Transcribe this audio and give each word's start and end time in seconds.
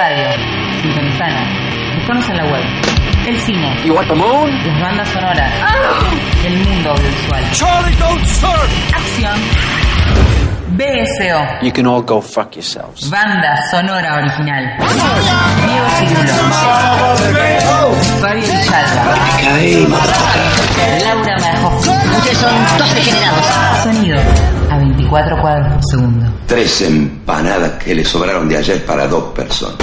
radio. 0.00 0.28
Sintonizanos. 0.80 1.48
Buscanos 1.94 2.28
en 2.30 2.36
la 2.38 2.44
web. 2.44 2.64
El 3.26 3.38
cine. 3.40 3.76
You 3.84 3.94
want 3.94 4.08
the 4.08 4.14
moon? 4.14 4.50
Las 4.66 4.80
bandas 4.80 5.08
sonoras. 5.10 5.52
El 6.42 6.56
mundo 6.56 6.90
audiovisual. 6.92 7.44
Charlie, 7.52 7.96
don't 7.96 8.24
surf! 8.24 8.94
Acción. 8.94 10.39
BSO. 10.80 11.60
You 11.62 11.72
can 11.72 11.86
all 11.86 12.00
go 12.00 12.22
fuck 12.22 12.56
yourselves. 12.56 13.10
Banda 13.10 13.54
sonora 13.70 14.14
original. 14.16 14.64
Diego 15.60 15.88
Cirulo. 16.00 16.32
Fabio 18.22 18.48
Villalba. 19.60 20.00
Laura 21.04 21.36
Majoski. 21.36 21.90
Ustedes 22.16 22.38
son 22.38 22.54
dos 22.78 22.94
degenerados. 22.94 23.44
Sonido. 23.82 24.16
A 24.70 24.78
24 24.78 25.36
cuadros 25.42 25.68
por 25.74 25.84
segundo. 25.84 26.24
Tres 26.46 26.80
empanadas 26.80 27.72
que 27.72 27.94
le 27.94 28.02
sobraron 28.04 28.48
de 28.48 28.56
ayer 28.56 28.82
para 28.86 29.06
dos 29.06 29.24
personas. 29.34 29.76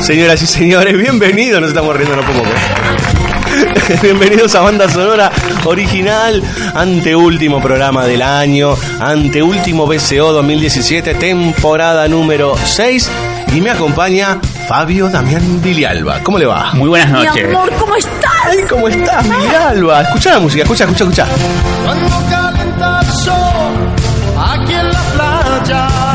Señoras 0.00 0.42
y 0.42 0.46
señores, 0.46 0.98
bienvenidos, 0.98 1.60
nos 1.60 1.70
estamos 1.70 1.96
riendo, 1.96 2.16
no 2.16 2.22
puedo 2.22 2.42
creer. 2.42 3.23
Bienvenidos 4.02 4.54
a 4.54 4.60
Banda 4.60 4.88
Sonora 4.88 5.30
Original, 5.64 6.42
anteúltimo 6.74 7.60
programa 7.62 8.06
del 8.06 8.22
año, 8.22 8.74
anteúltimo 9.00 9.86
BCO 9.86 10.32
2017, 10.32 11.14
temporada 11.14 12.06
número 12.08 12.56
6. 12.56 13.10
Y 13.54 13.60
me 13.60 13.70
acompaña 13.70 14.40
Fabio 14.68 15.08
Damián 15.08 15.62
Vilialba. 15.62 16.20
¿Cómo 16.22 16.38
le 16.38 16.46
va? 16.46 16.72
Muy 16.74 16.88
buenas 16.88 17.10
Mi 17.12 17.24
noches. 17.24 17.48
amor, 17.48 17.72
¿cómo 17.78 17.96
estás? 17.96 18.32
Ay, 18.46 18.58
¿cómo 18.68 18.88
estás, 18.88 19.22
Vilialba? 19.28 20.02
Escucha 20.02 20.30
la 20.32 20.40
música, 20.40 20.62
escucha, 20.64 20.84
escucha, 20.84 21.04
escucha. 21.04 21.26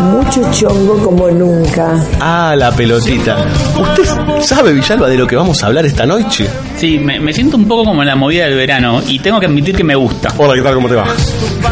Mucho 0.04 0.42
chongo 0.52 0.98
como 1.04 1.30
nunca. 1.32 2.04
Ah, 2.20 2.56
la 2.58 2.72
pelotita. 2.72 3.38
¿Usted 3.80 4.04
sabe, 4.42 4.74
Villalba, 4.74 5.10
de 5.10 5.18
lo 5.18 5.28
que 5.28 5.36
vamos 5.36 5.62
a 5.64 5.68
hablar 5.68 5.86
esta 5.86 6.06
noche? 6.06 6.48
Sí, 6.78 7.00
me, 7.00 7.20
me 7.20 7.34
siento 7.34 7.58
un 7.58 7.68
poco 7.68 7.86
como 7.86 8.02
en 8.02 8.08
la 8.08 8.16
movida 8.16 8.46
del 8.46 8.56
verano 8.56 9.02
y 9.08 9.20
tengo 9.20 9.40
que 9.40 9.48
admitir 9.48 9.76
que 9.76 9.84
me 9.84 9.96
gusta. 9.96 10.34
Hola, 10.38 10.54
¿qué 10.56 10.62
tal? 10.62 10.76
¿Cómo 10.76 10.88
te 10.88 10.96
va? 10.96 11.06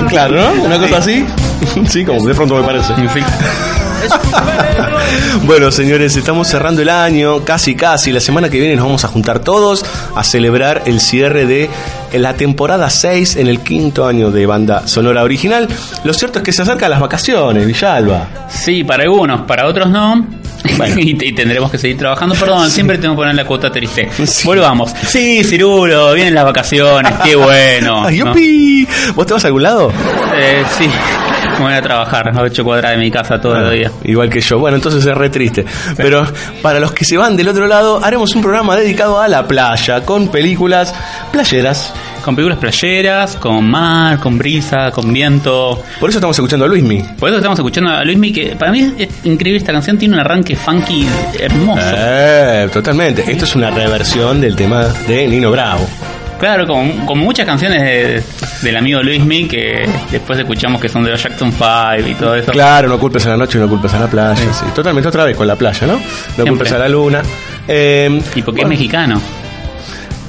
Claro, 0.10 0.36
¿no? 0.36 0.64
Una 0.66 0.80
cosa 0.80 0.98
así. 0.98 1.26
Sí, 1.90 2.04
como 2.06 2.26
de 2.26 2.34
pronto 2.34 2.56
me 2.56 2.64
parece. 2.64 2.94
En 2.94 3.10
fin. 3.10 3.24
Bueno, 5.44 5.72
señores, 5.72 6.16
estamos 6.16 6.48
cerrando 6.48 6.82
el 6.82 6.90
año, 6.90 7.44
casi 7.44 7.76
casi. 7.76 8.12
La 8.12 8.20
semana 8.20 8.50
que 8.50 8.60
viene 8.60 8.76
nos 8.76 8.86
vamos 8.86 9.06
a 9.06 9.08
juntar 9.08 9.40
todos 9.40 9.86
a 10.16 10.24
celebrar 10.24 10.84
el 10.86 11.00
cierre 11.00 11.46
de 11.46 11.70
la 12.14 12.34
temporada 12.36 12.90
6 12.90 13.38
en 13.38 13.48
el 13.48 13.62
quinto 13.62 14.06
año 14.06 14.30
de 14.32 14.46
banda 14.46 14.88
sonora 14.88 15.24
original. 15.24 15.68
Lo 16.04 16.14
cierto 16.14 16.40
es 16.40 16.44
que 16.46 16.52
se 16.52 16.62
acercan 16.64 16.90
las 16.90 17.00
vacaciones, 17.00 17.66
Villalba. 17.66 18.28
Sí, 18.50 18.84
para 18.84 19.04
algunos, 19.04 19.42
para 19.42 19.68
otros 19.68 19.90
no. 19.90 20.26
Bueno. 20.78 20.96
y, 21.00 21.18
y 21.24 21.34
tendremos 21.34 21.72
que 21.72 21.78
seguir 21.78 21.98
trabajando. 21.98 22.36
Perdón, 22.36 22.70
siempre 22.70 22.98
tengo 22.98 23.14
que 23.14 23.18
poner 23.18 23.36
la 23.36 23.46
cuota 23.46 23.72
triste. 23.72 24.10
Sí. 24.26 24.46
Volvamos. 24.46 24.92
Sí, 25.08 25.44
Cirulo, 25.44 26.14
vienen 26.14 26.36
las 26.36 26.46
vacaciones, 26.46 27.14
qué 27.24 27.36
bueno. 27.36 28.06
¡Ay, 28.06 28.20
¿no? 28.20 28.34
¿Vos 29.16 29.26
te 29.26 29.34
vas 29.34 29.44
a 29.44 29.48
algún 29.48 29.64
lado? 29.64 29.92
Eh, 30.36 30.64
sí, 30.78 30.90
me 31.60 31.66
voy 31.66 31.74
a 31.74 31.82
trabajar 31.82 32.30
a 32.38 32.42
8 32.42 32.64
cuadras 32.64 32.92
de 32.92 32.98
mi 32.98 33.10
casa 33.12 33.40
todo 33.42 33.54
Bueno, 33.54 33.70
el 33.72 33.80
día. 33.80 33.92
Igual 34.04 34.30
que 34.30 34.40
yo. 34.42 34.60
Bueno, 34.60 34.78
entonces 34.78 35.06
es 35.06 35.16
re 35.16 35.30
triste. 35.30 35.66
Pero 35.96 36.26
para 36.62 36.80
los 36.80 36.92
que 36.92 37.06
se 37.06 37.18
van 37.18 37.36
del 37.36 37.48
otro 37.50 37.68
lado, 37.68 38.04
haremos 38.04 38.34
un 38.36 38.42
programa 38.42 38.76
dedicado 38.76 39.20
a 39.20 39.28
la 39.28 39.48
playa, 39.48 40.02
con 40.06 40.28
películas 40.30 40.94
playeras. 41.32 41.94
Con 42.24 42.36
películas 42.36 42.60
playeras, 42.60 43.36
con 43.38 43.70
mar, 43.70 44.20
con 44.20 44.38
brisa, 44.38 44.92
con 44.92 45.14
viento. 45.14 45.82
Por 46.00 46.10
eso 46.10 46.20
estamos 46.20 46.38
escuchando 46.38 46.66
a 46.66 46.68
Luismi. 46.68 47.02
Por 47.18 47.30
eso 47.30 47.38
estamos 47.38 47.58
escuchando 47.58 47.90
a 47.92 48.04
Luismi, 48.04 48.34
que 48.34 48.56
para 48.58 48.70
mí 48.72 48.94
es 48.98 49.08
increíble 49.24 49.60
esta 49.60 49.72
canción, 49.72 49.98
tiene 49.98 50.16
un 50.16 50.20
arranque 50.20 50.56
funky 50.58 51.08
hermoso. 51.40 51.82
Eh, 51.96 52.68
totalmente. 52.74 53.24
Esto 53.32 53.46
es 53.46 53.56
una 53.56 53.70
reversión 53.72 54.42
del 54.42 54.58
tema 54.58 54.88
de 55.08 55.26
Nino 55.28 55.52
Bravo. 55.52 55.88
Claro, 56.38 56.68
con, 56.68 57.06
con 57.06 57.18
muchas 57.18 57.46
canciones 57.46 57.82
de- 57.82 58.24
del 58.62 58.76
amigo 58.78 59.02
Luismi 59.02 59.48
que 59.48 59.88
después 60.12 60.40
escuchamos 60.40 60.82
que 60.82 60.90
son 60.90 61.04
de 61.04 61.12
los 61.12 61.22
Jackson 61.22 61.52
5 61.52 61.66
y 62.10 62.14
todo 62.16 62.36
eso. 62.36 62.52
Claro, 62.52 62.88
no 62.90 63.00
culpes 63.00 63.26
a 63.26 63.30
la 63.30 63.38
noche, 63.38 63.60
no 63.60 63.68
culpes 63.70 63.94
a 63.94 64.00
la 64.00 64.08
playa. 64.08 64.36
Sí. 64.54 64.66
Totalmente 64.76 65.08
otra 65.10 65.24
vez 65.26 65.36
con 65.38 65.48
la 65.48 65.56
playa, 65.56 65.86
¿no? 65.88 65.94
No 65.94 66.00
Siempre. 66.00 66.46
culpes 66.48 66.72
a 66.72 66.78
la 66.80 66.90
luna. 66.90 67.22
Eh, 67.68 68.22
Y 68.36 68.42
porque 68.42 68.62
bueno, 68.62 68.74
es 68.74 68.80
mexicano. 68.80 69.22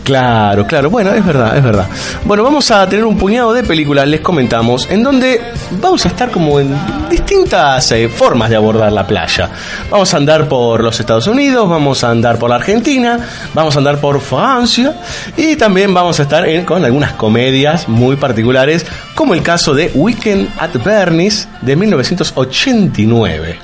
Claro, 0.09 0.67
claro. 0.67 0.89
Bueno, 0.89 1.13
es 1.13 1.23
verdad, 1.23 1.55
es 1.55 1.63
verdad. 1.63 1.87
Bueno, 2.25 2.43
vamos 2.43 2.71
a 2.71 2.89
tener 2.89 3.05
un 3.05 3.19
puñado 3.19 3.53
de 3.53 3.63
películas, 3.63 4.09
les 4.09 4.23
comentamos, 4.23 4.89
en 4.91 5.03
donde 5.03 5.53
vamos 5.83 6.07
a 6.07 6.09
estar 6.09 6.31
como 6.31 6.59
en 6.59 6.75
distintas 7.11 7.93
eh, 7.93 8.09
formas 8.09 8.49
de 8.49 8.57
abordar 8.57 8.91
la 8.91 9.07
playa. 9.07 9.51
Vamos 9.91 10.15
a 10.15 10.17
andar 10.17 10.49
por 10.49 10.83
los 10.83 10.99
Estados 10.99 11.27
Unidos, 11.27 11.69
vamos 11.69 12.03
a 12.05 12.11
andar 12.11 12.39
por 12.39 12.49
la 12.49 12.57
Argentina, 12.57 13.21
vamos 13.53 13.75
a 13.75 13.81
andar 13.81 14.01
por 14.01 14.19
Francia 14.23 14.95
y 15.37 15.57
también 15.57 15.93
vamos 15.93 16.19
a 16.21 16.23
estar 16.23 16.47
con 16.65 16.87
algunas 16.87 17.13
comedias 17.13 17.87
muy 17.87 18.17
particulares, 18.17 18.87
como 19.15 19.35
el 19.35 19.43
caso 19.43 19.75
de 19.75 19.91
Weekend 19.95 20.49
at 20.59 20.71
Bernie's 20.83 21.47
de 21.61 21.77
1989. 21.77 23.59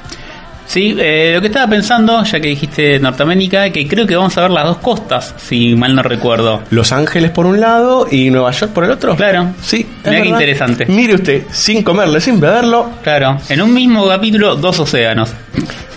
Sí, 0.66 0.96
eh, 0.98 1.32
lo 1.34 1.40
que 1.40 1.48
estaba 1.48 1.68
pensando, 1.68 2.22
ya 2.24 2.40
que 2.40 2.48
dijiste 2.48 2.98
Norteamérica, 2.98 3.70
que 3.70 3.86
creo 3.86 4.06
que 4.06 4.16
vamos 4.16 4.36
a 4.38 4.42
ver 4.42 4.50
las 4.50 4.64
dos 4.64 4.78
costas, 4.78 5.34
si 5.36 5.74
mal 5.74 5.94
no 5.94 6.02
recuerdo. 6.02 6.62
Los 6.70 6.92
Ángeles 6.92 7.30
por 7.30 7.46
un 7.46 7.60
lado 7.60 8.06
y 8.10 8.30
Nueva 8.30 8.50
York 8.50 8.72
por 8.72 8.84
el 8.84 8.90
otro. 8.90 9.14
Claro. 9.16 9.50
Sí, 9.62 9.86
es 10.02 10.10
Mirá 10.10 10.22
qué 10.22 10.28
interesante. 10.28 10.86
Mire 10.86 11.14
usted, 11.14 11.42
sin 11.50 11.82
comerle, 11.82 12.20
sin 12.20 12.40
beberlo, 12.40 12.90
Claro, 13.02 13.38
en 13.48 13.62
un 13.62 13.72
mismo 13.72 14.08
capítulo, 14.08 14.56
dos 14.56 14.80
océanos. 14.80 15.32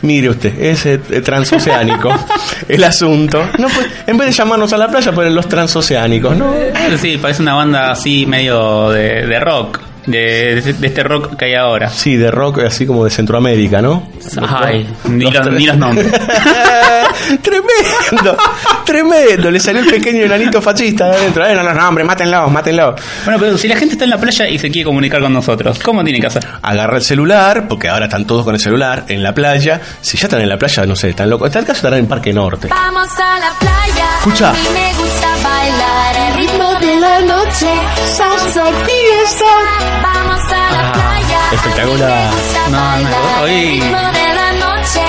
Mire 0.01 0.29
usted, 0.29 0.59
es 0.59 0.85
eh, 0.85 0.97
transoceánico 0.97 2.13
el 2.67 2.83
asunto. 2.83 3.43
No, 3.57 3.67
pues, 3.67 3.87
en 4.05 4.17
vez 4.17 4.27
de 4.27 4.33
llamarnos 4.33 4.71
a 4.73 4.77
la 4.77 4.89
playa, 4.89 5.11
ponen 5.11 5.33
los 5.33 5.47
transoceánicos, 5.47 6.35
¿no? 6.35 6.53
Sí, 6.97 7.17
parece 7.17 7.41
una 7.41 7.55
banda 7.55 7.91
así 7.91 8.25
medio 8.25 8.89
de, 8.89 9.25
de 9.25 9.39
rock, 9.39 9.79
de, 10.07 10.61
de- 10.61 10.73
de 10.73 10.87
este 10.87 11.03
rock 11.03 11.35
que 11.35 11.45
hay 11.45 11.53
ahora. 11.53 11.89
Sí, 11.89 12.15
de 12.15 12.31
rock, 12.31 12.59
así 12.65 12.85
como 12.87 13.05
de 13.05 13.11
Centroamérica, 13.11 13.81
¿no? 13.81 14.07
Ay, 14.47 14.87
ni 15.05 15.25
Los 15.25 15.33
los, 15.35 15.43
tres. 15.43 15.59
ni 15.59 15.65
los 15.67 15.77
nombres. 15.77 16.07
tremendo, 17.41 18.37
tremendo. 18.85 19.51
Le 19.51 19.59
salió 19.59 19.81
el 19.81 19.87
pequeño 19.89 20.23
enanito 20.23 20.61
fascista 20.61 21.09
de 21.09 21.15
adentro. 21.17 21.45
Eh, 21.45 21.55
no 21.55 21.63
los 21.63 21.75
nombres, 21.75 22.07
mátenlo, 22.07 22.49
mátenlo. 22.49 22.95
Bueno, 23.25 23.39
pero 23.39 23.57
si 23.57 23.67
la 23.67 23.75
gente 23.75 23.93
está 23.93 24.05
en 24.05 24.11
la 24.11 24.17
playa 24.17 24.47
y 24.47 24.57
se 24.57 24.69
quiere 24.69 24.85
comunicar 24.85 25.21
con 25.21 25.33
nosotros, 25.33 25.79
¿cómo 25.79 26.03
tiene 26.03 26.19
que 26.19 26.27
hacer? 26.27 26.45
Agarra 26.61 26.97
el 26.97 27.03
celular, 27.03 27.67
porque 27.67 27.89
ahora 27.89 28.05
están 28.05 28.25
todos 28.25 28.43
con 28.45 28.55
el 28.55 28.61
celular 28.61 29.05
en 29.07 29.21
la 29.23 29.33
playa. 29.33 29.79
Si 30.01 30.17
ya 30.17 30.27
están 30.27 30.41
en 30.41 30.49
la 30.49 30.57
playa, 30.57 30.85
no 30.85 30.95
sé, 30.95 31.09
están 31.09 31.29
locos. 31.29 31.47
En 31.47 31.53
tal 31.53 31.65
caso 31.65 31.77
estarán 31.77 31.99
en 31.99 32.07
Parque 32.07 32.33
Norte. 32.33 32.67
Vamos 32.69 33.09
a 33.19 33.39
la 33.39 33.51
playa. 33.59 34.05
Escucha. 34.19 34.49
A 34.49 34.53
mí 34.53 34.59
me 34.73 34.93
gusta 34.93 35.27
bailar 35.43 36.15
el 36.29 36.33
ritmo 36.39 36.73
de 36.79 36.99
la 36.99 37.19
noche. 37.21 37.67
Salsa 38.15 38.65
fiesta. 38.85 39.96
Vamos 40.01 40.41
a 40.51 40.71
la 40.71 40.91
playa. 40.91 41.39
espectacular. 41.53 42.29
No, 42.71 42.97
no, 42.97 43.41
hoy- 43.43 43.79
la 43.79 44.53
noche. 44.53 45.01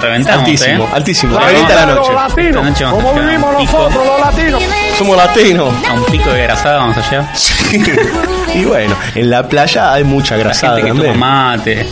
Reventamos, 0.00 0.40
Altísimo, 0.40 0.84
¿eh? 0.84 0.88
altísimo. 0.92 1.32
Claro. 1.36 1.46
Revienta 1.48 1.74
la 1.74 1.86
noche. 1.86 2.10
Esta 2.10 2.60
noche 2.62 2.84
vamos 2.84 3.00
a 3.00 3.06
Como 3.08 3.20
vivimos 3.20 3.52
nosotros, 3.54 4.06
los 4.06 4.20
latinos. 4.20 4.62
Somos 4.98 5.16
latinos. 5.16 5.74
A 5.88 5.92
un 5.94 6.04
pico 6.06 6.30
de 6.30 6.42
grasada 6.42 6.76
vamos 6.78 6.96
allá. 6.98 7.28
y 8.54 8.64
bueno, 8.64 8.94
en 9.14 9.30
la 9.30 9.48
playa 9.48 9.92
hay 9.92 10.04
mucha 10.04 10.36
La 10.36 10.44
grasada 10.44 10.76
gente 10.76 10.82
que 10.90 10.94
también. 10.94 11.12
toma 11.14 11.56
mate. 11.56 11.88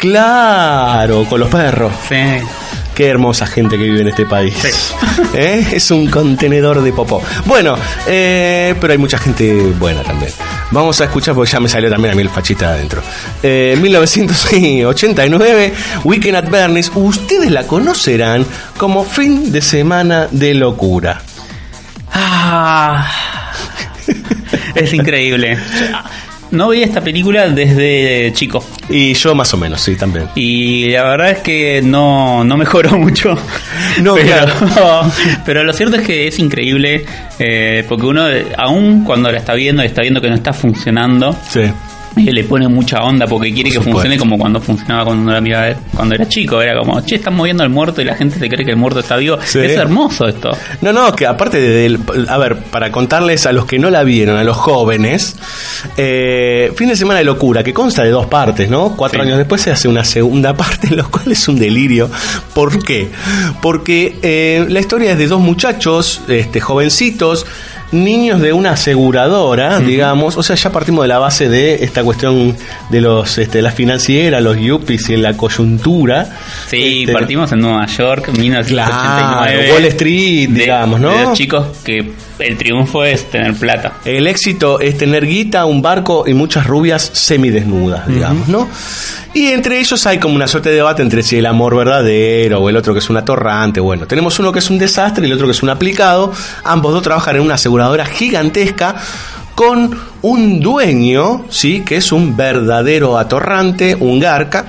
Claro, 0.00 1.24
con 1.28 1.40
los 1.40 1.48
perros. 1.50 1.92
Sí. 2.08 2.16
Qué 3.00 3.08
hermosa 3.08 3.46
gente 3.46 3.78
que 3.78 3.84
vive 3.84 4.02
en 4.02 4.08
este 4.08 4.26
país. 4.26 4.54
¿Eh? 5.34 5.68
Es 5.72 5.90
un 5.90 6.10
contenedor 6.10 6.82
de 6.82 6.92
popó. 6.92 7.22
Bueno, 7.46 7.74
eh, 8.06 8.74
pero 8.78 8.92
hay 8.92 8.98
mucha 8.98 9.16
gente 9.16 9.54
buena 9.78 10.02
también. 10.02 10.30
Vamos 10.70 11.00
a 11.00 11.04
escuchar, 11.04 11.34
porque 11.34 11.50
ya 11.50 11.60
me 11.60 11.70
salió 11.70 11.88
también 11.88 12.12
a 12.12 12.14
mí 12.14 12.20
el 12.20 12.28
fachita 12.28 12.74
adentro. 12.74 13.00
Eh, 13.42 13.74
1989, 13.80 15.72
Weekend 16.04 16.36
at 16.36 16.50
Bernie's. 16.50 16.92
Ustedes 16.94 17.50
la 17.50 17.66
conocerán 17.66 18.44
como 18.76 19.02
fin 19.02 19.50
de 19.50 19.62
semana 19.62 20.28
de 20.30 20.52
locura. 20.52 21.22
Ah, 22.12 23.10
es 24.74 24.92
increíble. 24.92 25.56
No 26.50 26.68
veía 26.68 26.86
esta 26.86 27.00
película 27.00 27.48
desde 27.48 28.32
chico. 28.34 28.64
Y 28.88 29.14
yo 29.14 29.34
más 29.34 29.52
o 29.54 29.56
menos, 29.56 29.80
sí, 29.80 29.96
también. 29.96 30.28
Y 30.34 30.90
la 30.90 31.04
verdad 31.04 31.30
es 31.30 31.38
que 31.38 31.82
no, 31.82 32.44
no 32.44 32.56
mejoró 32.56 32.90
mucho. 32.98 33.36
No, 34.02 34.14
pero, 34.14 34.26
claro. 34.26 34.52
pero 35.44 35.64
lo 35.64 35.72
cierto 35.72 35.96
es 35.96 36.06
que 36.06 36.26
es 36.28 36.38
increíble, 36.38 37.04
eh, 37.38 37.84
porque 37.88 38.06
uno, 38.06 38.24
aún 38.56 39.04
cuando 39.04 39.30
la 39.30 39.38
está 39.38 39.54
viendo 39.54 39.82
y 39.82 39.86
está 39.86 40.02
viendo 40.02 40.20
que 40.20 40.28
no 40.28 40.34
está 40.34 40.52
funcionando, 40.52 41.36
Sí. 41.48 41.62
Y 42.16 42.24
le 42.30 42.42
pone 42.44 42.66
mucha 42.68 42.98
onda 43.02 43.26
porque 43.26 43.52
quiere 43.54 43.70
que 43.70 43.80
funcione 43.80 44.18
como 44.18 44.36
cuando 44.36 44.60
funcionaba 44.60 45.04
cuando 45.04 45.30
era, 45.30 45.40
mira- 45.40 45.76
cuando 45.94 46.14
era 46.16 46.28
chico. 46.28 46.60
Era 46.60 46.78
como, 46.80 47.00
che, 47.02 47.14
están 47.16 47.34
moviendo 47.36 47.62
al 47.62 47.70
muerto 47.70 48.02
y 48.02 48.04
la 48.04 48.14
gente 48.16 48.38
te 48.38 48.48
cree 48.48 48.64
que 48.64 48.72
el 48.72 48.76
muerto 48.76 49.00
está 49.00 49.16
vivo. 49.16 49.38
Sí. 49.44 49.60
Es 49.60 49.76
hermoso 49.76 50.26
esto. 50.26 50.50
No, 50.80 50.92
no, 50.92 51.12
que 51.14 51.26
aparte 51.26 51.60
de, 51.60 51.68
del- 51.82 52.00
a 52.28 52.36
ver, 52.38 52.56
para 52.56 52.90
contarles 52.90 53.46
a 53.46 53.52
los 53.52 53.64
que 53.64 53.78
no 53.78 53.90
la 53.90 54.02
vieron, 54.02 54.36
a 54.36 54.44
los 54.44 54.56
jóvenes, 54.56 55.36
eh, 55.96 56.72
fin 56.76 56.88
de 56.88 56.96
semana 56.96 57.18
de 57.20 57.24
locura, 57.24 57.62
que 57.62 57.72
consta 57.72 58.02
de 58.02 58.10
dos 58.10 58.26
partes, 58.26 58.68
¿no? 58.68 58.96
Cuatro 58.96 59.20
Sí. 59.22 59.26
años 59.26 59.38
después 59.38 59.60
se 59.62 59.70
hace 59.70 59.88
una 59.88 60.04
segunda 60.04 60.54
parte, 60.56 60.94
lo 60.94 61.08
cual 61.10 61.30
es 61.32 61.46
un 61.48 61.58
delirio. 61.58 62.10
¿Por 62.54 62.82
qué? 62.84 63.08
Porque 63.62 64.16
eh, 64.22 64.66
la 64.68 64.80
historia 64.80 65.12
es 65.12 65.18
de 65.18 65.26
dos 65.28 65.40
muchachos, 65.40 66.22
este, 66.28 66.60
jovencitos, 66.60 67.46
niños 67.92 68.40
de 68.40 68.52
una 68.52 68.72
aseguradora, 68.72 69.80
digamos, 69.80 70.36
o 70.36 70.42
sea, 70.42 70.54
ya 70.56 70.70
partimos 70.70 71.02
de 71.04 71.08
la 71.08 71.18
base 71.18 71.48
de 71.48 71.82
esta 71.84 72.04
cuestión 72.04 72.56
de 72.88 73.00
los, 73.00 73.36
este, 73.38 73.62
las 73.62 73.74
financieras, 73.74 74.42
los 74.42 74.56
yuppies 74.58 75.08
y 75.10 75.16
la 75.16 75.36
coyuntura. 75.36 76.36
Sí, 76.68 77.00
Este, 77.00 77.12
partimos 77.12 77.50
en 77.52 77.60
Nueva 77.60 77.86
York, 77.86 78.28
1989. 78.36 78.64
Claro, 79.66 79.74
Wall 79.74 79.84
Street, 79.86 80.48
de- 80.50 80.60
digamos, 80.60 81.00
¿no? 81.00 81.10
De 81.16 81.22
los 81.24 81.32
chicos 81.38 81.66
que 81.84 82.12
el 82.40 82.56
triunfo 82.56 83.04
es 83.04 83.30
tener 83.30 83.54
plata. 83.54 83.94
El 84.04 84.26
éxito 84.26 84.80
es 84.80 84.96
tener 84.98 85.26
guita, 85.26 85.64
un 85.64 85.82
barco 85.82 86.24
y 86.26 86.34
muchas 86.34 86.66
rubias 86.66 87.10
semidesnudas, 87.12 88.06
digamos, 88.08 88.48
¿no? 88.48 88.68
Y 89.32 89.48
entre 89.48 89.78
ellos 89.78 90.06
hay 90.06 90.18
como 90.18 90.34
una 90.34 90.48
suerte 90.48 90.70
de 90.70 90.76
debate 90.76 91.02
entre 91.02 91.22
si 91.22 91.36
el 91.36 91.46
amor 91.46 91.76
verdadero 91.76 92.60
o 92.60 92.68
el 92.68 92.76
otro 92.76 92.92
que 92.92 92.98
es 92.98 93.10
un 93.10 93.16
atorrante. 93.16 93.80
Bueno, 93.80 94.06
tenemos 94.06 94.38
uno 94.38 94.52
que 94.52 94.58
es 94.58 94.70
un 94.70 94.78
desastre 94.78 95.26
y 95.26 95.30
el 95.30 95.34
otro 95.34 95.46
que 95.46 95.52
es 95.52 95.62
un 95.62 95.70
aplicado. 95.70 96.32
Ambos 96.64 96.92
dos 96.92 97.02
trabajan 97.02 97.36
en 97.36 97.42
una 97.42 97.54
aseguradora 97.54 98.06
gigantesca 98.06 98.96
con 99.54 99.96
un 100.22 100.60
dueño, 100.60 101.44
¿sí? 101.50 101.82
Que 101.84 101.96
es 101.96 102.12
un 102.12 102.36
verdadero 102.36 103.18
atorrante, 103.18 103.94
un 103.94 104.18
garca. 104.18 104.66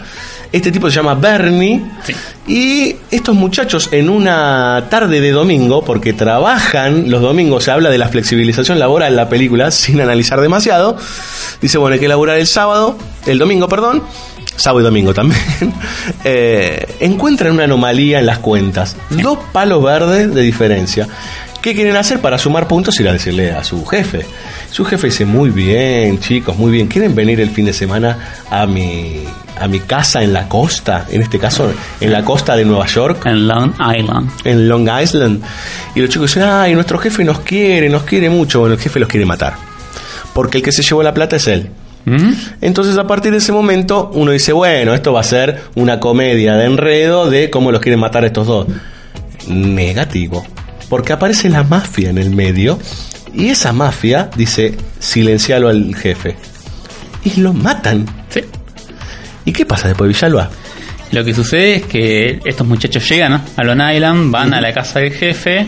Este 0.52 0.72
tipo 0.72 0.90
se 0.90 0.96
llama 0.98 1.16
Bernie. 1.16 1.82
Sí. 2.04 2.14
Y 2.48 2.96
estos 3.12 3.36
muchachos 3.36 3.90
en 3.92 4.10
una 4.10 4.88
tarde 4.90 5.22
de 5.22 5.32
domingo, 5.32 5.86
porque 5.86 6.12
trabajan 6.14 7.10
los 7.10 7.22
domingos, 7.22 7.64
se 7.64 7.72
habla 7.72 7.90
de 7.90 7.98
la 7.98 8.10
flexibilización 8.10 8.80
laboral 8.80 9.12
en 9.12 9.16
la 9.16 9.30
película, 9.30 9.72
sin 9.72 10.02
analizar 10.02 10.42
demasiado, 10.42 10.98
dice, 11.62 11.78
bueno, 11.78 11.94
hay 11.94 12.00
que 12.00 12.08
laburar 12.08 12.38
el 12.38 12.48
sábado, 12.48 12.98
el 13.26 13.38
domingo, 13.38 13.70
perdón, 13.70 14.04
sábado 14.56 14.82
y 14.82 14.84
domingo 14.84 15.14
también, 15.14 15.42
eh, 16.26 16.96
encuentran 17.00 17.54
una 17.54 17.66
anomalía 17.66 18.20
en 18.20 18.26
las 18.26 18.40
cuentas, 18.40 18.98
dos 19.10 19.38
palos 19.54 19.84
verdes 19.84 20.34
de 20.34 20.42
diferencia. 20.42 21.08
¿Qué 21.62 21.76
quieren 21.76 21.96
hacer 21.96 22.20
para 22.22 22.40
sumar 22.40 22.68
puntos? 22.68 23.00
Ir 23.00 23.08
a 23.08 23.14
decirle 23.14 23.52
a 23.52 23.64
su 23.64 23.86
jefe. 23.86 24.26
Su 24.72 24.84
jefe 24.84 25.08
dice, 25.08 25.26
muy 25.26 25.52
bien, 25.52 26.20
chicos, 26.20 26.58
muy 26.58 26.72
bien. 26.72 26.88
¿Quieren 26.88 27.14
venir 27.14 27.40
el 27.40 27.52
fin 27.52 27.66
de 27.66 27.74
semana 27.74 28.18
a 28.50 28.66
mi, 28.66 29.26
a 29.62 29.68
mi 29.68 29.80
casa 29.80 30.22
en 30.24 30.34
la 30.34 30.48
costa? 30.48 31.06
En 31.12 31.22
este 31.22 31.40
caso, 31.40 31.72
en 32.00 32.12
la 32.12 32.24
costa 32.24 32.56
de 32.56 32.66
Nueva 32.66 32.86
York 32.88 33.26
En 33.26 33.48
Long 33.48 33.74
Island. 33.98 34.30
en 34.44 34.68
Long 34.68 34.90
Island. 35.02 35.42
Y 35.96 36.02
los 36.02 36.10
chicos 36.10 36.34
dicen, 36.34 36.50
ay, 36.50 36.74
nuestro 36.74 36.98
jefe 36.98 37.24
nos 37.24 37.40
quiere, 37.40 37.90
nos 37.90 38.04
quiere 38.04 38.30
mucho. 38.30 38.60
Bueno, 38.62 38.76
el 38.76 38.82
jefe 38.82 39.00
los 39.00 39.10
quiere 39.10 39.26
matar. 39.26 39.54
Porque 40.34 40.58
el 40.60 40.64
que 40.64 40.72
se 40.72 40.82
llevó 40.84 41.04
la 41.04 41.14
plata 41.14 41.36
es 41.36 41.48
él. 41.48 41.70
¿Mm? 42.06 42.32
Entonces 42.62 42.98
a 42.98 43.06
partir 43.06 43.32
de 43.32 43.38
ese 43.38 43.52
momento 43.52 44.10
uno 44.14 44.32
dice, 44.32 44.54
bueno, 44.54 44.94
esto 44.94 45.14
va 45.14 45.20
a 45.20 45.24
ser 45.24 45.62
una 45.76 46.00
comedia 46.00 46.56
de 46.56 46.66
enredo 46.66 47.30
de 47.30 47.50
cómo 47.50 47.72
los 47.72 47.82
quieren 47.82 48.00
matar 48.00 48.26
estos 48.26 48.48
dos. 48.48 48.68
Negativo. 49.48 50.46
Porque 50.90 51.14
aparece 51.14 51.50
la 51.50 51.64
mafia 51.64 52.10
en 52.10 52.18
el 52.18 52.32
medio 52.32 52.80
y 53.34 53.50
esa 53.50 53.72
mafia 53.72 54.30
dice, 54.36 54.76
silencialo 55.00 55.70
al 55.70 55.96
jefe. 55.96 56.36
Y 57.24 57.40
lo 57.40 57.54
matan. 57.54 58.06
Sí. 58.30 58.42
¿Y 59.46 59.52
qué 59.52 59.66
pasa 59.66 59.88
después, 59.88 60.08
Villalba? 60.08 60.50
Lo 61.12 61.26
que 61.26 61.34
sucede 61.34 61.76
es 61.76 61.84
que 61.84 62.40
estos 62.46 62.66
muchachos 62.66 63.08
llegan 63.10 63.32
¿no? 63.34 63.42
a 63.58 63.64
Long 63.64 63.82
Island, 63.94 64.32
van 64.32 64.54
a 64.54 64.62
la 64.62 64.72
casa 64.72 65.00
del 65.00 65.12
jefe, 65.12 65.68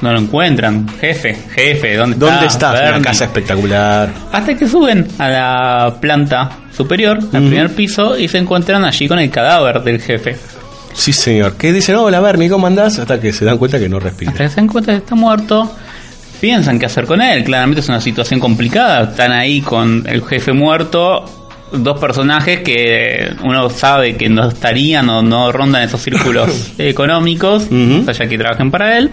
no 0.00 0.12
lo 0.12 0.20
encuentran. 0.20 0.86
Jefe, 1.00 1.34
jefe, 1.54 1.96
¿dónde, 1.96 2.16
¿Dónde 2.16 2.46
está? 2.46 2.72
Una 2.72 3.02
casa 3.02 3.24
espectacular. 3.24 4.10
Hasta 4.30 4.56
que 4.56 4.68
suben 4.68 5.08
a 5.18 5.28
la 5.28 5.96
planta 6.00 6.50
superior, 6.76 7.18
al 7.18 7.42
primer 7.42 7.74
piso, 7.74 8.16
y 8.16 8.28
se 8.28 8.38
encuentran 8.38 8.84
allí 8.84 9.08
con 9.08 9.18
el 9.18 9.30
cadáver 9.30 9.82
del 9.82 10.00
jefe. 10.00 10.36
Sí, 10.92 11.12
señor. 11.12 11.56
Que 11.56 11.72
dicen, 11.72 11.96
hola, 11.96 12.20
Bernie, 12.20 12.48
¿cómo 12.48 12.66
andás? 12.66 12.98
Hasta 12.98 13.20
que 13.20 13.32
se 13.32 13.44
dan 13.44 13.58
cuenta 13.58 13.78
que 13.78 13.88
no 13.88 13.98
respira. 13.98 14.30
Hasta 14.30 14.44
que 14.44 14.50
se 14.50 14.56
dan 14.56 14.68
cuenta 14.68 14.92
que 14.92 14.98
está 14.98 15.14
muerto, 15.16 15.74
piensan 16.40 16.78
qué 16.78 16.86
hacer 16.86 17.06
con 17.06 17.20
él. 17.20 17.42
Claramente 17.42 17.80
es 17.80 17.88
una 17.88 18.00
situación 18.00 18.38
complicada. 18.38 19.10
Están 19.10 19.32
ahí 19.32 19.60
con 19.60 20.04
el 20.06 20.22
jefe 20.22 20.52
muerto, 20.52 21.43
dos 21.76 21.98
personajes 22.00 22.60
que 22.60 23.32
uno 23.42 23.68
sabe 23.70 24.16
que 24.16 24.28
no 24.28 24.48
estarían 24.48 25.08
o 25.10 25.22
no 25.22 25.50
rondan 25.52 25.82
esos 25.82 26.00
círculos 26.02 26.72
económicos, 26.78 27.64
Ujú. 27.64 28.04
o 28.08 28.14
sea 28.14 28.26
que 28.28 28.38
trabajen 28.38 28.70
para 28.70 28.98
él. 28.98 29.10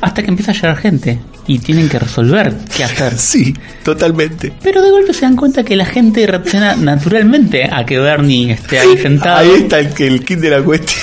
Hasta 0.00 0.22
que 0.22 0.28
empieza 0.30 0.52
a 0.52 0.54
llegar 0.54 0.76
gente 0.78 1.18
y 1.46 1.58
tienen 1.58 1.88
que 1.88 1.98
resolver 1.98 2.54
qué 2.74 2.84
hacer. 2.84 3.12
Sí, 3.18 3.54
totalmente. 3.84 4.52
Pero 4.62 4.80
de 4.82 4.90
golpe 4.90 5.12
se 5.12 5.22
dan 5.22 5.36
cuenta 5.36 5.62
que 5.62 5.76
la 5.76 5.84
gente 5.84 6.26
reacciona 6.26 6.74
naturalmente 6.76 7.68
a 7.70 7.84
que 7.84 7.98
Bernie 7.98 8.52
esté 8.52 8.78
ahí 8.78 8.96
sentado. 9.02 9.38
Ahí 9.40 9.50
está 9.62 9.78
el, 9.78 9.92
el 9.98 10.24
kit 10.24 10.38
de 10.38 10.50
la 10.50 10.62
cuestión. 10.62 11.00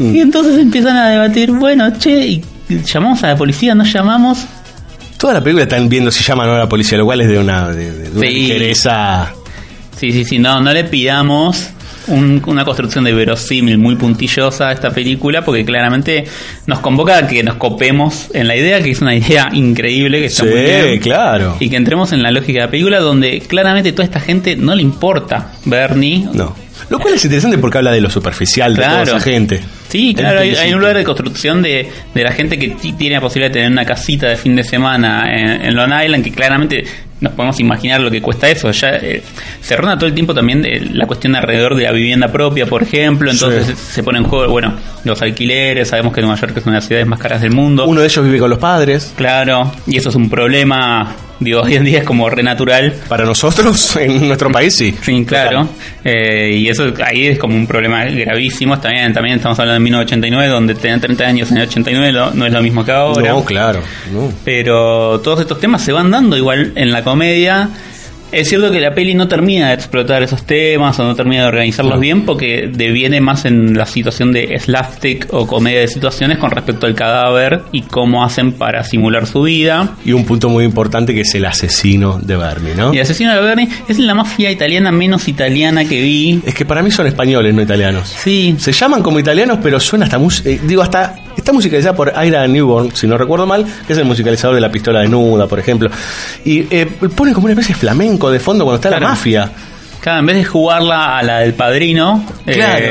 Y 0.00 0.18
entonces 0.20 0.58
empiezan 0.58 0.96
a 0.96 1.08
debatir, 1.08 1.52
bueno, 1.52 1.90
che, 1.98 2.26
y 2.26 2.42
llamamos 2.84 3.22
a 3.24 3.28
la 3.28 3.36
policía, 3.36 3.74
no 3.74 3.84
llamamos. 3.84 4.44
Toda 5.16 5.34
la 5.34 5.40
película 5.42 5.62
están 5.62 5.88
viendo 5.88 6.10
si 6.10 6.22
llaman 6.24 6.48
o 6.48 6.50
no 6.50 6.56
a 6.56 6.60
la 6.60 6.68
policía, 6.68 6.98
lo 6.98 7.04
cual 7.06 7.20
es 7.22 7.28
de 7.28 7.38
una, 7.38 7.68
de, 7.70 7.90
de 7.90 8.10
una 8.10 8.20
Sí. 8.20 8.26
ligereza. 8.34 9.32
Sí, 10.00 10.12
sí, 10.12 10.24
sí, 10.24 10.38
no, 10.38 10.60
no 10.60 10.72
le 10.72 10.84
pidamos 10.84 11.70
un- 12.06 12.42
una 12.46 12.64
construcción 12.64 13.04
de 13.04 13.12
verosímil 13.12 13.76
muy 13.76 13.96
puntillosa 13.96 14.68
a 14.68 14.72
esta 14.72 14.90
película 14.90 15.44
porque 15.44 15.62
claramente 15.64 16.24
nos 16.66 16.78
convoca 16.80 17.18
a 17.18 17.26
que 17.28 17.42
nos 17.42 17.56
copemos 17.56 18.28
en 18.32 18.48
la 18.48 18.56
idea, 18.56 18.80
que 18.82 18.90
es 18.90 19.00
una 19.02 19.14
idea 19.14 19.50
increíble, 19.52 20.20
que 20.20 20.26
está 20.26 20.44
Sí, 20.44 20.48
muy 20.50 20.60
bien. 20.62 20.98
claro. 21.00 21.56
Y 21.60 21.68
que 21.68 21.76
entremos 21.76 22.12
en 22.12 22.22
la 22.22 22.30
lógica 22.30 22.60
de 22.60 22.64
la 22.66 22.70
película 22.70 22.98
donde 23.00 23.40
claramente 23.40 23.92
toda 23.92 24.04
esta 24.04 24.20
gente 24.20 24.56
no 24.56 24.74
le 24.74 24.82
importa 24.82 25.52
Bernie. 25.66 26.26
No. 26.32 26.56
Lo 26.88 26.98
cual 26.98 27.14
es 27.14 27.24
interesante 27.24 27.58
porque 27.58 27.76
habla 27.78 27.92
de 27.92 28.00
lo 28.00 28.08
superficial 28.08 28.74
de 28.74 28.82
toda 28.82 29.02
esa 29.02 29.20
gente. 29.20 29.60
Sí, 29.90 30.14
claro, 30.14 30.40
hay, 30.40 30.72
un 30.72 30.80
lugar 30.80 30.96
de 30.96 31.04
construcción 31.04 31.60
de, 31.62 31.88
de 32.14 32.24
la 32.24 32.32
gente 32.32 32.58
que 32.58 32.68
ti- 32.70 32.94
tiene 32.94 33.16
la 33.16 33.20
posibilidad 33.20 33.50
de 33.50 33.54
tener 33.60 33.70
una 33.70 33.84
casita 33.84 34.26
de 34.28 34.36
fin 34.36 34.56
de 34.56 34.64
semana 34.64 35.24
en, 35.30 35.66
en 35.66 35.74
Long 35.76 35.92
Island, 36.02 36.24
que 36.24 36.32
claramente 36.32 36.84
nos 37.20 37.32
podemos 37.34 37.58
imaginar 37.60 38.00
lo 38.00 38.10
que 38.10 38.20
cuesta 38.22 38.48
eso. 38.48 38.70
Ya 38.70 38.88
eh, 38.96 39.22
se 39.60 39.76
ronda 39.76 39.96
todo 39.96 40.06
el 40.06 40.14
tiempo 40.14 40.34
también 40.34 40.62
de 40.62 40.80
la 40.92 41.06
cuestión 41.06 41.36
alrededor 41.36 41.74
de 41.76 41.84
la 41.84 41.92
vivienda 41.92 42.28
propia, 42.28 42.66
por 42.66 42.82
ejemplo. 42.82 43.30
Entonces 43.30 43.66
Sí. 43.66 43.74
se 43.76 44.02
pone 44.02 44.18
en 44.18 44.24
juego, 44.24 44.50
bueno, 44.50 44.74
los 45.04 45.20
alquileres. 45.22 45.88
Sabemos 45.88 46.12
que 46.14 46.20
Nueva 46.22 46.36
York 46.40 46.54
es 46.56 46.64
una 46.64 46.72
de 46.74 46.78
las 46.78 46.86
ciudades 46.86 47.06
más 47.06 47.18
caras 47.18 47.40
del 47.42 47.52
mundo. 47.52 47.86
Uno 47.86 48.00
de 48.00 48.06
ellos 48.06 48.24
vive 48.24 48.38
con 48.38 48.50
los 48.50 48.58
padres. 48.58 49.12
Claro, 49.16 49.70
y 49.86 49.96
eso 49.98 50.08
es 50.08 50.14
un 50.14 50.30
problema, 50.30 51.14
digo, 51.40 51.62
hoy 51.62 51.74
en 51.74 51.84
día 51.84 51.98
es 52.00 52.04
como 52.04 52.28
re 52.30 52.42
natural. 52.42 52.94
Para 53.08 53.24
nosotros, 53.24 53.96
en 54.00 54.28
nuestro 54.28 54.50
país, 54.52 54.76
sí. 54.76 54.94
Sí, 55.02 55.24
claro. 55.24 55.68
Eh, 56.04 56.52
y 56.54 56.68
eso 56.68 56.92
ahí 57.04 57.26
es 57.26 57.38
como 57.38 57.56
un 57.56 57.66
problema 57.66 58.04
gravísimo. 58.04 58.78
También, 58.78 59.12
también 59.12 59.36
estamos 59.36 59.58
hablando 59.58 59.74
de 59.74 59.84
1989, 59.84 60.52
donde 60.52 60.74
tener 60.74 61.00
30 61.00 61.24
años 61.24 61.50
en 61.50 61.56
el 61.58 61.62
89 61.64 62.12
no, 62.12 62.30
no 62.32 62.46
es 62.46 62.52
lo 62.52 62.62
mismo 62.62 62.84
que 62.84 62.92
ahora. 62.92 63.32
No, 63.32 63.44
claro. 63.44 63.80
no. 64.12 64.32
Pero 64.44 65.20
todos 65.20 65.40
estos 65.40 65.58
temas 65.58 65.82
se 65.82 65.92
van 65.92 66.10
dando 66.10 66.36
igual 66.36 66.72
en 66.76 66.92
la 66.92 67.02
comedia. 67.02 67.68
Es 68.32 68.48
cierto 68.48 68.70
que 68.70 68.80
la 68.80 68.94
peli 68.94 69.14
no 69.14 69.26
termina 69.28 69.68
de 69.68 69.74
explotar 69.74 70.22
esos 70.22 70.44
temas 70.44 70.98
o 70.98 71.04
no 71.04 71.14
termina 71.14 71.42
de 71.42 71.48
organizarlos 71.48 71.94
No. 71.94 72.00
bien 72.00 72.24
porque 72.24 72.70
deviene 72.72 73.20
más 73.20 73.44
en 73.44 73.76
la 73.76 73.86
situación 73.86 74.32
de 74.32 74.58
slapstick 74.58 75.26
o 75.32 75.46
comedia 75.46 75.80
de 75.80 75.88
situaciones 75.88 76.38
con 76.38 76.50
respecto 76.50 76.86
al 76.86 76.94
cadáver 76.94 77.62
y 77.72 77.82
cómo 77.82 78.24
hacen 78.24 78.52
para 78.52 78.84
simular 78.84 79.26
su 79.26 79.42
vida. 79.42 79.96
Y 80.04 80.12
un 80.12 80.24
punto 80.24 80.48
muy 80.48 80.64
importante 80.64 81.14
que 81.14 81.22
es 81.22 81.34
el 81.34 81.44
asesino 81.44 82.18
de 82.22 82.36
Bernie, 82.36 82.74
¿no? 82.76 82.94
Y 82.94 83.00
Asesino 83.00 83.34
de 83.34 83.40
Bernie 83.40 83.68
es 83.88 83.98
la 83.98 84.14
mafia 84.14 84.50
italiana 84.50 84.92
menos 84.92 85.28
italiana 85.28 85.84
que 85.84 86.00
vi. 86.00 86.40
Es 86.46 86.54
que 86.54 86.64
para 86.64 86.82
mí 86.82 86.90
son 86.90 87.06
españoles, 87.06 87.54
no 87.54 87.62
italianos. 87.62 88.08
Sí, 88.08 88.54
Se 88.58 88.72
llaman 88.72 89.02
como 89.02 89.18
italianos, 89.18 89.58
pero 89.62 89.80
suena 89.80 90.04
hasta 90.04 90.18
eh, 90.44 90.60
digo 90.66 90.82
hasta 90.82 91.16
está 91.50 91.52
musicalizada 91.56 91.96
por 91.96 92.12
Ira 92.24 92.46
Newborn, 92.46 92.94
si 92.94 93.06
no 93.08 93.18
recuerdo 93.18 93.44
mal, 93.46 93.66
que 93.86 93.92
es 93.92 93.98
el 93.98 94.04
musicalizador 94.04 94.54
de 94.54 94.60
La 94.60 94.70
pistola 94.70 95.00
desnuda, 95.00 95.46
por 95.48 95.58
ejemplo. 95.58 95.90
Y 96.44 96.66
eh, 96.70 96.86
ponen 97.16 97.34
como 97.34 97.46
una 97.46 97.52
especie 97.54 97.74
de 97.74 97.80
flamenco 97.80 98.30
de 98.30 98.38
fondo 98.38 98.64
cuando 98.64 98.76
está 98.76 98.88
Claro. 98.90 99.04
la 99.04 99.10
mafia. 99.10 99.50
Claro, 100.00 100.20
en 100.20 100.26
vez 100.26 100.36
de 100.36 100.44
jugarla 100.44 101.18
a 101.18 101.22
la 101.22 101.38
del 101.40 101.52
padrino, 101.54 102.24
eh, 102.46 102.52
Claro. 102.54 102.82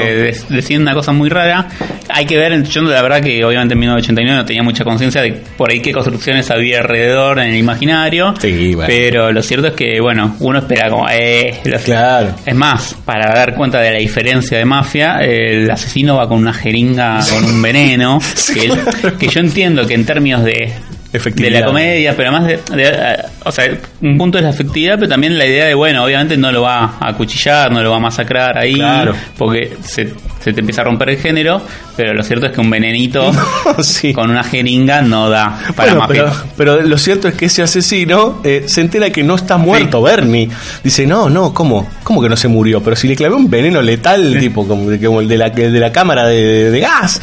deciden 0.49 0.83
una 0.83 0.93
cosa 0.93 1.11
muy 1.11 1.27
rara. 1.29 1.67
Hay 2.11 2.25
que 2.25 2.37
ver, 2.37 2.63
yo 2.63 2.81
la 2.83 3.01
verdad 3.01 3.21
que 3.21 3.43
obviamente 3.43 3.73
en 3.73 3.79
1989 3.79 4.37
no 4.41 4.45
tenía 4.45 4.63
mucha 4.63 4.83
conciencia 4.83 5.21
de 5.21 5.31
por 5.57 5.71
ahí 5.71 5.79
qué 5.79 5.91
construcciones 5.91 6.49
había 6.51 6.79
alrededor 6.79 7.39
en 7.39 7.49
el 7.51 7.55
imaginario. 7.57 8.33
Sí, 8.39 8.73
bueno. 8.75 8.87
Pero 8.87 9.31
lo 9.31 9.41
cierto 9.41 9.67
es 9.67 9.73
que, 9.73 9.99
bueno, 9.99 10.35
uno 10.39 10.59
espera 10.59 10.89
como, 10.89 11.07
eh, 11.09 11.59
los- 11.65 11.81
Claro. 11.81 12.35
Es 12.45 12.55
más, 12.55 12.95
para 13.05 13.33
dar 13.33 13.55
cuenta 13.55 13.79
de 13.81 13.91
la 13.91 13.99
diferencia 13.99 14.57
de 14.57 14.65
mafia, 14.65 15.17
el 15.21 15.69
asesino 15.69 16.15
va 16.15 16.27
con 16.27 16.37
una 16.39 16.53
jeringa, 16.53 17.19
con 17.29 17.43
un 17.45 17.61
veneno, 17.61 18.19
que, 18.53 18.71
que 19.19 19.27
yo 19.27 19.39
entiendo 19.39 19.85
que 19.87 19.93
en 19.95 20.05
términos 20.05 20.43
de, 20.43 20.71
de 21.11 21.49
la 21.49 21.65
comedia, 21.65 22.13
pero 22.15 22.29
además 22.29 22.47
de, 22.47 22.75
de- 22.75 23.17
o 23.45 23.51
sea, 23.51 23.65
un 24.01 24.17
punto 24.17 24.37
es 24.37 24.43
la 24.43 24.51
efectividad, 24.51 24.95
pero 24.95 25.07
también 25.09 25.37
la 25.37 25.45
idea 25.45 25.65
de, 25.65 25.73
bueno, 25.73 26.03
obviamente 26.03 26.37
no 26.37 26.51
lo 26.51 26.61
va 26.61 26.97
a 26.99 27.09
acuchillar, 27.09 27.71
no 27.71 27.81
lo 27.81 27.89
va 27.91 27.97
a 27.97 27.99
masacrar 28.01 28.57
ahí, 28.57 28.75
Claro. 28.75 29.15
porque 29.37 29.75
se, 29.81 30.13
se 30.39 30.53
te 30.53 30.59
empieza 30.59 30.81
a 30.81 30.85
romper 30.85 31.09
el 31.09 31.17
género, 31.17 31.61
pero 31.97 32.13
lo 32.13 32.21
cierto 32.23 32.45
es 32.45 32.51
que 32.51 32.61
un 32.61 32.69
venenito 32.69 33.31
sí. 33.81 34.13
con 34.13 34.29
una 34.29 34.43
jeringa 34.43 35.01
no 35.01 35.29
da 35.29 35.59
para 35.75 35.93
Bueno, 35.93 36.07
mafia. 36.07 36.25
pero, 36.55 36.75
pero 36.77 36.81
lo 36.87 36.97
cierto 36.97 37.27
es 37.27 37.33
que 37.33 37.45
ese 37.45 37.63
asesino 37.63 38.41
eh, 38.43 38.65
se 38.67 38.81
entera 38.81 39.09
que 39.09 39.23
no 39.23 39.35
está 39.35 39.57
muerto 39.57 40.01
Bernie. 40.01 40.47
Dice, 40.83 41.07
no, 41.07 41.29
no, 41.29 41.53
¿cómo? 41.53 41.89
¿Cómo 42.03 42.21
que 42.21 42.29
no 42.29 42.37
se 42.37 42.47
murió? 42.47 42.81
Pero 42.83 42.95
si 42.95 43.07
le 43.07 43.15
clavé 43.15 43.33
un 43.35 43.49
veneno 43.49 43.81
letal, 43.81 44.37
tipo 44.39 44.67
como, 44.67 44.85
como 45.03 45.21
el, 45.21 45.27
de 45.27 45.37
la, 45.37 45.49
de 45.49 45.71
la 45.79 45.91
cámara 45.91 46.27
de, 46.27 46.69
de 46.71 46.79
gas. 46.79 47.21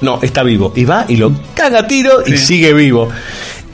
No, 0.00 0.18
está 0.22 0.42
vivo. 0.42 0.72
Y 0.76 0.84
va 0.84 1.06
y 1.08 1.16
lo 1.16 1.32
caga 1.54 1.80
a 1.80 1.86
tiro 1.86 2.22
y 2.26 2.36
sigue 2.36 2.72
vivo. 2.72 3.08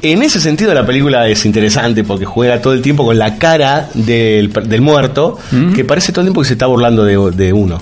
En 0.03 0.23
ese 0.23 0.41
sentido 0.41 0.75
la 0.75 0.85
película 0.85 1.29
es 1.29 1.45
interesante 1.45 2.03
porque 2.03 2.25
juega 2.25 2.61
todo 2.61 2.73
el 2.73 2.83
tiempo 2.83 3.05
con 3.05 3.19
la 3.19 3.39
cara 3.39 3.89
del, 3.95 4.53
del 4.53 4.81
muerto, 4.81 5.39
que 5.75 5.85
parece 5.85 6.13
todo 6.13 6.23
el 6.23 6.27
tiempo 6.27 6.41
que 6.43 6.49
se 6.49 6.55
está 6.55 6.67
burlando 6.67 7.05
de, 7.05 7.17
de 7.37 7.53
uno. 7.53 7.81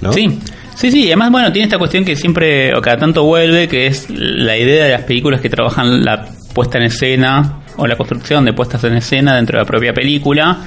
¿no? 0.00 0.12
Sí, 0.12 0.38
sí, 0.74 0.90
sí. 0.90 1.06
Además, 1.06 1.30
bueno, 1.30 1.52
tiene 1.52 1.66
esta 1.66 1.78
cuestión 1.78 2.04
que 2.04 2.16
siempre 2.16 2.74
o 2.74 2.80
cada 2.80 2.96
tanto 2.96 3.24
vuelve, 3.24 3.68
que 3.68 3.86
es 3.86 4.06
la 4.10 4.56
idea 4.56 4.86
de 4.86 4.90
las 4.92 5.02
películas 5.02 5.40
que 5.40 5.48
trabajan 5.48 6.04
la 6.04 6.26
puesta 6.52 6.78
en 6.78 6.84
escena 6.84 7.60
o 7.76 7.86
la 7.86 7.96
construcción 7.96 8.44
de 8.44 8.52
puestas 8.52 8.82
en 8.84 8.94
escena 8.94 9.36
dentro 9.36 9.58
de 9.58 9.64
la 9.64 9.68
propia 9.68 9.92
película. 9.92 10.58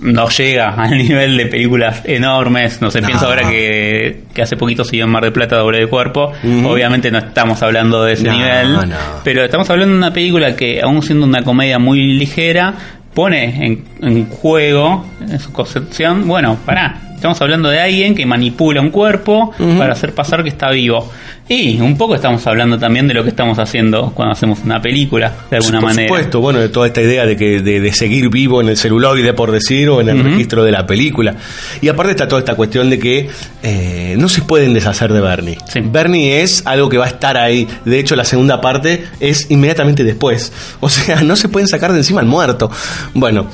No 0.00 0.28
llega 0.28 0.68
al 0.76 0.96
nivel 0.96 1.36
de 1.36 1.46
películas 1.46 2.02
enormes. 2.04 2.80
No 2.80 2.90
sé, 2.90 3.00
No. 3.00 3.06
pienso 3.08 3.26
ahora 3.26 3.48
que, 3.50 4.22
que 4.32 4.42
hace 4.42 4.56
poquito 4.56 4.84
siguió 4.84 5.04
en 5.04 5.10
Mar 5.10 5.24
del 5.24 5.32
Plata 5.32 5.56
doble 5.56 5.78
de 5.80 5.86
cuerpo. 5.86 6.32
Obviamente 6.64 7.10
no 7.10 7.18
estamos 7.18 7.62
hablando 7.62 8.04
de 8.04 8.12
ese 8.12 8.24
No, 8.24 8.32
nivel. 8.32 8.72
no. 8.90 8.96
Pero 9.24 9.44
estamos 9.44 9.68
hablando 9.70 9.92
de 9.94 9.98
una 9.98 10.12
película 10.12 10.54
que, 10.56 10.80
aún 10.82 11.02
siendo 11.02 11.26
una 11.26 11.42
comedia 11.42 11.78
muy 11.78 12.14
ligera, 12.14 12.74
pone 13.14 13.66
en, 13.66 13.84
en 14.02 14.26
juego, 14.28 15.04
en 15.20 15.40
su 15.40 15.52
concepción, 15.52 16.28
bueno, 16.28 16.56
pará, 16.64 17.00
estamos 17.18 17.40
hablando 17.42 17.68
de 17.68 17.80
alguien 17.80 18.14
que 18.14 18.24
manipula 18.24 18.80
un 18.80 18.90
cuerpo 18.90 19.52
para 19.76 19.92
hacer 19.92 20.14
pasar 20.14 20.42
que 20.42 20.48
está 20.48 20.70
vivo. 20.70 21.10
Y 21.50 21.80
un 21.80 21.96
poco 21.96 22.14
estamos 22.14 22.46
hablando 22.46 22.78
también 22.78 23.08
de 23.08 23.14
lo 23.14 23.22
que 23.22 23.30
estamos 23.30 23.58
haciendo 23.58 24.12
cuando 24.14 24.32
hacemos 24.32 24.58
una 24.64 24.82
película, 24.82 25.32
de 25.50 25.56
alguna 25.56 25.80
por 25.80 25.88
manera. 25.88 26.06
supuesto, 26.06 26.40
bueno, 26.40 26.58
de 26.58 26.68
toda 26.68 26.86
esta 26.86 27.00
idea 27.00 27.24
de 27.24 27.38
que 27.38 27.62
de, 27.62 27.80
de 27.80 27.92
seguir 27.92 28.28
vivo 28.28 28.60
en 28.60 28.68
el 28.68 28.76
celuloide, 28.76 29.32
por 29.32 29.50
decir, 29.50 29.88
o 29.88 30.02
en 30.02 30.10
el 30.10 30.22
registro 30.22 30.62
de 30.62 30.72
la 30.72 30.86
película. 30.86 31.36
Y 31.80 31.88
aparte 31.88 32.10
está 32.10 32.28
toda 32.28 32.40
esta 32.40 32.54
cuestión 32.54 32.90
de 32.90 32.98
que 32.98 33.30
eh, 33.62 34.14
no 34.18 34.28
se 34.28 34.42
pueden 34.42 34.74
deshacer 34.74 35.10
de 35.10 35.22
Bernie. 35.22 35.56
Sí. 35.72 35.80
Bernie 35.82 36.42
es 36.42 36.66
algo 36.66 36.90
que 36.90 36.98
va 36.98 37.06
a 37.06 37.08
estar 37.08 37.38
ahí. 37.38 37.66
De 37.86 37.98
hecho, 37.98 38.14
la 38.14 38.26
segunda 38.26 38.60
parte 38.60 39.04
es 39.18 39.50
inmediatamente 39.50 40.04
después. 40.04 40.52
O 40.80 40.88
sea, 40.90 41.22
no 41.22 41.34
se 41.36 41.48
pueden 41.48 41.66
sacar 41.66 41.92
de 41.92 41.98
encima 41.98 42.20
al 42.20 42.26
muerto. 42.26 42.70
Bueno, 43.12 43.46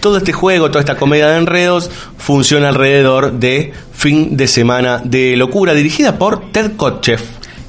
todo 0.00 0.18
este 0.18 0.32
juego, 0.32 0.68
toda 0.68 0.80
esta 0.80 0.96
comedia 0.96 1.28
de 1.28 1.38
enredos 1.38 1.90
funciona 2.18 2.68
alrededor 2.68 3.11
de 3.20 3.72
Fin 3.92 4.36
de 4.36 4.46
Semana 4.48 5.00
de 5.04 5.36
Locura, 5.36 5.74
dirigida 5.74 6.18
por 6.18 6.50
Ted 6.50 6.72
Kotcheff. 6.76 7.22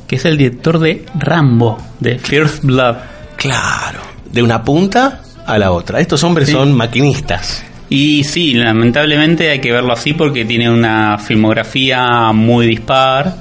Que 0.07 0.15
es 0.15 0.25
el 0.25 0.37
director 0.37 0.79
de 0.79 1.05
Rambo, 1.19 1.77
de 1.99 2.17
First 2.19 2.63
Blood. 2.63 2.95
Claro, 3.35 3.99
de 4.31 4.41
una 4.43 4.63
punta 4.63 5.21
a 5.45 5.57
la 5.57 5.71
otra. 5.71 5.99
Estos 5.99 6.23
hombres 6.23 6.47
Sí. 6.47 6.53
son 6.53 6.73
maquinistas. 6.73 7.63
Y 7.89 8.23
sí, 8.23 8.53
lamentablemente 8.53 9.49
hay 9.49 9.59
que 9.59 9.71
verlo 9.71 9.93
así 9.93 10.13
porque 10.13 10.45
tiene 10.45 10.69
una 10.71 11.17
filmografía 11.19 12.31
muy 12.31 12.65
dispar, 12.67 13.35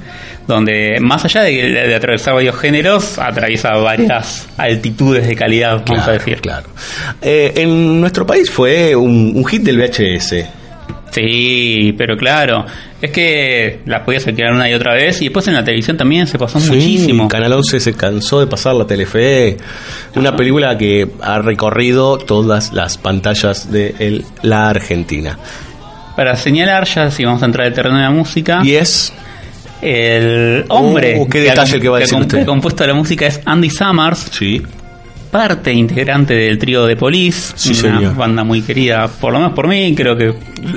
donde 0.47 0.97
más 0.99 1.23
allá 1.25 1.41
de, 1.43 1.51
de 1.71 1.95
atravesar 1.95 2.33
varios 2.35 2.55
géneros, 2.59 3.17
atraviesa 3.17 3.69
varias 3.77 4.47
altitudes 4.57 5.27
de 5.27 5.35
calidad, 5.35 5.83
vamos 5.87 6.07
a 6.07 6.11
decir. 6.11 6.41
Claro. 6.41 6.67
Eh, 7.21 7.53
en 7.55 8.01
nuestro 8.01 8.25
país 8.27 8.51
fue 8.51 8.95
un, 8.95 9.31
un 9.35 9.45
hit 9.45 9.63
del 9.63 9.77
VHS. 9.79 10.45
Sí, 11.13 11.93
pero 11.97 12.17
claro, 12.17 12.65
es 13.01 13.11
que 13.11 13.79
la 13.85 14.03
podías 14.03 14.25
alquilar 14.27 14.53
una 14.53 14.69
y 14.69 14.73
otra 14.73 14.93
vez 14.93 15.21
y 15.21 15.25
después 15.25 15.47
en 15.47 15.53
la 15.53 15.63
televisión 15.63 15.95
también 15.97 16.25
se 16.27 16.37
pasó 16.39 16.59
Sí, 16.59 16.69
muchísimo. 16.71 17.27
Canal 17.27 17.53
11 17.53 17.79
se 17.79 17.93
cansó 17.93 18.39
de 18.39 18.47
pasar 18.47 18.75
la 18.75 18.85
Telefe. 18.87 19.57
Una 20.15 20.35
película 20.35 20.77
que 20.77 21.07
ha 21.21 21.39
recorrido 21.39 22.17
todas 22.17 22.73
las 22.73 22.97
pantallas 22.97 23.71
de 23.71 23.95
el- 23.99 24.25
la 24.41 24.69
Argentina. 24.69 25.37
Para 26.15 26.35
señalar 26.35 26.85
ya, 26.85 27.09
si 27.11 27.25
vamos 27.25 27.41
a 27.41 27.45
entrar 27.45 27.67
al 27.67 27.73
terreno 27.73 27.97
de 27.97 28.03
la 28.03 28.11
música, 28.11 28.61
Y 28.63 28.75
es. 28.75 29.11
el 29.81 30.65
hombre 30.69 31.17
Oh, 31.19 31.27
qué 31.27 31.41
detalle 31.41 31.79
que 31.79 31.89
va 31.89 31.97
a 31.97 31.99
decir 32.01 32.17
usted. 32.19 32.37
que 32.37 32.43
ha 32.43 32.45
compuesto 32.45 32.85
la 32.87 32.93
música 32.93 33.25
es 33.27 33.41
Andy 33.45 33.69
Summers, 33.69 34.27
Sí. 34.31 34.61
Parte 35.33 35.73
integrante 35.73 36.33
del 36.33 36.57
trío 36.57 36.85
de 36.85 36.95
Police, 36.95 37.53
Sí, 37.57 37.71
una 37.85 37.97
señor. 37.97 38.15
banda 38.15 38.43
muy 38.45 38.61
querida, 38.61 39.07
por 39.09 39.33
lo 39.33 39.39
menos 39.39 39.53
por 39.53 39.67
mí, 39.67 39.93
creo 39.95 40.15
que 40.15 40.33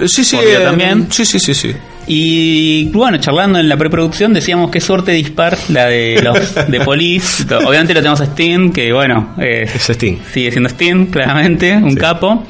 Sí, 0.09 0.25
sí. 0.25 0.35
Por 0.37 0.45
eh, 0.47 0.59
también. 0.65 1.07
Sí, 1.13 1.25
sí, 1.25 1.39
sí, 1.39 1.55
sí. 1.55 1.73
Y 2.09 2.85
bueno, 2.93 3.19
charlando 3.19 3.59
en 3.59 3.69
la 3.69 3.77
preproducción 3.77 4.33
decíamos 4.33 4.71
qué 4.71 4.81
suerte 4.81 5.13
dispar 5.13 5.57
la 5.69 5.87
de 5.87 6.21
los 6.23 6.55
de 6.69 6.81
Police. 6.81 7.45
Obviamente 7.55 7.95
lo 7.95 8.01
tenemos 8.01 8.21
a 8.21 8.25
Sting, 8.25 8.73
que 8.73 8.93
bueno, 8.93 9.35
eh, 9.39 9.69
Es 9.75 9.91
Sting. 9.91 10.17
sigue 10.33 10.51
siendo 10.51 10.69
Sting, 10.69 11.07
claramente, 11.07 11.77
un 11.77 11.91
Sí. 11.91 11.97
capo. 11.97 12.45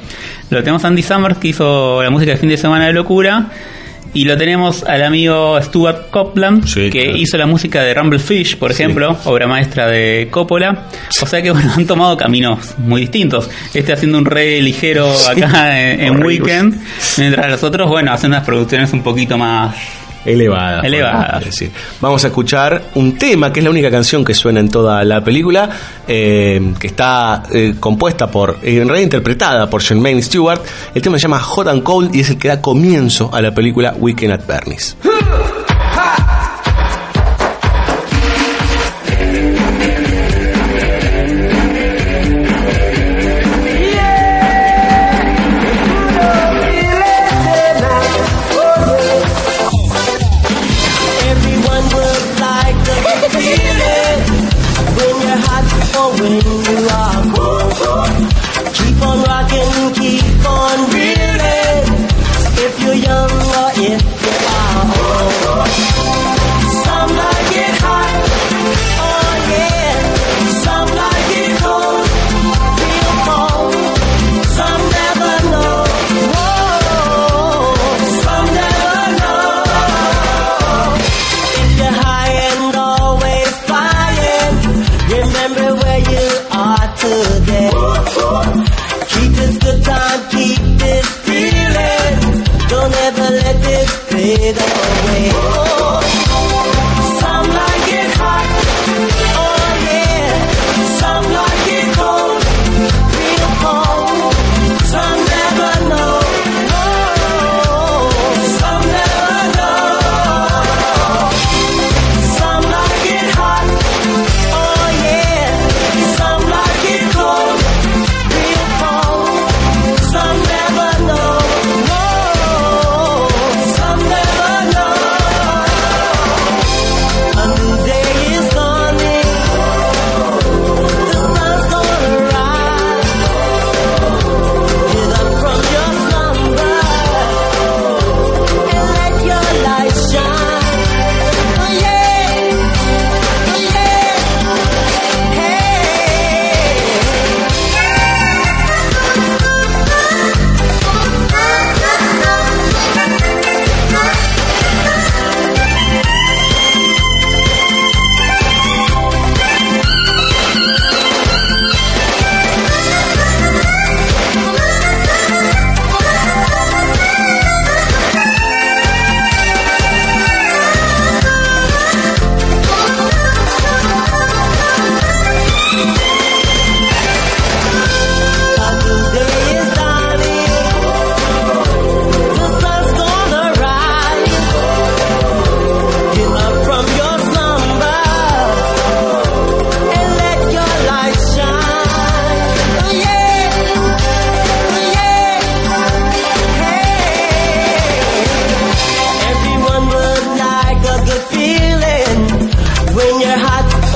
Lo 0.51 0.61
tenemos 0.63 0.85
a 0.85 0.89
Andy 0.89 1.03
Summers, 1.03 1.39
que 1.39 1.49
hizo 1.49 2.03
la 2.03 2.11
música 2.11 2.33
de 2.33 2.39
fin 2.39 2.49
de 2.49 2.57
semana 2.57 2.87
de 2.87 2.93
locura. 2.93 3.49
Y 4.17 4.25
lo 4.25 4.37
tenemos 4.37 4.83
al 4.85 5.03
amigo 5.05 5.61
Stuart 5.61 6.11
Copeland, 6.11 6.65
Sí, 6.67 6.89
que 6.91 7.03
claro. 7.05 7.17
hizo 7.19 7.37
la 7.37 7.47
música 7.47 7.83
de 7.83 7.93
Rumble 7.93 8.19
Fish, 8.19 8.57
por 8.57 8.73
Sí. 8.73 8.83
ejemplo, 8.83 9.17
obra 9.25 9.47
maestra 9.47 9.87
de 9.89 10.29
Coppola. 10.31 10.85
O 11.23 11.27
sea 11.27 11.43
que 11.43 11.51
bueno, 11.53 11.71
han 11.77 11.87
tomado 11.87 12.17
caminos 12.17 12.75
muy 12.79 13.03
distintos. 13.03 13.51
Este 13.75 13.93
haciendo 13.93 14.19
un 14.19 14.25
re 14.25 14.61
ligero 14.63 15.13
acá 15.29 15.79
en, 15.81 16.01
en. 16.01 16.25
Weekend, 16.25 16.81
mientras 17.19 17.51
los 17.51 17.63
otros, 17.63 17.89
bueno, 17.91 18.13
hacen 18.13 18.31
unas 18.31 18.45
producciones 18.45 18.93
un 18.95 19.03
poquito 19.03 19.37
más 19.37 19.75
Elevada. 20.26 20.80
Elevada. 20.83 21.40
decir. 21.45 21.71
Vamos 22.00 22.25
a 22.25 22.28
escuchar 22.28 22.83
un 22.95 23.16
tema 23.16 23.52
que 23.52 23.61
es 23.61 23.64
la 23.64 23.71
única 23.71 23.90
canción 23.90 24.25
que 24.25 24.35
suena 24.35 24.61
en 24.61 24.68
toda 24.68 25.04
la 25.04 25.23
película, 25.23 25.71
eh, 26.06 26.75
que 26.78 26.88
está 26.88 27.45
eh, 27.52 27.75
compuesta 27.78 28.30
por, 28.30 28.59
eh, 28.62 28.76
en 28.76 28.88
realidad 28.88 29.04
interpretada 29.04 29.71
por 29.71 29.83
Jermaine 29.83 30.23
Stewart. 30.23 30.61
El 30.95 31.02
tema 31.02 31.18
se 31.18 31.23
llama 31.23 31.40
Hot 31.40 31.68
and 31.68 31.83
Cold 31.83 32.14
y 32.14 32.21
es 32.21 32.30
el 32.30 32.38
que 32.38 32.49
da 32.49 32.61
comienzo 32.61 33.30
a 33.33 33.40
la 33.40 33.54
película 33.54 33.95
Weekend 33.99 34.33
at 34.33 34.47
Bernie's. 34.47 34.97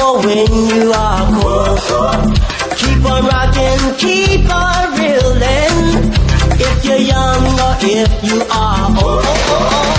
Hot 0.01 0.17
or 0.17 0.27
when 0.27 0.53
you 0.69 0.93
are 0.93 1.41
cold. 1.41 2.37
Keep 2.77 3.05
on 3.05 3.25
rocking, 3.25 3.95
keep 3.99 4.55
on 4.55 4.99
reeling. 4.99 6.13
If 6.63 6.85
you're 6.85 6.97
young 6.97 7.45
or 7.61 7.77
if 7.81 8.25
you 8.25 8.43
are 8.51 9.05
old. 9.05 9.90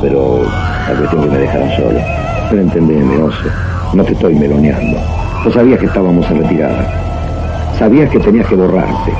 Pero 0.00 0.42
la 0.88 0.94
cuestión 0.96 1.24
es 1.24 1.28
que 1.28 1.32
me 1.32 1.38
dejaron 1.38 1.70
solo. 1.76 2.00
Pero 2.50 2.62
entendeme, 2.62 3.22
Oso, 3.22 3.44
no 3.92 4.04
te 4.04 4.12
estoy 4.12 4.34
meloneando. 4.34 4.98
Vos 5.44 5.52
sabías 5.52 5.78
que 5.78 5.86
estábamos 5.86 6.28
en 6.30 6.42
retirada. 6.42 6.86
Sabías 7.78 8.10
que 8.10 8.18
tenías 8.20 8.46
que 8.46 8.54
borrarte. 8.54 9.12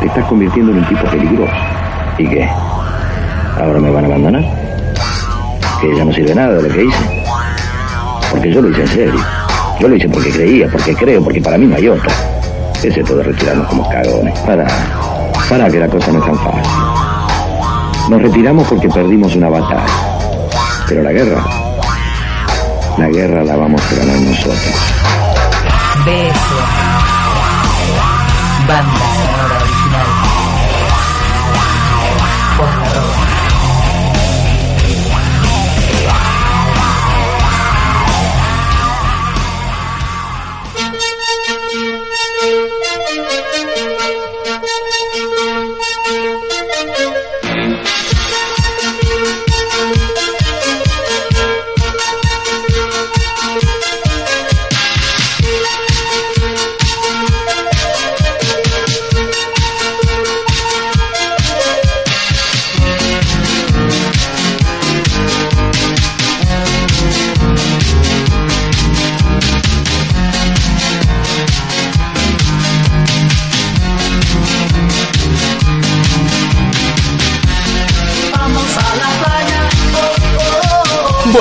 Te 0.00 0.06
estás 0.06 0.24
convirtiendo 0.26 0.72
en 0.72 0.78
un 0.78 0.84
tipo 0.86 1.04
peligroso. 1.10 1.52
¿Y 2.18 2.28
qué? 2.28 2.48
¿Ahora 3.60 3.80
me 3.80 3.90
van 3.90 4.04
a 4.04 4.06
abandonar? 4.08 4.44
¿Que 5.80 5.96
ya 5.96 6.04
no 6.04 6.12
sirve 6.12 6.34
nada 6.34 6.54
de 6.54 6.68
lo 6.68 6.74
que 6.74 6.84
hice? 6.84 7.22
Porque 8.30 8.52
yo 8.52 8.62
lo 8.62 8.70
hice 8.70 8.82
en 8.82 8.88
serio. 8.88 9.20
Yo 9.80 9.88
lo 9.88 9.96
hice 9.96 10.08
porque 10.08 10.30
creía, 10.30 10.68
porque 10.68 10.94
creo, 10.94 11.22
porque 11.22 11.40
para 11.40 11.58
mí 11.58 11.66
no 11.66 11.76
hay 11.76 11.88
otra. 11.88 12.12
Es 12.82 12.94
de 12.94 13.22
retirarnos 13.22 13.66
como 13.68 13.88
cagones. 13.88 14.38
Para, 14.40 14.66
para 15.48 15.68
que 15.70 15.80
la 15.80 15.88
cosa 15.88 16.12
no 16.12 16.18
es 16.18 16.24
tan 16.26 16.38
fácil. 16.38 16.93
Nos 18.08 18.20
retiramos 18.20 18.66
porque 18.68 18.88
perdimos 18.88 19.34
una 19.34 19.48
batalla. 19.48 19.86
Pero 20.88 21.02
la 21.02 21.12
guerra, 21.12 21.42
la 22.98 23.08
guerra 23.08 23.44
la 23.44 23.56
vamos 23.56 23.80
a 23.80 23.94
ganar 23.94 24.20
nosotros. 24.20 24.74
BS. 26.04 26.34
Banda 28.68 29.13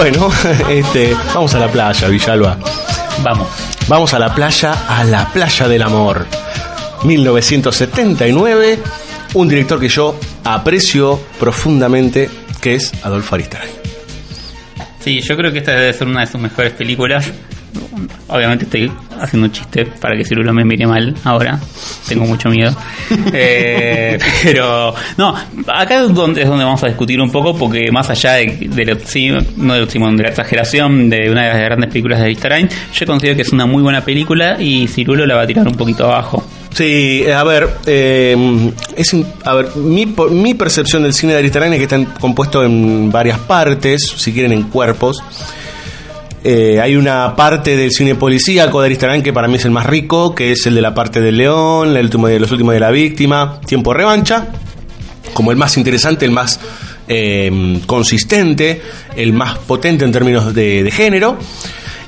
Bueno, 0.03 0.29
este, 0.69 1.15
vamos 1.33 1.55
a 1.55 1.59
la 1.59 1.71
playa, 1.71 2.09
Villalba. 2.09 2.57
Vamos. 3.23 3.47
Vamos 3.87 4.13
a 4.13 4.19
la 4.19 4.35
playa, 4.35 4.73
a 4.89 5.05
la 5.05 5.31
playa 5.31 5.65
del 5.69 5.81
amor. 5.81 6.25
1979, 7.05 8.79
un 9.35 9.47
director 9.47 9.79
que 9.79 9.87
yo 9.87 10.19
aprecio 10.43 11.21
profundamente, 11.39 12.29
que 12.59 12.75
es 12.75 12.91
Adolfo 13.01 13.35
Aristaray. 13.35 13.69
Sí, 14.99 15.21
yo 15.21 15.37
creo 15.37 15.53
que 15.53 15.59
esta 15.59 15.71
debe 15.71 15.93
ser 15.93 16.07
una 16.09 16.19
de 16.19 16.27
sus 16.27 16.41
mejores 16.41 16.73
películas. 16.73 17.31
Obviamente 18.27 18.65
estoy 18.65 18.91
haciendo 19.23 19.47
un 19.47 19.51
chiste 19.51 19.85
para 19.85 20.15
que 20.15 20.23
Cirulo 20.25 20.53
me 20.53 20.63
mire 20.65 20.85
mal 20.87 21.15
ahora. 21.23 21.59
Tengo 22.07 22.25
mucho 22.25 22.49
miedo. 22.49 22.75
Eh, 23.35 24.17
pero 24.43 24.93
no, 25.17 25.35
acá 25.67 26.03
es 26.03 26.13
donde, 26.13 26.41
es 26.43 26.47
donde 26.47 26.63
vamos 26.63 26.83
a 26.83 26.87
discutir 26.87 27.19
un 27.21 27.31
poco 27.31 27.57
porque 27.57 27.91
más 27.91 28.09
allá 28.09 28.33
de, 28.33 28.67
de 28.69 28.85
lo- 28.85 28.99
sí, 29.03 29.29
no 29.57 29.73
de, 29.73 29.81
lo- 29.81 29.89
Simón, 29.89 30.17
de 30.17 30.23
la 30.23 30.29
exageración 30.29 31.09
de 31.09 31.29
una 31.29 31.43
de 31.43 31.49
las 31.49 31.57
grandes 31.59 31.89
películas 31.89 32.19
de 32.19 32.25
Aristaray, 32.25 32.67
yo 32.93 33.05
considero 33.05 33.35
que 33.35 33.41
es 33.43 33.51
una 33.51 33.65
muy 33.65 33.81
buena 33.83 34.01
película 34.01 34.57
y 34.61 34.87
Cirulo 34.87 35.25
la 35.25 35.35
va 35.35 35.41
a 35.43 35.47
tirar 35.47 35.67
un 35.67 35.75
poquito 35.75 36.05
abajo. 36.05 36.43
Sí, 36.73 37.23
eh, 37.25 37.33
a 37.33 37.43
ver, 37.43 37.69
eh, 37.85 38.35
es, 38.95 39.15
a 39.45 39.53
ver 39.53 39.75
mi, 39.75 40.53
percepción 40.55 41.03
del 41.03 41.13
cine 41.13 41.33
de 41.33 41.39
Aristaray 41.39 41.71
es 41.73 41.77
que 41.77 41.83
está 41.83 42.13
compuesto 42.19 42.63
en 42.63 43.11
varias 43.11 43.37
partes, 43.39 44.01
si 44.15 44.31
quieren 44.33 44.51
en 44.53 44.63
cuerpos. 44.63 45.23
Eh, 46.45 46.79
hay 46.81 46.97
una 46.97 47.35
parte 47.35 47.77
del 47.77 47.91
cine 47.91 48.15
policíaco 48.15 48.81
de 48.81 48.87
Aristaray 48.87 49.23
que 49.23 49.31
para 49.31 49.47
mí 49.47 49.55
es 49.55 49.65
el 49.65 49.71
más 49.71 49.85
rico, 49.85 50.35
que 50.35 50.51
es 50.51 50.65
el 50.65 50.75
de 50.75 50.81
la 50.81 50.93
parte 50.93 51.21
del 51.21 51.37
león, 51.37 51.95
el 51.95 52.05
último 52.05 52.27
de 52.27 52.39
los 52.39 52.51
últimos 52.51 52.73
de 52.73 52.81
la 52.81 52.91
víctima, 52.91 53.61
tiempo 53.65 53.93
revancha, 53.93 54.47
como 55.33 55.51
el 55.51 55.57
más 55.57 55.77
interesante, 55.77 56.25
el 56.25 56.31
más 56.31 56.59
eh, 57.07 57.79
consistente, 57.85 58.81
el 59.15 59.31
más 59.31 59.57
potente 59.59 60.03
en 60.03 60.11
términos 60.11 60.53
de 60.53 60.91
género. 60.91 61.37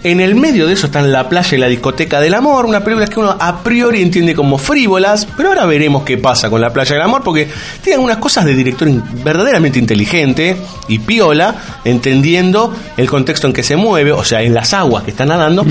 En 0.05 0.19
el 0.19 0.35
medio 0.35 0.67
de 0.67 0.73
eso 0.73 0.85
están 0.85 1.11
La 1.11 1.27
playa 1.29 1.57
y 1.57 1.59
la 1.59 1.65
discoteca 1.65 2.21
del 2.21 2.35
amor, 2.35 2.67
una 2.67 2.83
película 2.83 3.07
que 3.07 3.19
uno 3.19 3.35
a 3.39 3.63
priori 3.63 4.03
entiende 4.03 4.35
como 4.35 4.59
frívolas, 4.59 5.27
pero 5.35 5.49
ahora 5.49 5.65
veremos 5.65 6.03
qué 6.03 6.19
pasa 6.19 6.47
con 6.47 6.61
La 6.61 6.71
playa 6.71 6.93
del 6.93 7.01
amor, 7.01 7.23
porque 7.23 7.49
tiene 7.81 7.95
algunas 7.95 8.17
cosas 8.17 8.45
de 8.45 8.53
director 8.53 8.87
verdaderamente 9.23 9.79
inteligente 9.79 10.57
y 10.87 10.99
piola, 10.99 11.55
entendiendo 11.83 12.71
el 12.97 13.09
contexto 13.09 13.47
en 13.47 13.53
que 13.53 13.63
se 13.63 13.77
mueve, 13.77 14.11
o 14.11 14.23
sea, 14.23 14.43
en 14.43 14.53
las 14.53 14.75
aguas 14.75 15.03
que 15.03 15.09
está 15.09 15.25
nadando. 15.25 15.65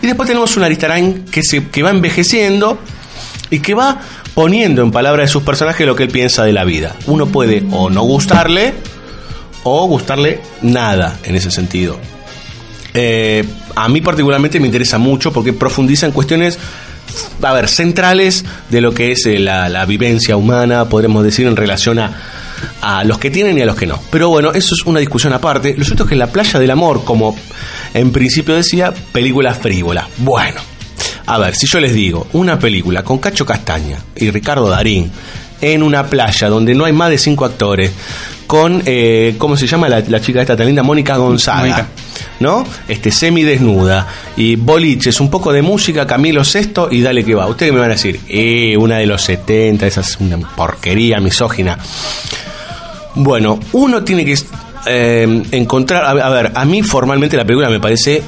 Y 0.00 0.06
después 0.06 0.28
tenemos 0.28 0.56
un 0.56 0.62
Aristarain 0.62 1.24
que, 1.24 1.42
se, 1.42 1.66
que 1.66 1.82
va 1.82 1.90
envejeciendo 1.90 2.78
y 3.50 3.58
que 3.58 3.74
va 3.74 4.02
poniendo 4.34 4.82
en 4.82 4.92
palabras 4.92 5.26
de 5.26 5.32
sus 5.32 5.42
personajes 5.42 5.84
lo 5.84 5.96
que 5.96 6.04
él 6.04 6.10
piensa 6.10 6.44
de 6.44 6.52
la 6.52 6.62
vida. 6.62 6.94
Uno 7.08 7.26
puede 7.26 7.64
o 7.72 7.90
no 7.90 8.02
gustarle 8.02 8.72
o 9.64 9.88
gustarle 9.88 10.40
nada 10.62 11.18
en 11.24 11.34
ese 11.34 11.50
sentido. 11.50 11.98
Eh, 12.94 13.44
a 13.74 13.88
mí 13.88 14.00
particularmente 14.00 14.60
me 14.60 14.66
interesa 14.66 14.98
mucho 14.98 15.32
porque 15.32 15.52
profundiza 15.52 16.06
en 16.06 16.12
cuestiones, 16.12 16.58
a 17.42 17.52
ver, 17.52 17.68
centrales 17.68 18.44
de 18.68 18.80
lo 18.80 18.92
que 18.92 19.12
es 19.12 19.26
eh, 19.26 19.38
la, 19.38 19.68
la 19.68 19.86
vivencia 19.86 20.36
humana, 20.36 20.88
podremos 20.88 21.24
decir, 21.24 21.46
en 21.46 21.56
relación 21.56 21.98
a, 21.98 22.12
a 22.80 23.04
los 23.04 23.18
que 23.18 23.30
tienen 23.30 23.58
y 23.58 23.62
a 23.62 23.66
los 23.66 23.76
que 23.76 23.86
no. 23.86 24.00
Pero 24.10 24.28
bueno, 24.28 24.52
eso 24.52 24.74
es 24.74 24.86
una 24.86 25.00
discusión 25.00 25.32
aparte. 25.32 25.74
Lo 25.76 25.84
cierto 25.84 26.04
es 26.04 26.08
que 26.08 26.16
La 26.16 26.28
Playa 26.28 26.58
del 26.58 26.70
Amor, 26.70 27.04
como 27.04 27.36
en 27.94 28.12
principio 28.12 28.54
decía, 28.54 28.92
película 29.12 29.54
frívola. 29.54 30.08
Bueno, 30.18 30.60
a 31.26 31.38
ver, 31.38 31.54
si 31.54 31.66
yo 31.66 31.80
les 31.80 31.94
digo, 31.94 32.26
una 32.32 32.58
película 32.58 33.02
con 33.02 33.18
Cacho 33.18 33.46
Castaña 33.46 33.98
y 34.16 34.30
Ricardo 34.30 34.68
Darín 34.68 35.10
en 35.60 35.82
una 35.82 36.06
playa 36.06 36.48
donde 36.48 36.74
no 36.74 36.86
hay 36.86 36.92
más 36.92 37.10
de 37.10 37.18
cinco 37.18 37.44
actores, 37.44 37.92
con, 38.46 38.82
eh, 38.86 39.34
¿cómo 39.38 39.56
se 39.56 39.66
llama 39.66 39.88
la, 39.88 40.00
la 40.00 40.20
chica 40.20 40.40
esta 40.40 40.56
tan 40.56 40.66
linda? 40.66 40.82
Mónica 40.82 41.16
Gonzaga. 41.16 41.60
Mónica. 41.60 41.86
¿No? 42.40 42.66
Este, 42.88 43.10
semidesnuda. 43.10 44.06
Y 44.36 44.56
boliches, 44.56 45.20
un 45.20 45.30
poco 45.30 45.52
de 45.52 45.62
música, 45.62 46.06
Camilo 46.06 46.42
Sesto 46.42 46.88
y 46.90 47.02
dale 47.02 47.24
que 47.24 47.34
va. 47.34 47.46
Ustedes 47.46 47.72
me 47.72 47.78
van 47.78 47.90
a 47.90 47.94
decir, 47.94 48.20
eh, 48.28 48.76
una 48.76 48.96
de 48.96 49.06
los 49.06 49.22
70, 49.22 49.86
esa 49.86 50.00
es 50.00 50.18
una 50.18 50.38
porquería 50.38 51.20
misógina. 51.20 51.78
Bueno, 53.14 53.60
uno 53.72 54.02
tiene 54.02 54.24
que 54.24 54.36
eh, 54.86 55.42
encontrar. 55.52 56.04
A 56.04 56.26
a 56.26 56.30
ver, 56.30 56.52
a 56.54 56.64
mí 56.64 56.82
formalmente 56.82 57.36
la 57.36 57.44
película 57.44 57.68
me 57.68 57.78
parece 57.80 58.22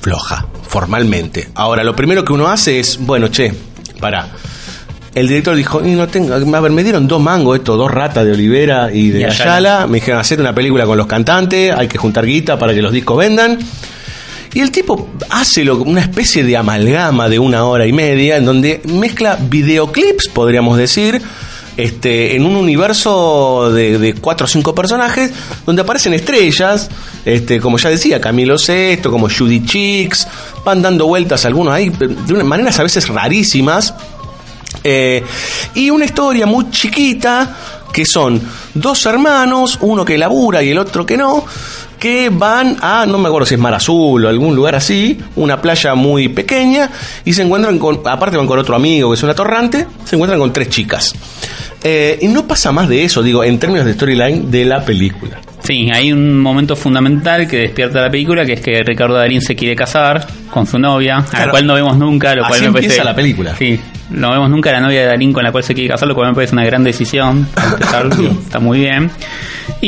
floja, 0.00 0.46
formalmente. 0.68 1.48
Ahora, 1.54 1.82
lo 1.82 1.96
primero 1.96 2.24
que 2.24 2.32
uno 2.32 2.48
hace 2.48 2.78
es, 2.78 2.98
bueno, 2.98 3.28
che, 3.28 3.52
Pará. 4.00 4.28
El 5.16 5.28
director 5.28 5.56
dijo, 5.56 5.82
y 5.84 5.92
no 5.92 6.06
tengo, 6.08 6.34
a 6.34 6.60
ver, 6.60 6.70
me 6.72 6.84
dieron 6.84 7.08
dos 7.08 7.22
mangos, 7.22 7.56
esto, 7.56 7.74
dos 7.76 7.90
ratas 7.90 8.24
de 8.26 8.32
Olivera 8.32 8.90
y 8.92 9.08
de 9.10 9.20
Y 9.20 9.24
Ayala. 9.24 9.52
Ayala. 9.56 9.86
Me 9.86 9.94
dijeron 9.94 10.20
hacer 10.20 10.38
una 10.40 10.54
película 10.54 10.84
con 10.84 10.98
los 10.98 11.06
cantantes, 11.06 11.72
hay 11.74 11.88
que 11.88 11.96
juntar 11.96 12.26
guita 12.26 12.58
para 12.58 12.74
que 12.74 12.82
los 12.82 12.92
discos 12.92 13.16
vendan. 13.16 13.58
Y 14.52 14.60
el 14.60 14.70
tipo 14.70 15.08
hace 15.30 15.64
lo- 15.64 15.78
una 15.78 16.02
especie 16.02 16.44
de 16.44 16.56
amalgama 16.58 17.28
de 17.30 17.38
una 17.38 17.64
hora 17.64 17.86
y 17.86 17.92
media 17.94 18.36
en 18.36 18.44
donde 18.44 18.82
mezcla 18.84 19.38
videoclips, 19.40 20.28
podríamos 20.28 20.76
decir, 20.76 21.20
este, 21.78 22.36
en 22.36 22.44
un 22.44 22.54
universo 22.56 23.70
de, 23.72 23.98
de 23.98 24.14
cuatro 24.14 24.44
o 24.44 24.48
cinco 24.48 24.74
personajes 24.74 25.30
donde 25.64 25.80
aparecen 25.82 26.12
estrellas, 26.14 26.90
este, 27.24 27.58
como 27.60 27.78
ya 27.78 27.88
decía, 27.90 28.20
Camilo 28.20 28.56
Sesto, 28.58 29.10
como 29.10 29.28
Judy 29.30 29.64
Chicks, 29.64 30.26
van 30.64 30.80
dando 30.82 31.06
vueltas 31.06 31.44
algunos 31.46 31.72
ahí 31.74 31.88
de 31.90 32.32
unas 32.34 32.46
maneras 32.46 32.78
a 32.80 32.82
veces 32.82 33.08
rarísimas. 33.08 33.94
Eh, 34.88 35.20
y 35.74 35.90
una 35.90 36.04
historia 36.04 36.46
muy 36.46 36.70
chiquita 36.70 37.56
que 37.92 38.04
son 38.04 38.40
dos 38.72 39.04
hermanos, 39.06 39.78
uno 39.80 40.04
que 40.04 40.16
labura 40.16 40.62
y 40.62 40.70
el 40.70 40.78
otro 40.78 41.04
que 41.04 41.16
no, 41.16 41.44
que 41.98 42.28
van 42.30 42.76
a, 42.80 43.04
no 43.04 43.18
me 43.18 43.26
acuerdo 43.26 43.46
si 43.46 43.54
es 43.54 43.60
Mar 43.60 43.74
Azul 43.74 44.24
o 44.24 44.28
algún 44.28 44.54
lugar 44.54 44.76
así, 44.76 45.18
una 45.34 45.60
playa 45.60 45.96
muy 45.96 46.28
pequeña, 46.28 46.88
y 47.24 47.32
se 47.32 47.42
encuentran 47.42 47.80
con, 47.80 48.00
aparte 48.04 48.36
van 48.36 48.46
con 48.46 48.60
otro 48.60 48.76
amigo 48.76 49.10
que 49.10 49.16
es 49.16 49.22
un 49.24 49.30
atorrante, 49.30 49.88
se 50.04 50.14
encuentran 50.14 50.38
con 50.38 50.52
tres 50.52 50.68
chicas. 50.68 51.14
Eh, 51.82 52.20
y 52.22 52.28
no 52.28 52.46
pasa 52.46 52.70
más 52.70 52.88
de 52.88 53.02
eso, 53.02 53.24
digo, 53.24 53.42
en 53.42 53.58
términos 53.58 53.86
de 53.86 53.94
storyline 53.94 54.52
de 54.52 54.66
la 54.66 54.84
película. 54.84 55.40
Sí, 55.64 55.90
hay 55.92 56.12
un 56.12 56.38
momento 56.38 56.76
fundamental 56.76 57.48
que 57.48 57.56
despierta 57.56 58.02
la 58.02 58.10
película, 58.10 58.46
que 58.46 58.52
es 58.52 58.60
que 58.60 58.84
Ricardo 58.84 59.14
Darín 59.14 59.40
se 59.40 59.56
quiere 59.56 59.74
casar 59.74 60.24
con 60.48 60.64
su 60.64 60.78
novia, 60.78 61.24
a 61.32 61.46
la 61.46 61.50
cual 61.50 61.66
no 61.66 61.74
vemos 61.74 61.96
nunca, 61.96 62.36
lo 62.36 62.42
cual 62.42 62.54
Así 62.54 62.66
me 62.66 62.72
parece... 62.72 62.86
empieza 62.86 63.04
la 63.04 63.16
película. 63.16 63.56
Sí, 63.56 63.80
no 64.10 64.30
vemos 64.30 64.50
nunca 64.50 64.70
a 64.70 64.74
la 64.74 64.80
novia 64.80 65.00
de 65.00 65.06
Darín 65.06 65.32
con 65.32 65.44
la 65.44 65.52
cual 65.52 65.64
se 65.64 65.74
quiere 65.74 65.90
casar, 65.90 66.08
lo 66.08 66.14
cual 66.14 66.28
me 66.28 66.34
parece 66.34 66.54
una 66.54 66.64
gran 66.64 66.84
decisión. 66.84 67.46
digo, 68.16 68.32
está 68.32 68.58
muy 68.58 68.80
bien. 68.80 69.10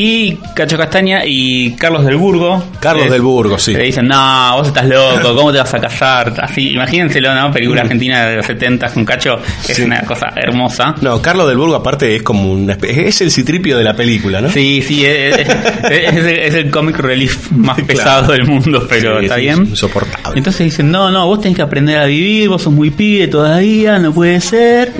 Y 0.00 0.36
Cacho 0.54 0.76
Castaña 0.78 1.22
y 1.26 1.72
Carlos 1.72 2.04
del 2.04 2.14
Burgo. 2.16 2.62
Carlos 2.78 3.10
del 3.10 3.20
Burgo, 3.20 3.58
sí. 3.58 3.72
Le 3.72 3.82
dicen, 3.82 4.06
no, 4.06 4.56
vos 4.58 4.68
estás 4.68 4.86
loco, 4.86 5.34
¿cómo 5.34 5.50
te 5.50 5.58
vas 5.58 5.74
a 5.74 5.80
casar? 5.80 6.34
Así, 6.40 6.70
imagínenselo, 6.70 7.34
¿no? 7.34 7.50
Película 7.50 7.80
argentina 7.80 8.24
de 8.26 8.36
los 8.36 8.46
70 8.46 8.90
con 8.92 9.04
Cacho, 9.04 9.40
es 9.68 9.74
Sí. 9.76 9.82
una 9.82 10.02
cosa 10.02 10.28
hermosa. 10.36 10.94
No, 11.00 11.20
Carlos 11.20 11.48
del 11.48 11.56
Burgo 11.58 11.74
aparte 11.74 12.14
es 12.14 12.22
como 12.22 12.52
una 12.52 12.74
es 12.80 13.20
el 13.22 13.32
citripio 13.32 13.76
de 13.76 13.82
la 13.82 13.94
película, 13.94 14.40
¿no? 14.40 14.50
Sí, 14.50 14.82
sí, 14.86 15.04
es, 15.04 15.36
es- 15.36 15.48
es 15.90 16.14
el, 16.14 16.26
es 16.28 16.54
el 16.54 16.70
comic 16.70 16.96
relief 16.98 17.50
más 17.50 17.74
Claro. 17.78 17.86
pesado 17.88 18.32
del 18.34 18.44
mundo, 18.46 18.86
pero 18.88 19.18
Sí, 19.18 19.24
está 19.24 19.36
bien. 19.36 19.66
insoportable. 19.66 20.38
Entonces 20.38 20.64
dicen, 20.64 20.92
no, 20.92 21.10
no, 21.10 21.26
vos 21.26 21.40
tenés 21.40 21.56
que 21.56 21.62
aprender 21.62 21.98
a 21.98 22.04
vivir, 22.04 22.48
vos 22.48 22.62
sos 22.62 22.72
muy 22.72 22.90
pibe 22.90 23.26
todavía, 23.26 23.98
no 23.98 24.12
puede 24.12 24.40
ser. 24.40 24.92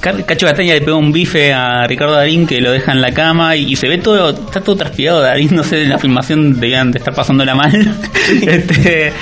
Cacho 0.00 0.46
Castaña 0.46 0.74
le 0.74 0.80
pega 0.80 0.96
un 0.96 1.12
bife 1.12 1.52
a 1.52 1.84
Ricardo 1.86 2.14
Darín 2.14 2.46
que 2.46 2.60
lo 2.60 2.70
deja 2.70 2.92
en 2.92 3.00
la 3.00 3.12
cama 3.12 3.56
y, 3.56 3.72
y 3.72 3.76
se 3.76 3.88
ve 3.88 3.98
todo, 3.98 4.30
está 4.30 4.60
todo 4.60 4.76
transpirado 4.76 5.20
Darín, 5.20 5.48
no 5.56 5.64
sé, 5.64 5.82
en 5.82 5.90
la 5.90 5.98
filmación 5.98 6.60
debían 6.60 6.92
de 6.92 6.98
estar 6.98 7.14
pasándola 7.14 7.54
mal. 7.54 7.72
este, 8.42 9.12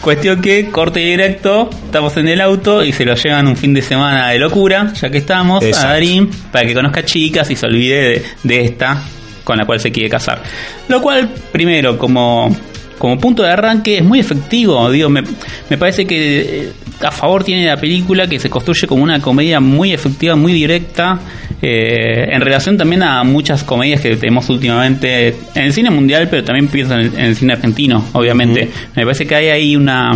cuestión 0.00 0.42
que, 0.42 0.70
corte 0.70 1.00
directo, 1.00 1.70
estamos 1.86 2.16
en 2.16 2.28
el 2.28 2.40
auto 2.40 2.84
y 2.84 2.92
se 2.92 3.04
lo 3.04 3.14
llevan 3.14 3.46
un 3.46 3.56
fin 3.56 3.72
de 3.72 3.82
semana 3.82 4.28
de 4.28 4.38
locura, 4.38 4.92
ya 4.92 5.08
que 5.10 5.18
estamos, 5.18 5.62
Exacto. 5.62 5.88
a 5.88 5.92
Darín, 5.92 6.30
para 6.52 6.66
que 6.66 6.74
conozca 6.74 7.04
chicas 7.04 7.50
y 7.50 7.56
se 7.56 7.66
olvide 7.66 7.96
de, 7.96 8.24
de 8.42 8.64
esta 8.64 9.02
con 9.46 9.56
la 9.56 9.64
cual 9.64 9.80
se 9.80 9.92
quiere 9.92 10.10
casar. 10.10 10.42
Lo 10.88 11.00
cual, 11.00 11.30
primero, 11.52 11.96
como, 11.96 12.54
como 12.98 13.18
punto 13.18 13.44
de 13.44 13.50
arranque, 13.50 13.98
es 13.98 14.04
muy 14.04 14.18
efectivo. 14.18 14.90
Digo, 14.90 15.08
me, 15.08 15.22
me 15.70 15.78
parece 15.78 16.04
que 16.04 16.40
eh, 16.40 16.72
a 17.00 17.10
favor 17.10 17.44
tiene 17.44 17.66
la 17.66 17.76
película 17.76 18.26
que 18.26 18.38
se 18.38 18.48
construye 18.48 18.86
como 18.86 19.02
una 19.02 19.20
comedia 19.20 19.60
muy 19.60 19.92
efectiva, 19.92 20.34
muy 20.36 20.52
directa, 20.52 21.18
eh, 21.60 22.26
en 22.30 22.40
relación 22.40 22.76
también 22.76 23.02
a 23.02 23.22
muchas 23.24 23.64
comedias 23.64 24.00
que 24.00 24.16
tenemos 24.16 24.48
últimamente 24.48 25.28
en 25.54 25.64
el 25.64 25.72
cine 25.72 25.90
mundial, 25.90 26.28
pero 26.30 26.44
también 26.44 26.68
pienso 26.68 26.94
en 26.94 27.00
el, 27.00 27.14
en 27.14 27.24
el 27.26 27.36
cine 27.36 27.52
argentino, 27.54 28.04
obviamente. 28.12 28.70
Me 28.94 29.02
parece 29.02 29.26
que 29.26 29.34
hay 29.34 29.48
ahí 29.48 29.76
una, 29.76 30.12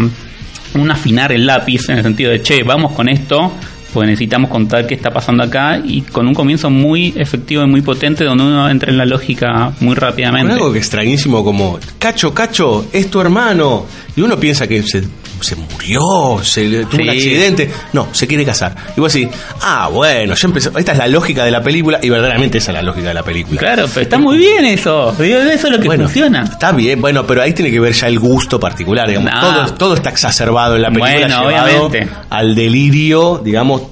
un 0.75 0.91
afinar 0.91 1.33
el 1.33 1.47
lápiz 1.47 1.89
en 1.89 1.99
el 1.99 2.03
sentido 2.03 2.31
de, 2.31 2.43
che, 2.43 2.63
vamos 2.63 2.93
con 2.93 3.09
esto, 3.09 3.53
pues 3.93 4.09
necesitamos 4.09 4.51
contar 4.51 4.87
qué 4.87 4.95
está 4.95 5.11
pasando 5.11 5.43
acá 5.43 5.81
y 5.85 6.03
con 6.03 6.27
un 6.29 6.35
comienzo 6.35 6.71
muy 6.71 7.13
efectivo 7.17 7.65
y 7.65 7.67
muy 7.67 7.83
potente 7.83 8.25
donde 8.25 8.45
uno 8.45 8.71
entra 8.71 8.91
en 8.91 8.97
la 8.97 9.05
lógica 9.05 9.73
muy 9.81 9.95
Con 9.95 9.97
rápidamente. 9.97 10.53
algo 10.53 10.73
que 10.73 10.79
extrañísimo 10.79 11.43
como, 11.45 11.79
Cacho, 11.99 12.33
Cacho, 12.33 12.87
es 12.93 13.11
tu 13.11 13.21
hermano. 13.21 13.87
Y 14.17 14.21
uno 14.21 14.39
piensa 14.39 14.69
que 14.69 14.83
se, 14.83 15.03
se 15.41 15.57
murió, 15.57 16.41
se 16.43 16.85
tuvo 16.85 17.03
un 17.03 17.11
accidente. 17.11 17.71
No, 17.93 18.09
se 18.13 18.27
quiere 18.27 18.45
casar. 18.45 18.75
Y 18.97 19.01
vos 19.01 19.13
decís, 19.13 19.29
ah, 19.63 19.89
bueno, 19.93 20.35
ya 20.35 20.49
empezó. 20.49 20.77
Esta 20.79 20.93
es 20.93 20.99
la 20.99 21.09
lógica 21.09 21.45
de 21.45 21.51
la 21.51 21.63
película 21.63 21.99
y 22.03 22.09
verdaderamente 22.11 22.59
esa 22.59 22.73
es 22.73 22.75
la 22.77 22.83
lógica 22.83 23.09
de 23.09 23.15
la 23.15 23.23
película. 23.23 23.59
Claro, 23.61 23.87
pero 23.89 24.03
está 24.03 24.19
muy 24.19 24.39
bien 24.39 24.65
eso. 24.67 25.11
Eso 25.23 25.67
es 25.67 25.73
lo 25.73 25.79
que 25.81 25.87
Bueno, 25.87 26.05
funciona. 26.05 26.45
Está 26.45 26.73
bien, 26.73 27.01
bueno, 27.01 27.27
pero 27.27 27.43
ahí 27.43 27.53
tiene 27.53 27.71
que 27.71 27.81
ver 27.81 27.93
ya 27.93 28.07
el 28.09 28.19
gusto 28.19 28.61
particular, 28.61 29.09
digamos. 29.09 29.31
Todo, 29.41 29.75
todo 29.75 29.95
está 29.95 30.11
exacerbado 30.11 30.77
en 30.77 30.83
la 30.83 30.91
película, 30.91 31.43
Bueno, 31.43 31.65
obviamente. 31.65 32.09
al 32.31 32.55
delirio, 32.55 33.41
digamos, 33.43 33.83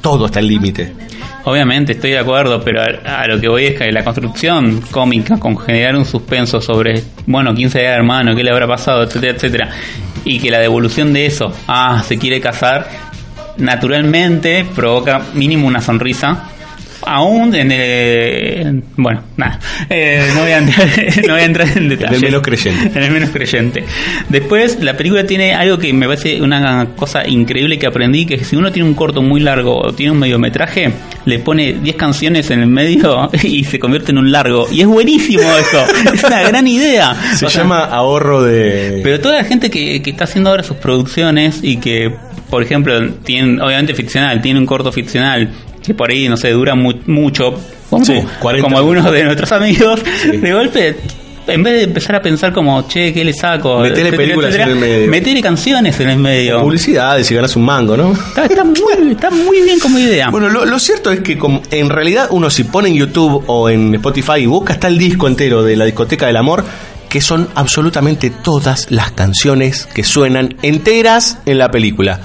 todo 0.00 0.26
está 0.26 0.38
al 0.38 0.46
límite. 0.48 0.92
Obviamente, 1.48 1.92
estoy 1.92 2.10
de 2.10 2.18
acuerdo, 2.18 2.60
pero 2.62 2.82
a, 2.82 3.26
lo 3.26 3.40
que 3.40 3.48
voy 3.48 3.64
es 3.64 3.78
que 3.78 3.90
la 3.90 4.04
construcción 4.04 4.82
cómica 4.90 5.38
con 5.38 5.56
generar 5.56 5.96
un 5.96 6.04
suspenso 6.04 6.60
sobre, 6.60 7.02
bueno, 7.24 7.54
quién 7.54 7.74
el 7.74 7.86
hermano, 7.86 8.36
qué 8.36 8.44
le 8.44 8.50
habrá 8.50 8.66
pasado, 8.66 9.02
etcétera, 9.04 9.32
etcétera, 9.32 9.70
y 10.26 10.40
que 10.40 10.50
la 10.50 10.58
devolución 10.58 11.14
de 11.14 11.24
eso, 11.24 11.50
ah, 11.66 12.02
se 12.06 12.18
quiere 12.18 12.38
casar, 12.42 12.86
naturalmente 13.56 14.66
provoca 14.74 15.22
mínimo 15.32 15.66
una 15.66 15.80
sonrisa. 15.80 16.50
Aún 17.02 17.54
en 17.54 17.70
el. 17.72 18.82
Bueno, 18.96 19.22
nada. 19.36 19.58
Eh, 19.88 20.30
no, 20.34 20.42
voy 20.42 20.50
a 20.50 20.58
entrar, 20.58 20.88
no 21.26 21.32
voy 21.32 21.42
a 21.42 21.44
entrar 21.44 21.68
en 21.76 21.88
detalle. 21.88 22.16
el 22.16 22.22
menos 22.22 22.42
creyente. 22.42 22.98
En 22.98 23.04
el 23.04 23.10
menos 23.10 23.30
creyente. 23.30 23.84
Después, 24.28 24.78
la 24.82 24.96
película 24.96 25.24
tiene 25.24 25.54
algo 25.54 25.78
que 25.78 25.92
me 25.92 26.06
parece 26.06 26.40
una 26.42 26.88
cosa 26.96 27.26
increíble 27.26 27.78
que 27.78 27.86
aprendí: 27.86 28.26
que 28.26 28.42
si 28.44 28.56
uno 28.56 28.72
tiene 28.72 28.88
un 28.88 28.94
corto 28.94 29.22
muy 29.22 29.40
largo 29.40 29.78
o 29.78 29.92
tiene 29.92 30.12
un 30.12 30.18
mediometraje, 30.18 30.92
le 31.24 31.38
pone 31.38 31.74
10 31.74 31.96
canciones 31.96 32.50
en 32.50 32.60
el 32.60 32.68
medio 32.68 33.30
y 33.42 33.64
se 33.64 33.78
convierte 33.78 34.10
en 34.12 34.18
un 34.18 34.32
largo. 34.32 34.66
Y 34.70 34.80
es 34.80 34.86
buenísimo 34.86 35.42
eso. 35.42 35.84
es 36.14 36.24
una 36.24 36.42
gran 36.42 36.66
idea. 36.66 37.14
Se 37.34 37.46
O 37.46 37.50
sea, 37.50 37.62
llama 37.62 37.84
ahorro 37.84 38.42
de... 38.42 39.00
pero 39.02 39.20
toda 39.20 39.36
la 39.36 39.44
gente 39.44 39.70
que, 39.70 40.02
que 40.02 40.10
está 40.10 40.24
haciendo 40.24 40.50
ahora 40.50 40.62
sus 40.62 40.76
producciones 40.78 41.60
y 41.62 41.78
que, 41.78 42.12
por 42.50 42.62
ejemplo, 42.62 43.08
tienen, 43.24 43.60
obviamente 43.60 43.94
ficcional, 43.94 44.40
tiene 44.42 44.58
un 44.58 44.66
corto 44.66 44.90
ficcional 44.92 45.50
que 45.88 45.94
por 45.94 46.10
ahí, 46.10 46.28
no 46.28 46.36
sé, 46.36 46.50
dura 46.50 46.74
mu- 46.76 46.94
mucho, 47.06 47.54
como, 47.90 48.04
Sí, 48.04 48.14
40 48.40 48.62
como 48.64 48.78
algunos 48.78 49.10
de 49.10 49.24
nuestros 49.24 49.50
amigos, 49.52 50.00
de 50.32 50.52
golpe, 50.52 50.96
en 51.48 51.62
vez 51.62 51.72
de 51.74 51.82
empezar 51.84 52.14
a 52.16 52.20
pensar 52.22 52.52
como, 52.52 52.86
che, 52.86 53.12
¿qué 53.12 53.24
le 53.24 53.32
saco? 53.32 53.78
Metele 53.80 54.12
películas 54.12 54.50
etcétera, 54.50 54.70
en 54.70 54.76
el 54.76 54.78
medio. 54.90 55.10
Metele 55.10 55.40
canciones 55.42 55.98
en 55.98 56.10
el 56.10 56.18
medio. 56.18 56.60
Publicidades 56.60 57.30
y 57.30 57.34
ganas 57.34 57.56
un 57.56 57.64
mango, 57.64 57.96
¿no? 57.96 58.12
Está, 58.12 58.44
está 58.44 58.64
muy, 58.64 59.12
está 59.12 59.30
muy 59.30 59.62
bien 59.62 59.78
como 59.80 59.98
idea. 59.98 60.28
Bueno, 60.30 60.50
lo, 60.50 60.66
lo 60.66 60.78
cierto 60.78 61.10
es 61.10 61.20
que 61.20 61.38
como 61.38 61.62
en 61.70 61.88
realidad 61.88 62.28
uno 62.30 62.50
si 62.50 62.64
pone 62.64 62.90
en 62.90 62.96
YouTube 62.96 63.44
o 63.46 63.70
en 63.70 63.94
Spotify 63.94 64.40
y 64.40 64.46
busca 64.46 64.74
está 64.74 64.88
el 64.88 64.98
disco 64.98 65.26
entero 65.26 65.62
de 65.62 65.74
la 65.76 65.86
discoteca 65.86 66.26
del 66.26 66.36
amor, 66.36 66.64
que 67.08 67.22
son 67.22 67.48
absolutamente 67.54 68.28
todas 68.28 68.90
las 68.90 69.12
canciones 69.12 69.86
que 69.86 70.04
suenan 70.04 70.54
enteras 70.60 71.38
en 71.46 71.56
la 71.56 71.70
película. 71.70 72.20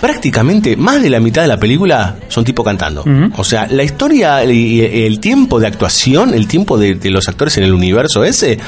Prácticamente 0.00 0.76
más 0.76 1.00
de 1.02 1.08
la 1.10 1.20
mitad 1.20 1.42
de 1.42 1.48
la 1.48 1.58
película 1.58 2.16
son 2.28 2.44
tipo 2.44 2.62
cantando. 2.62 3.04
O 3.36 3.44
sea, 3.44 3.66
la 3.66 3.82
historia 3.82 4.44
y 4.44 4.80
el 4.80 5.20
tiempo 5.20 5.58
de 5.58 5.66
actuación, 5.66 6.34
el 6.34 6.46
tiempo 6.46 6.76
de, 6.76 6.96
de 6.96 7.10
los 7.10 7.28
actores 7.28 7.56
en 7.56 7.64
el 7.64 7.72
universo 7.72 8.22
ese, 8.24 8.58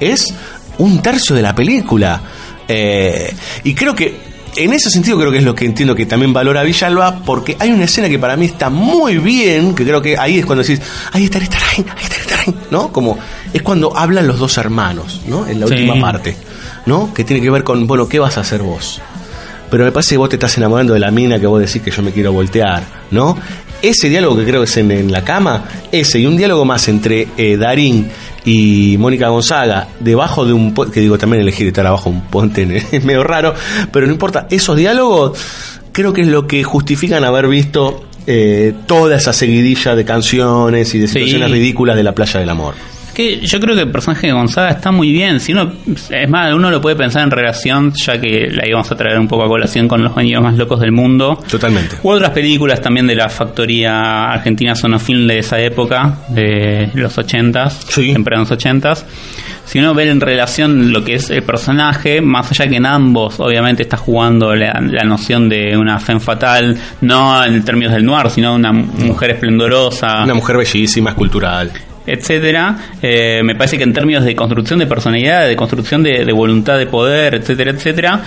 es 0.00 0.34
un 0.78 1.00
tercio 1.00 1.36
de 1.36 1.42
la 1.42 1.54
película. 1.54 2.20
Eh, 2.66 3.32
y 3.64 3.74
creo 3.74 3.94
que 3.94 4.32
en 4.56 4.72
ese 4.72 4.90
sentido 4.90 5.18
creo 5.18 5.30
que 5.30 5.38
es 5.38 5.44
lo 5.44 5.54
que 5.54 5.64
entiendo 5.64 5.94
que 5.94 6.04
también 6.04 6.32
valora 6.32 6.62
Villalba, 6.62 7.20
porque 7.24 7.56
hay 7.58 7.70
una 7.70 7.84
escena 7.84 8.08
que 8.08 8.18
para 8.18 8.36
mí 8.36 8.46
está 8.46 8.68
muy 8.68 9.18
bien, 9.18 9.74
que 9.74 9.84
creo 9.84 10.02
que 10.02 10.18
ahí 10.18 10.40
es 10.40 10.46
cuando 10.46 10.64
decís, 10.64 10.80
ahí 11.12 11.24
está 11.24 11.38
ahí 11.38 11.44
está 11.44 12.16
Estarain, 12.16 12.56
¿no? 12.70 12.92
Como 12.92 13.18
es 13.52 13.62
cuando 13.62 13.96
hablan 13.96 14.26
los 14.26 14.38
dos 14.38 14.58
hermanos, 14.58 15.22
¿no? 15.26 15.46
En 15.46 15.60
la 15.60 15.66
Sí. 15.68 15.74
última 15.74 16.00
parte, 16.00 16.36
¿no? 16.86 17.14
Que 17.14 17.24
tiene 17.24 17.40
que 17.40 17.50
ver 17.50 17.62
con, 17.64 17.86
bueno, 17.86 18.08
¿qué 18.08 18.18
vas 18.18 18.36
a 18.36 18.40
hacer 18.42 18.62
vos? 18.62 19.00
Pero 19.72 19.84
me 19.84 19.90
parece 19.90 20.10
que 20.10 20.18
vos 20.18 20.28
te 20.28 20.36
estás 20.36 20.58
enamorando 20.58 20.92
de 20.92 21.00
la 21.00 21.10
mina 21.10 21.40
que 21.40 21.46
vos 21.46 21.58
decís 21.58 21.80
que 21.80 21.90
yo 21.90 22.02
me 22.02 22.12
quiero 22.12 22.30
voltear, 22.30 22.82
¿no? 23.10 23.38
Ese 23.80 24.10
diálogo 24.10 24.36
que 24.36 24.44
creo 24.44 24.60
que 24.60 24.66
es 24.66 24.76
en, 24.76 24.90
en 24.90 25.10
la 25.10 25.24
cama, 25.24 25.64
ese 25.90 26.18
y 26.18 26.26
un 26.26 26.36
diálogo 26.36 26.66
más 26.66 26.88
entre 26.88 27.28
eh, 27.38 27.56
Darín 27.56 28.10
y 28.44 28.96
Mónica 28.98 29.28
Gonzaga, 29.28 29.88
debajo 29.98 30.44
de 30.44 30.52
un 30.52 30.74
puente, 30.74 30.92
que 30.92 31.00
digo 31.00 31.16
también 31.16 31.40
elegir 31.40 31.68
estar 31.68 31.86
abajo 31.86 32.10
de 32.10 32.16
un 32.16 32.22
puente 32.24 32.84
es 32.92 33.02
medio 33.02 33.24
raro, 33.24 33.54
pero 33.90 34.06
no 34.06 34.12
importa, 34.12 34.46
esos 34.50 34.76
diálogos 34.76 35.38
creo 35.90 36.12
que 36.12 36.20
es 36.20 36.28
lo 36.28 36.46
que 36.46 36.62
justifican 36.62 37.24
haber 37.24 37.48
visto 37.48 38.04
eh, 38.26 38.74
toda 38.86 39.16
esa 39.16 39.32
seguidilla 39.32 39.94
de 39.94 40.04
canciones 40.04 40.94
y 40.94 40.98
de 40.98 41.08
situaciones 41.08 41.50
ridículas 41.50 41.96
de 41.96 42.02
la 42.02 42.12
playa 42.12 42.40
del 42.40 42.50
amor. 42.50 42.74
Que 43.14 43.40
yo 43.40 43.60
creo 43.60 43.74
que 43.74 43.82
el 43.82 43.90
personaje 43.90 44.26
de 44.28 44.32
Gonzaga 44.32 44.70
está 44.70 44.90
muy 44.90 45.12
bien. 45.12 45.38
Si 45.40 45.52
uno, 45.52 45.72
es 46.10 46.28
más, 46.28 46.52
uno 46.54 46.70
lo 46.70 46.80
puede 46.80 46.96
pensar 46.96 47.22
en 47.22 47.30
relación, 47.30 47.92
ya 48.04 48.20
que 48.20 48.48
la 48.50 48.66
íbamos 48.66 48.90
a 48.90 48.96
traer 48.96 49.18
un 49.18 49.28
poco 49.28 49.44
a 49.44 49.48
colación 49.48 49.86
con 49.88 50.02
los 50.02 50.14
bañeros 50.14 50.42
más 50.42 50.56
locos 50.56 50.80
del 50.80 50.92
mundo. 50.92 51.38
Totalmente. 51.50 51.96
U 52.02 52.10
otras 52.10 52.30
películas 52.30 52.80
también 52.80 53.06
de 53.06 53.14
la 53.14 53.28
factoría 53.28 54.32
argentina 54.32 54.74
Sonofilm 54.74 55.26
de 55.26 55.38
esa 55.40 55.60
época, 55.60 56.18
de 56.28 56.90
los 56.94 57.16
80s, 57.18 57.70
Sí. 57.88 58.12
tempranos 58.12 58.50
80s. 58.50 59.04
Si 59.64 59.78
uno 59.78 59.94
ve 59.94 60.08
en 60.10 60.20
relación 60.20 60.92
lo 60.92 61.04
que 61.04 61.14
es 61.14 61.30
el 61.30 61.42
personaje, 61.44 62.20
más 62.20 62.50
allá 62.50 62.68
que 62.68 62.76
en 62.76 62.86
ambos, 62.86 63.38
obviamente 63.40 63.82
está 63.82 63.96
jugando 63.96 64.54
la, 64.54 64.80
la 64.80 65.04
noción 65.04 65.48
de 65.48 65.76
una 65.76 65.98
femme 66.00 66.20
fatal, 66.20 66.76
no 67.02 67.44
en 67.44 67.62
términos 67.64 67.92
del 67.94 68.04
noir, 68.04 68.28
sino 68.30 68.54
una 68.54 68.72
mujer 68.72 69.30
esplendorosa 69.30 70.24
Una 70.24 70.34
mujer 70.34 70.56
bellísima, 70.56 71.10
escultural. 71.10 71.70
Etcétera, 72.06 72.76
eh, 73.00 73.42
me 73.42 73.54
parece 73.54 73.78
que 73.78 73.84
en 73.84 73.92
términos 73.92 74.24
de 74.24 74.34
construcción 74.34 74.78
de 74.78 74.86
personalidad, 74.86 75.46
de 75.46 75.56
construcción 75.56 76.02
de, 76.02 76.24
de 76.24 76.32
voluntad 76.32 76.78
de 76.78 76.86
poder, 76.86 77.34
etcétera, 77.34 77.70
etcétera, 77.70 78.22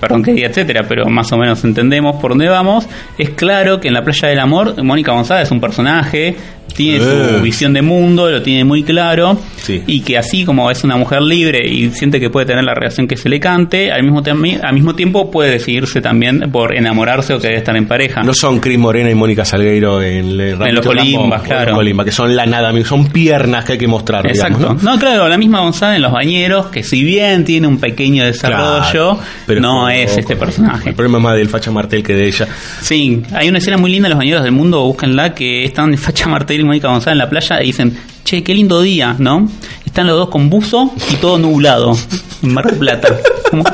perdón 0.00 0.22
que 0.22 0.32
diga 0.32 0.48
etcétera, 0.48 0.84
pero 0.88 1.06
más 1.06 1.30
o 1.32 1.38
menos 1.38 1.62
entendemos 1.64 2.16
por 2.20 2.32
dónde 2.32 2.48
vamos, 2.48 2.86
es 3.18 3.30
claro 3.30 3.80
que 3.80 3.88
en 3.88 3.94
la 3.94 4.02
playa 4.04 4.28
del 4.28 4.38
amor 4.40 4.82
Mónica 4.82 5.12
González 5.12 5.44
es 5.44 5.50
un 5.50 5.60
personaje, 5.60 6.36
tiene 6.74 6.98
Eh. 6.98 7.36
su 7.36 7.42
visión 7.42 7.72
de 7.72 7.80
mundo, 7.80 8.30
lo 8.30 8.42
tiene 8.42 8.64
muy 8.64 8.82
claro, 8.82 9.38
Sí. 9.56 9.82
y 9.86 10.00
que 10.00 10.18
así 10.18 10.44
como 10.44 10.70
es 10.70 10.84
una 10.84 10.96
mujer 10.96 11.22
libre 11.22 11.66
y 11.66 11.90
siente 11.90 12.20
que 12.20 12.28
puede 12.28 12.44
tener 12.46 12.64
la 12.64 12.74
relación 12.74 13.08
que 13.08 13.16
se 13.16 13.28
le 13.30 13.40
cante, 13.40 13.90
al 13.90 14.02
mismo, 14.02 14.22
al 14.62 14.74
mismo 14.74 14.94
tiempo 14.94 15.30
puede 15.30 15.52
decidirse 15.52 16.00
también 16.02 16.50
por 16.52 16.76
enamorarse 16.76 17.32
o 17.32 17.38
querer 17.40 17.58
estar 17.58 17.74
en 17.76 17.86
pareja. 17.86 18.22
No 18.22 18.34
son 18.34 18.60
Cris 18.60 18.78
Morena 18.78 19.10
y 19.10 19.14
Mónica 19.14 19.44
Salgueiro 19.44 20.02
en, 20.02 20.38
En 20.38 20.74
los 20.74 20.84
colimbas, 20.84 21.42
claro. 21.42 21.78
Que 22.04 22.12
son 22.12 22.36
la 22.36 22.44
nada, 22.44 22.72
son 22.84 23.06
piernas 23.08 23.64
que 23.64 23.72
hay 23.72 23.78
que 23.78 23.86
mostrar, 23.88 24.26
Exacto. 24.26 24.58
digamos, 24.58 24.82
¿no? 24.82 24.92
¿no? 24.94 24.98
claro, 24.98 25.28
la 25.28 25.38
misma 25.38 25.60
González 25.60 25.96
en 25.96 26.02
Los 26.02 26.12
Bañeros, 26.12 26.66
que 26.66 26.82
si 26.82 27.02
bien 27.02 27.44
tiene 27.44 27.66
un 27.68 27.78
pequeño 27.78 28.24
desarrollo, 28.24 29.14
Claro, 29.16 29.18
pero 29.46 29.60
no 29.60 29.85
es 29.90 30.02
es 30.02 30.10
poco. 30.10 30.20
este 30.20 30.36
personaje. 30.36 30.88
El 30.90 30.94
problema 30.94 31.18
es 31.18 31.24
más 31.24 31.36
del 31.36 31.48
Facha 31.48 31.70
Martel 31.70 32.02
que 32.02 32.14
de 32.14 32.26
ella. 32.26 32.48
Sí, 32.80 33.22
hay 33.32 33.48
una 33.48 33.58
escena 33.58 33.76
muy 33.76 33.90
linda 33.90 34.08
en 34.08 34.10
Los 34.10 34.18
Bañeros 34.18 34.42
del 34.42 34.52
Mundo, 34.52 34.82
búsquenla, 34.84 35.34
que 35.34 35.64
están 35.64 35.96
Facha 35.98 36.28
Martel 36.28 36.60
y 36.60 36.64
Mónica 36.64 36.88
González 36.88 37.14
en 37.14 37.18
la 37.18 37.30
playa 37.30 37.62
y 37.62 37.66
dicen, 37.66 37.96
che, 38.24 38.42
qué 38.42 38.54
lindo 38.54 38.80
día, 38.82 39.14
¿no? 39.18 39.48
Están 39.84 40.06
los 40.06 40.16
dos 40.16 40.28
con 40.28 40.50
buzo 40.50 40.92
y 41.10 41.16
todo 41.16 41.38
nublado, 41.38 41.96
en 42.42 42.52
Mar 42.52 42.66
del 42.66 42.78
Plata. 42.78 43.16
Como, 43.50 43.64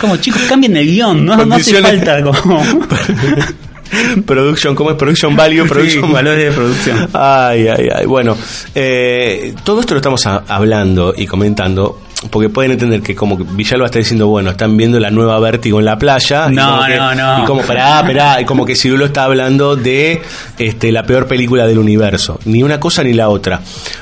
como, 0.00 0.16
chicos, 0.18 0.42
cambien 0.48 0.76
el 0.76 0.86
guion, 0.86 1.24
no, 1.24 1.44
no 1.44 1.54
hace 1.54 1.80
falta 1.82 2.22
como... 2.22 2.62
Production, 4.26 4.74
¿cómo 4.74 4.90
es? 4.90 4.96
Production 4.96 5.34
Value, 5.34 5.62
Sí, 5.62 5.68
Production 5.68 6.12
valores 6.12 6.44
de 6.44 6.52
producción. 6.52 7.08
Ay, 7.12 7.68
ay, 7.68 7.88
ay. 7.94 8.06
Bueno, 8.06 8.36
eh, 8.74 9.54
todo 9.64 9.80
esto 9.80 9.94
lo 9.94 9.98
estamos 9.98 10.26
hablando 10.26 11.14
y 11.16 11.26
comentando 11.26 11.98
porque 12.30 12.48
pueden 12.48 12.72
entender 12.72 13.00
que 13.00 13.14
como 13.14 13.38
que 13.38 13.44
Villalba 13.48 13.86
está 13.86 14.00
diciendo, 14.00 14.26
bueno, 14.26 14.50
están 14.50 14.76
viendo 14.76 14.98
la 14.98 15.08
nueva 15.10 15.38
Vértigo 15.38 15.78
en 15.78 15.84
la 15.84 15.96
playa. 15.98 16.48
y 16.50 16.54
No, 16.56 16.84
que- 16.84 16.96
no, 16.96 17.14
no. 17.14 17.42
Y 17.42 17.46
como, 17.46 17.62
pará, 17.62 18.02
pará, 18.02 18.40
y 18.40 18.44
como 18.44 18.64
que 18.66 18.74
Cirulo 18.74 19.04
está 19.04 19.22
hablando 19.24 19.76
de 19.76 20.20
este, 20.58 20.90
la 20.90 21.04
peor 21.04 21.28
película 21.28 21.64
del 21.66 21.78
universo. 21.78 22.40
Ni 22.44 22.64
una 22.64 22.80
cosa 22.80 23.04
ni 23.04 23.12
la 23.12 23.28
otra. 23.28 23.60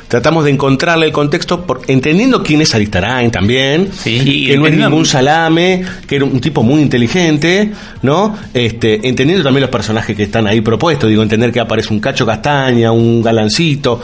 Tratamos 0.08 0.44
de 0.44 0.50
encontrarle 0.52 1.04
el 1.06 1.12
contexto, 1.12 1.66
por, 1.66 1.82
entendiendo 1.88 2.42
quién 2.42 2.62
es 2.62 2.74
Aristarain 2.74 3.30
también, 3.30 3.90
Sí, 3.92 4.46
que 4.46 4.56
no 4.56 4.66
es 4.66 4.74
ningún 4.76 5.04
salame, 5.04 5.84
que 6.06 6.16
era 6.16 6.24
un 6.24 6.40
tipo 6.40 6.62
muy 6.62 6.80
inteligente, 6.80 7.72
¿no? 8.02 8.34
Este, 8.54 9.06
entendiendo 9.06 9.44
también 9.44 9.60
los 9.62 9.70
personajes 9.70 10.16
que 10.16 10.22
están 10.22 10.46
ahí 10.46 10.62
propuestos, 10.62 11.10
digo, 11.10 11.22
entender 11.22 11.52
que 11.52 11.60
aparece 11.60 11.92
un 11.92 12.00
cacho 12.00 12.24
castaña, 12.24 12.92
un 12.92 13.20
galancito, 13.20 14.00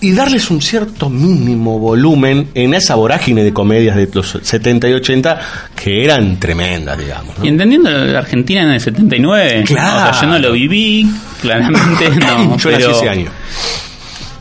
y 0.00 0.12
darles 0.12 0.50
un 0.50 0.62
cierto 0.62 1.10
mínimo 1.10 1.78
volumen 1.78 2.48
en 2.54 2.74
esa 2.74 2.94
vorágine 2.94 3.42
de 3.42 3.52
comedias 3.52 3.96
de 3.96 4.08
los 4.12 4.38
70 4.42 4.88
y 4.88 4.92
80 4.92 5.40
que 5.74 6.04
eran 6.04 6.38
tremendas, 6.38 6.96
digamos. 6.98 7.36
¿no? 7.38 7.44
Y 7.44 7.48
entendiendo 7.48 7.90
la 7.90 8.18
Argentina 8.20 8.62
en 8.62 8.70
el 8.70 8.80
79, 8.80 9.64
Claro. 9.66 10.10
o 10.10 10.12
sea, 10.14 10.22
yo 10.22 10.28
no 10.28 10.38
lo 10.38 10.52
viví, 10.52 11.10
claramente 11.40 12.10
no. 12.20 12.56
Yo 12.56 12.70
nací 12.70 12.84
pero- 12.84 12.90
ese 12.92 13.08
año. 13.08 13.30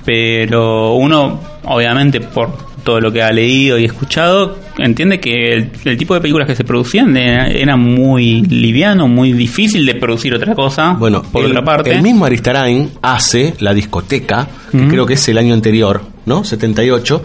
pero 0.06 0.94
uno 0.94 1.40
obviamente 1.64 2.22
por 2.22 2.58
todo 2.84 3.00
lo 3.02 3.12
que 3.12 3.22
ha 3.22 3.32
leído 3.32 3.78
y 3.78 3.86
escuchado 3.86 4.58
entiende 4.78 5.20
que 5.20 5.54
el, 5.54 5.72
el 5.86 5.98
tipo 5.98 6.14
de 6.14 6.22
películas 6.22 6.48
que 6.48 6.56
se 6.56 6.64
producían 6.64 7.16
era, 7.16 7.48
era 7.48 7.76
muy 7.76 8.42
liviano, 8.42 9.08
muy 9.08 9.34
difícil 9.34 9.86
de 9.86 9.96
producir 9.96 10.34
otra 10.34 10.56
cosa. 10.56 10.94
Bueno, 10.94 11.24
por 11.24 11.44
el, 11.44 11.52
otra 11.52 11.64
parte, 11.64 11.92
el 11.94 12.02
mismo 12.02 12.26
Aristarain 12.26 12.92
hace 13.02 13.56
la 13.60 13.74
discoteca, 13.74 14.48
que 14.72 14.88
creo 14.88 15.06
que 15.06 15.14
es 15.14 15.28
el 15.30 15.38
año 15.38 15.54
anterior, 15.54 16.02
¿no? 16.26 16.44
78, 16.44 17.24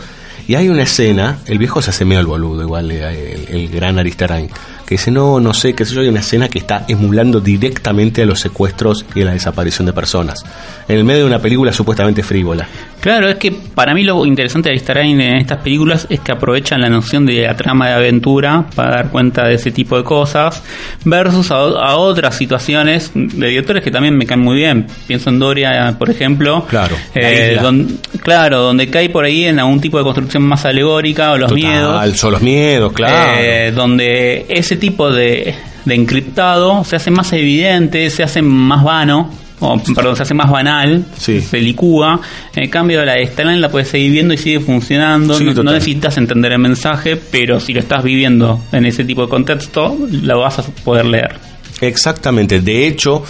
y 0.49 0.55
hay 0.55 0.69
una 0.69 0.83
escena, 0.83 1.39
el 1.47 1.59
viejo 1.59 1.81
se 1.83 1.91
hace 1.91 2.05
medio 2.05 2.21
el 2.21 2.27
boludo, 2.27 2.63
igual 2.63 2.91
eh, 2.91 3.47
el, 3.49 3.57
el 3.57 3.69
gran 3.69 3.99
Aristarain, 3.99 4.49
que 4.87 4.95
dice, 4.97 5.11
no, 5.11 5.41
no 5.41 5.53
sé, 5.55 5.75
qué 5.75 5.85
sé 5.85 5.95
yo, 5.95 6.01
hay 6.03 6.09
una 6.09 6.21
escena 6.21 6.49
que 6.49 6.59
está 6.59 6.85
emulando 6.89 7.41
directamente 7.41 8.23
a 8.23 8.27
los 8.27 8.41
secuestros 8.41 9.05
y 9.15 9.23
a 9.23 9.27
la 9.27 9.33
desaparición 9.33 9.87
de 9.87 9.93
personas, 9.93 10.45
en 10.89 10.97
el 10.99 11.05
medio 11.05 11.21
de 11.21 11.27
una 11.27 11.39
película 11.41 11.73
supuestamente 11.73 12.23
frívola. 12.23 12.67
Claro, 13.01 13.29
es 13.29 13.35
que 13.37 13.51
para 13.51 13.95
mí 13.95 14.05
lo 14.05 14.25
interesante 14.25 14.69
de 14.69 14.75
Aristarain 14.77 15.21
en 15.21 15.37
estas 15.37 15.59
películas 15.59 16.07
es 16.09 16.21
que 16.21 16.31
aprovechan 16.31 16.81
la 16.81 16.89
noción 16.89 17.27
de 17.27 17.43
la 17.43 17.57
trama 17.57 17.89
de 17.89 17.95
aventura 17.95 18.65
para 18.77 18.91
dar 18.91 19.09
cuenta 19.11 19.45
de 19.49 19.55
ese 19.55 19.73
tipo 19.73 19.97
de 19.97 20.05
cosas 20.05 20.63
versus 21.05 21.51
a, 21.51 21.57
a 21.57 21.97
otras 21.97 22.37
situaciones 22.37 23.11
de 23.15 23.49
directores 23.49 23.83
que 23.83 23.91
también 23.91 24.17
me 24.17 24.25
caen 24.25 24.41
muy 24.41 24.57
bien. 24.57 24.87
Pienso 25.09 25.31
en 25.31 25.41
Doria, 25.41 25.97
por 25.99 26.11
ejemplo. 26.11 26.65
Claro, 26.69 26.95
la 27.15 27.21
Eh, 27.33 27.59
don- 27.61 27.99
claro, 28.23 28.61
donde 28.63 28.89
cae 28.89 29.09
por 29.11 29.25
ahí 29.25 29.47
en 29.47 29.59
algún 29.59 29.81
tipo 29.81 29.99
de 29.99 30.05
construcción 30.05 30.45
más 30.45 30.65
alegórica 30.65 31.33
o 31.33 31.39
los 31.39 31.49
Total, 31.49 31.61
miedos. 31.61 32.17
son 32.19 32.33
los 32.33 32.43
miedos, 32.43 32.93
claro. 32.93 33.41
Eh, 33.41 33.73
donde 33.75 34.47
ese 34.49 34.72
tipo 34.77 35.11
de, 35.11 35.55
de 35.85 35.95
encriptado 35.95 36.85
se 36.85 36.97
hace 36.97 37.11
más 37.11 37.33
evidente, 37.33 38.09
se 38.11 38.23
hace 38.23 38.43
más 38.43 38.83
vano, 38.85 39.31
o 39.61 39.79
perdón, 39.95 40.17
se 40.17 40.23
hace 40.25 40.35
más 40.35 40.51
banal, 40.51 41.05
Sí. 41.17 41.41
se 41.41 41.59
licúa. 41.61 42.21
En 42.55 42.69
cambio, 42.69 43.05
la 43.05 43.15
de 43.15 43.23
Stalin 43.23 43.61
la 43.61 43.69
puedes 43.71 43.89
seguir 43.89 44.11
viendo 44.13 44.35
y 44.35 44.37
sigue 44.39 44.59
funcionando. 44.61 45.35
Sí, 45.35 45.45
no, 45.45 45.63
necesitas 45.63 46.17
entender 46.19 46.53
el 46.53 46.59
mensaje, 46.59 47.17
pero 47.17 47.61
si 47.61 47.73
lo 47.73 47.81
estás 47.81 48.03
viviendo 48.03 48.61
en 48.73 48.87
ese 48.87 49.05
tipo 49.05 49.23
de 49.23 49.29
contexto, 49.29 49.97
lo 50.11 50.41
vas 50.41 50.59
a 50.59 50.63
poder 50.85 51.07
leer. 51.07 51.37
Exactamente. 51.81 52.61
De 52.61 52.87
hecho, 52.87 53.23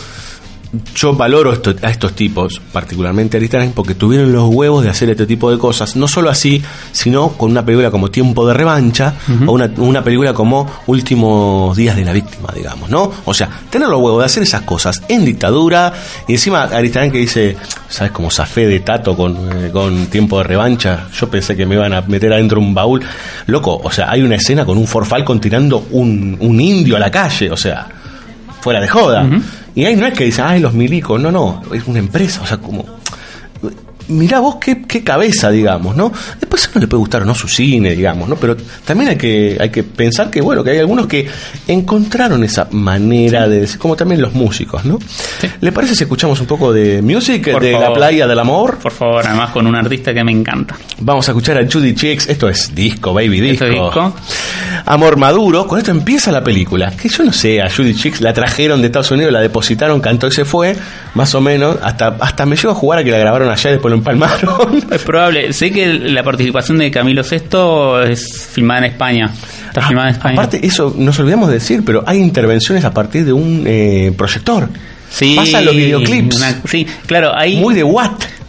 yo 0.94 1.12
valoro 1.14 1.52
esto- 1.52 1.74
a 1.82 1.90
estos 1.90 2.12
tipos, 2.14 2.60
particularmente 2.72 3.36
a 3.36 3.38
Aristarain, 3.38 3.72
porque 3.72 3.94
tuvieron 3.94 4.32
los 4.32 4.48
huevos 4.48 4.82
de 4.82 4.88
hacer 4.90 5.10
este 5.10 5.26
tipo 5.26 5.50
de 5.50 5.58
cosas. 5.58 5.96
No 5.96 6.08
solo 6.08 6.30
así, 6.30 6.62
sino 6.92 7.28
con 7.32 7.50
una 7.50 7.62
película 7.64 7.90
como 7.90 8.10
Tiempo 8.10 8.46
de 8.46 8.54
Revancha 8.54 9.14
o 9.46 9.52
una, 9.52 9.70
una 9.76 10.02
película 10.02 10.32
como 10.32 10.66
Últimos 10.86 11.76
Días 11.76 11.94
de 11.96 12.04
la 12.06 12.12
Víctima, 12.12 12.48
digamos, 12.54 12.88
¿no? 12.88 13.12
O 13.26 13.34
sea, 13.34 13.50
tener 13.68 13.88
los 13.88 14.00
huevos 14.00 14.20
de 14.20 14.26
hacer 14.26 14.42
esas 14.44 14.62
cosas 14.62 15.02
en 15.08 15.24
dictadura 15.26 15.92
y 16.26 16.32
encima 16.32 16.62
Aristarain 16.62 17.12
que 17.12 17.18
dice, 17.18 17.56
¿sabes 17.88 18.12
cómo 18.12 18.30
zafé 18.30 18.66
de 18.66 18.80
tato 18.80 19.14
con, 19.14 19.36
eh, 19.66 19.70
con 19.70 20.06
Tiempo 20.06 20.38
de 20.38 20.44
Revancha? 20.44 21.08
Yo 21.18 21.28
pensé 21.28 21.54
que 21.54 21.66
me 21.66 21.74
iban 21.74 21.92
a 21.92 22.00
meter 22.02 22.32
adentro 22.32 22.60
un 22.60 22.72
baúl. 22.72 23.02
Loco, 23.46 23.78
o 23.82 23.90
sea, 23.90 24.10
hay 24.10 24.22
una 24.22 24.36
escena 24.36 24.64
con 24.64 24.78
un 24.78 24.86
Ford 24.86 25.04
Falcon 25.06 25.38
tirando 25.40 25.86
un, 25.90 26.36
un 26.40 26.60
indio 26.60 26.96
a 26.96 26.98
la 26.98 27.10
calle, 27.10 27.50
o 27.50 27.56
sea 27.56 27.88
fuera 28.62 28.80
de 28.80 28.86
joda. 28.86 29.28
Y 29.74 29.84
ahí 29.84 29.96
no 29.96 30.06
es 30.06 30.14
que 30.14 30.24
dicen, 30.24 30.44
ay, 30.46 30.60
los 30.60 30.74
milicos, 30.74 31.20
no, 31.20 31.30
no, 31.30 31.62
es 31.72 31.86
una 31.86 31.98
empresa, 31.98 32.42
o 32.42 32.46
sea, 32.46 32.58
como... 32.58 33.01
Mirá 34.08 34.40
vos 34.40 34.56
qué, 34.56 34.82
qué 34.82 35.02
cabeza, 35.02 35.50
digamos, 35.50 35.96
¿no? 35.96 36.12
Después 36.40 36.66
a 36.66 36.70
uno 36.70 36.80
le 36.80 36.88
puede 36.88 37.00
gustar 37.00 37.22
o 37.22 37.24
no 37.24 37.34
su 37.34 37.48
cine, 37.48 37.94
digamos, 37.94 38.28
¿no? 38.28 38.36
Pero 38.36 38.56
también 38.84 39.10
hay 39.10 39.16
que, 39.16 39.56
hay 39.60 39.70
que 39.70 39.82
pensar 39.82 40.30
que, 40.30 40.40
bueno, 40.40 40.62
que 40.62 40.70
hay 40.70 40.78
algunos 40.78 41.06
que 41.06 41.26
encontraron 41.68 42.44
esa 42.44 42.68
manera 42.70 43.48
de 43.48 43.60
decir, 43.60 43.78
como 43.78 43.96
también 43.96 44.20
los 44.20 44.34
músicos, 44.34 44.84
¿no? 44.84 44.98
¿Le 45.60 45.72
parece 45.72 45.94
si 45.94 46.04
escuchamos 46.04 46.40
un 46.40 46.46
poco 46.46 46.72
de 46.72 47.02
music, 47.02 47.52
Por 47.52 47.62
de 47.62 47.72
la 47.72 47.92
playa 47.92 48.26
del 48.26 48.38
amor? 48.38 48.78
Por 48.78 48.92
favor, 48.92 49.26
además 49.26 49.50
con 49.50 49.66
un 49.66 49.76
artista 49.76 50.12
que 50.12 50.24
me 50.24 50.32
encanta. 50.32 50.76
Vamos 51.00 51.28
a 51.28 51.32
escuchar 51.32 51.58
a 51.58 51.66
Judy 51.70 51.94
Chicks, 51.94 52.28
esto 52.28 52.48
es 52.48 52.74
disco, 52.74 53.12
baby 53.12 53.40
disco. 53.40 53.64
Esto 53.64 53.66
es 53.66 53.72
disco. 53.72 54.14
Amor 54.86 55.16
Maduro, 55.16 55.66
con 55.66 55.78
esto 55.78 55.90
empieza 55.90 56.32
la 56.32 56.42
película. 56.42 56.90
Que 56.90 57.08
yo 57.08 57.24
no 57.24 57.32
sé, 57.32 57.60
a 57.60 57.70
Judy 57.70 57.94
Chicks 57.94 58.20
la 58.20 58.32
trajeron 58.32 58.80
de 58.80 58.86
Estados 58.86 59.10
Unidos, 59.10 59.32
la 59.32 59.40
depositaron, 59.40 60.00
cantó 60.00 60.26
y 60.26 60.32
se 60.32 60.44
fue, 60.44 60.76
más 61.14 61.34
o 61.34 61.40
menos. 61.40 61.76
Hasta, 61.82 62.16
hasta 62.20 62.46
me 62.46 62.56
llevo 62.56 62.70
a 62.70 62.74
jugar 62.74 62.98
a 63.00 63.04
que 63.04 63.10
la 63.10 63.18
grabaron 63.18 63.48
allá 63.48 63.70
y 63.70 63.72
después 63.74 63.91
lo 63.92 63.98
empalmaron. 63.98 64.84
Es 64.90 65.02
probable. 65.02 65.52
Sé 65.52 65.70
que 65.70 65.86
la 65.94 66.22
participación 66.22 66.78
de 66.78 66.90
Camilo 66.90 67.22
VI 67.22 68.10
es 68.12 68.46
filmada 68.52 68.80
en 68.86 68.92
España. 68.92 69.30
Está 69.68 69.82
filmada 69.82 70.08
en 70.08 70.14
España. 70.16 70.34
Ah, 70.38 70.42
Aparte, 70.42 70.66
eso 70.66 70.94
nos 70.98 71.18
olvidamos 71.20 71.48
de 71.48 71.54
decir, 71.54 71.82
pero 71.84 72.02
hay 72.06 72.18
intervenciones 72.18 72.84
a 72.84 72.92
partir 72.92 73.24
de 73.24 73.32
un 73.32 73.64
eh, 73.66 74.12
proyector. 74.16 74.68
Sí, 75.10 75.34
Pasan 75.36 75.66
los 75.66 75.76
videoclips. 75.76 76.36
una- 76.36 76.60
sí, 76.64 76.86
claro, 77.06 77.32
hay 77.36 77.56
Muy 77.60 77.74
de 77.74 77.82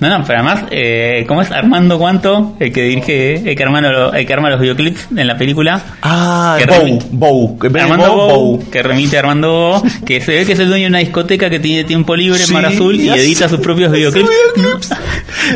no, 0.04 0.10
no, 0.10 0.26
pero 0.26 0.40
además, 0.40 0.66
eh, 0.70 1.24
¿cómo 1.30 1.42
es 1.42 1.50
Armando 1.50 1.98
Cuanto? 1.98 2.58
El 2.60 2.74
que 2.74 2.82
dirige, 2.84 3.36
el 3.36 3.44
que, 3.44 3.52
el 3.52 4.26
que 4.26 4.34
arma 4.34 4.50
los 4.50 4.60
videoclips 4.60 5.08
en 5.16 5.26
la 5.26 5.38
película. 5.38 5.82
Ah, 6.02 6.58
que 6.60 6.66
Bow, 6.66 7.00
Bow, 7.10 7.60
Armando 7.80 8.14
Bow, 8.14 8.70
Que 8.70 8.84
remite 8.84 9.16
a 9.16 9.22
Armando 9.22 9.50
Bow, 9.50 9.84
que 10.06 10.20
se 10.20 10.34
ve 10.34 10.46
que 10.46 10.52
es 10.52 10.60
el 10.60 10.68
dueño 10.68 10.84
de 10.84 10.90
una 10.90 11.00
discoteca 11.00 11.50
que 11.50 11.62
tiene 11.62 11.86
tiempo 11.86 12.18
libre 12.18 12.44
en 12.44 12.52
Mar 12.52 12.66
Azul 12.66 13.00
y, 13.00 13.08
edita 13.08 13.48
sus 13.48 13.62
propios 13.62 13.94
videoclips. 13.94 14.30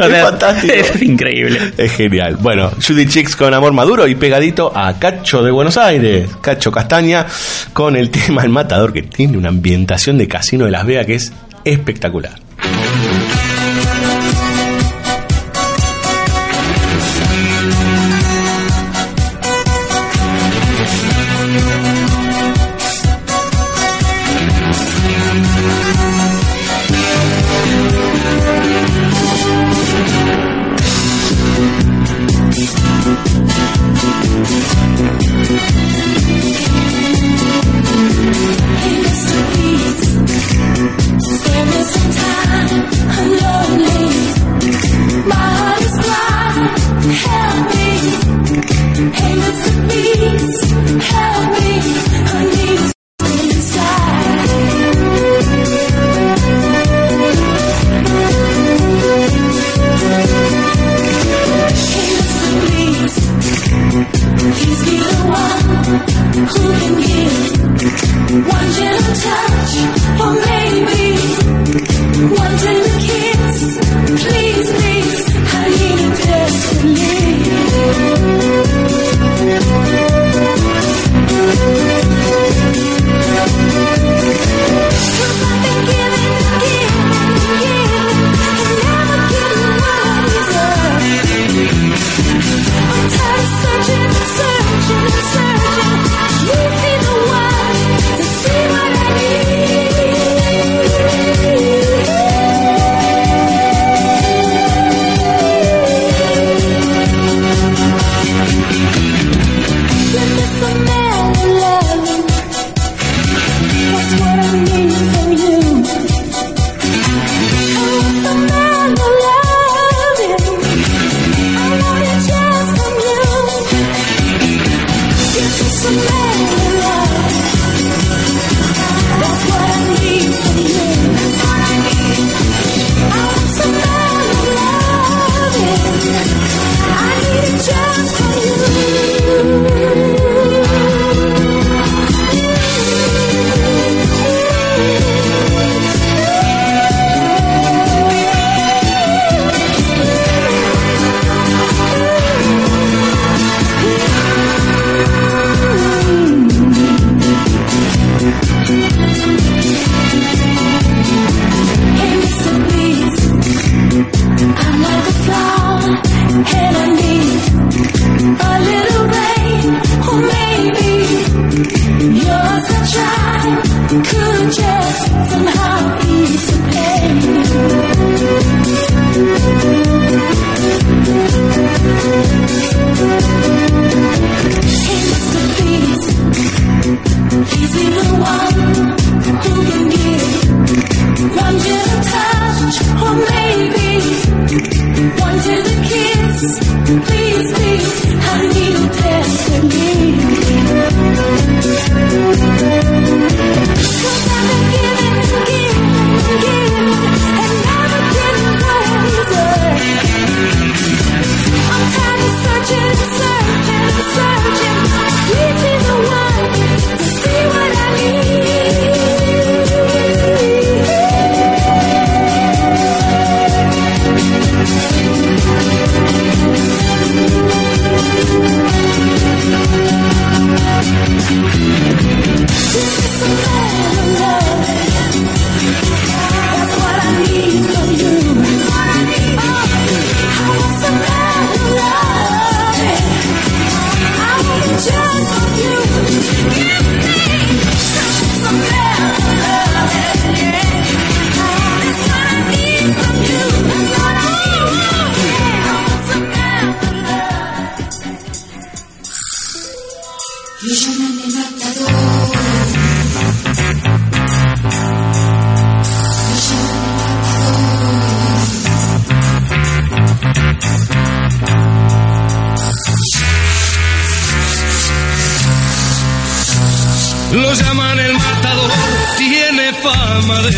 es 0.02 0.22
fantástico. 0.22 0.74
Es 0.74 1.02
increíble. 1.02 1.60
Es 1.78 1.92
genial. 1.92 2.38
Bueno, 2.40 2.72
Judy 2.82 3.06
Chicks 3.06 3.36
con 3.36 3.54
Amor 3.54 3.74
Maduro 3.74 4.08
y 4.08 4.16
pegadito 4.16 4.72
a 4.74 4.98
Cacho 4.98 5.44
de 5.44 5.52
Buenos 5.52 5.76
Aires, 5.76 6.30
Cacho 6.40 6.72
Castaña, 6.72 7.26
con 7.74 7.98
el 7.98 8.10
tema 8.12 8.44
El 8.44 8.50
Matador, 8.50 8.94
que 8.94 9.02
tiene 9.02 9.38
una 9.38 9.50
ambientación 9.50 10.18
de 10.18 10.30
Casino 10.30 10.64
de 10.64 10.72
Las 10.72 10.86
Vegas 10.86 11.06
que 11.06 11.16
es 11.16 11.34
espectacular. 11.66 12.40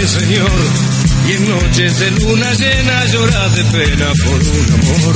señor 0.08 0.52
y 1.28 1.34
en 1.34 1.50
noches 1.50 2.00
de 2.00 2.12
luna 2.12 2.54
llena 2.54 3.06
llora 3.06 3.50
de 3.50 3.64
pena 3.66 4.06
por 4.24 4.42
un 4.42 4.74
amor. 4.74 5.16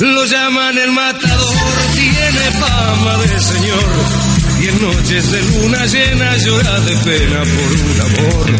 Lo 0.00 0.24
llaman 0.24 0.76
el 0.78 0.92
matador, 0.92 1.56
tiene 1.94 2.50
fama 2.58 3.16
de 3.18 3.40
señor 3.40 4.26
y 4.60 4.68
en 4.68 4.82
noches 4.82 5.30
de 5.30 5.42
luna 5.42 5.86
llena 5.86 6.36
llora 6.38 6.80
de 6.80 6.96
pena 6.96 7.40
por 7.40 7.72
un 7.80 8.00
amor. 8.00 8.56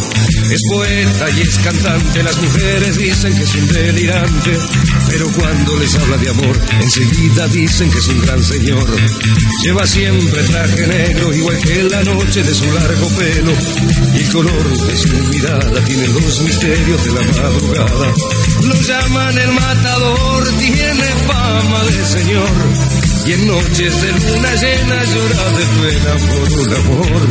Es 0.50 0.60
poeta 0.70 1.30
y 1.30 1.40
es 1.40 1.58
cantante, 1.58 2.22
las 2.22 2.36
mujeres 2.36 2.96
dicen 2.98 3.36
que 3.36 3.42
es 3.42 3.54
un 3.54 3.68
delirante 3.68 4.58
pero 5.08 5.30
cuando 5.32 5.76
les 5.78 5.94
habla 5.94 6.16
de 6.16 6.28
amor, 6.30 6.60
enseguida 6.80 7.48
dicen 7.48 7.90
que 7.90 7.98
es 7.98 8.08
un 8.08 8.20
gran 8.22 8.42
señor. 8.42 8.86
Lleva 9.62 9.86
siempre 9.86 10.42
traje 10.44 10.86
negro, 10.86 11.34
igual 11.34 11.58
que 11.58 11.82
la 11.84 12.02
noche 12.04 12.42
de 12.42 12.54
su 12.54 12.64
largo 12.72 13.08
pelo. 13.10 13.52
Y 14.14 14.18
el 14.18 14.32
color 14.32 14.86
de 14.86 14.96
su 14.96 15.08
mirada 15.30 15.84
tiene 15.84 16.08
los 16.08 16.40
misterios 16.40 17.04
de 17.04 17.12
la 17.12 17.22
madrugada. 17.22 18.14
Lo 18.62 18.74
llaman 18.74 19.38
el 19.38 19.52
matador, 19.52 20.48
tiene 20.58 21.06
fama 21.26 21.84
de 21.84 22.04
señor. 22.06 22.96
Y 23.26 23.32
en 23.32 23.46
noches 23.46 24.02
de 24.02 24.12
luna 24.12 24.54
llena 24.54 25.04
llora 25.04 25.50
de 25.58 25.64
pena 25.80 26.14
por 26.28 26.58
un 26.60 26.74
amor. 26.74 27.28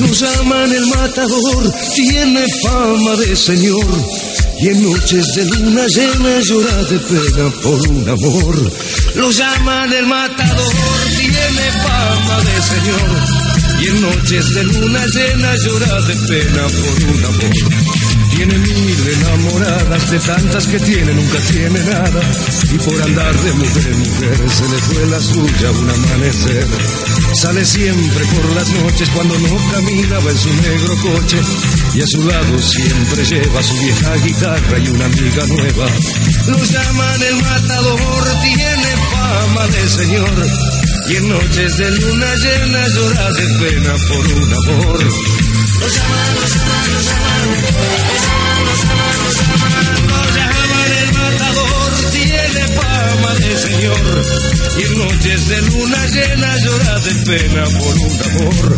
Lo 0.00 0.06
llaman 0.06 0.72
el 0.72 0.86
matador, 0.86 1.74
tiene 1.94 2.44
fama 2.62 3.16
de 3.16 3.36
señor. 3.36 4.43
Y 4.60 4.68
en 4.68 4.82
noches 4.82 5.26
de 5.34 5.44
luna 5.46 5.86
llena 5.88 6.40
llora 6.40 6.82
de 6.84 6.98
pena 7.00 7.50
por 7.62 7.88
un 7.88 8.08
amor. 8.08 8.72
Lo 9.16 9.30
llaman 9.30 9.92
el 9.92 10.06
matador, 10.06 10.74
tiene 11.18 11.72
fama 11.82 12.40
de 12.40 12.62
señor. 12.62 13.44
Y 13.80 13.86
en 13.88 14.00
noches 14.00 14.54
de 14.54 14.64
luna 14.64 15.04
llena 15.06 15.56
llora 15.56 16.00
de 16.02 16.16
pena 16.28 16.62
por 16.62 17.04
un 17.10 17.24
amor. 17.24 17.94
Tiene 18.36 18.58
mil 18.58 19.08
enamoradas, 19.08 20.10
de 20.10 20.18
tantas 20.20 20.66
que 20.66 20.78
tiene 20.80 21.14
nunca 21.14 21.38
tiene 21.50 21.80
nada. 21.84 22.20
Y 22.72 22.78
por 22.78 23.02
andar 23.02 23.40
de 23.40 23.52
mujer 23.52 23.86
en 23.92 23.98
mujer 23.98 24.50
se 24.50 24.68
le 24.68 24.78
fue 24.78 25.06
la 25.06 25.20
suya 25.20 25.70
un 25.70 25.90
amanecer. 25.90 26.66
Sale 27.34 27.64
siempre 27.64 28.24
por 28.26 28.54
las 28.54 28.68
noches 28.70 29.08
cuando 29.10 29.38
no 29.38 29.56
caminaba 29.72 30.30
en 30.30 30.38
su 30.38 30.48
negro 30.54 30.96
coche. 31.02 31.38
Y 31.94 32.00
a 32.00 32.06
su 32.06 32.22
lado 32.26 32.58
siempre 32.58 33.24
lleva 33.24 33.62
su 33.62 33.78
vieja 33.78 34.16
guitarra 34.16 34.78
y 34.78 34.88
una 34.88 35.04
amiga 35.04 35.46
nueva. 35.46 35.86
Lo 36.48 36.64
llaman 36.64 37.22
el 37.22 37.36
matador, 37.36 38.24
tiene 38.42 38.96
fama 39.12 39.66
de 39.68 39.88
señor. 39.88 40.46
Y 41.08 41.16
en 41.16 41.28
noches 41.28 41.76
de 41.76 41.90
luna 41.92 42.34
llena 42.34 42.88
llora 42.88 43.30
de 43.30 43.46
pena 43.60 43.94
por 44.08 44.26
un 44.26 44.52
amor. 44.52 45.04
Lo 45.04 45.88
llaman, 45.88 46.34
lo 46.34 46.46
llaman, 46.48 46.94
lo 46.94 47.00
llaman. 47.00 47.48
Lo 50.08 50.24
llaman 50.34 50.92
el 50.98 51.12
matador, 51.12 51.92
tiene 52.10 52.62
fama 52.74 53.34
de 53.34 53.56
señor. 53.56 54.24
Y 54.78 54.82
en 54.82 54.98
noches 54.98 55.48
de 55.48 55.62
luna 55.62 56.06
llena 56.06 56.56
llora 56.58 56.98
de 56.98 57.14
pena 57.24 57.64
por 57.78 57.96
un 57.98 58.22
amor. 58.22 58.76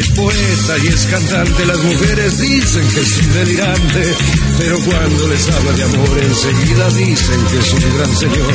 Es 0.00 0.08
poeta 0.12 0.78
y 0.82 0.86
es 0.86 1.04
cantante, 1.06 1.66
las 1.66 1.78
mujeres 1.78 2.38
dicen 2.38 2.88
que 2.88 3.00
es 3.00 3.18
un 3.18 3.32
delirante, 3.34 4.14
pero 4.56 4.78
cuando 4.80 5.28
les 5.28 5.46
habla 5.50 5.72
de 5.72 5.82
amor 5.82 6.18
enseguida 6.22 6.88
dicen 6.92 7.40
que 7.50 7.58
es 7.58 7.72
un 7.74 7.98
gran 7.98 8.16
señor. 8.16 8.54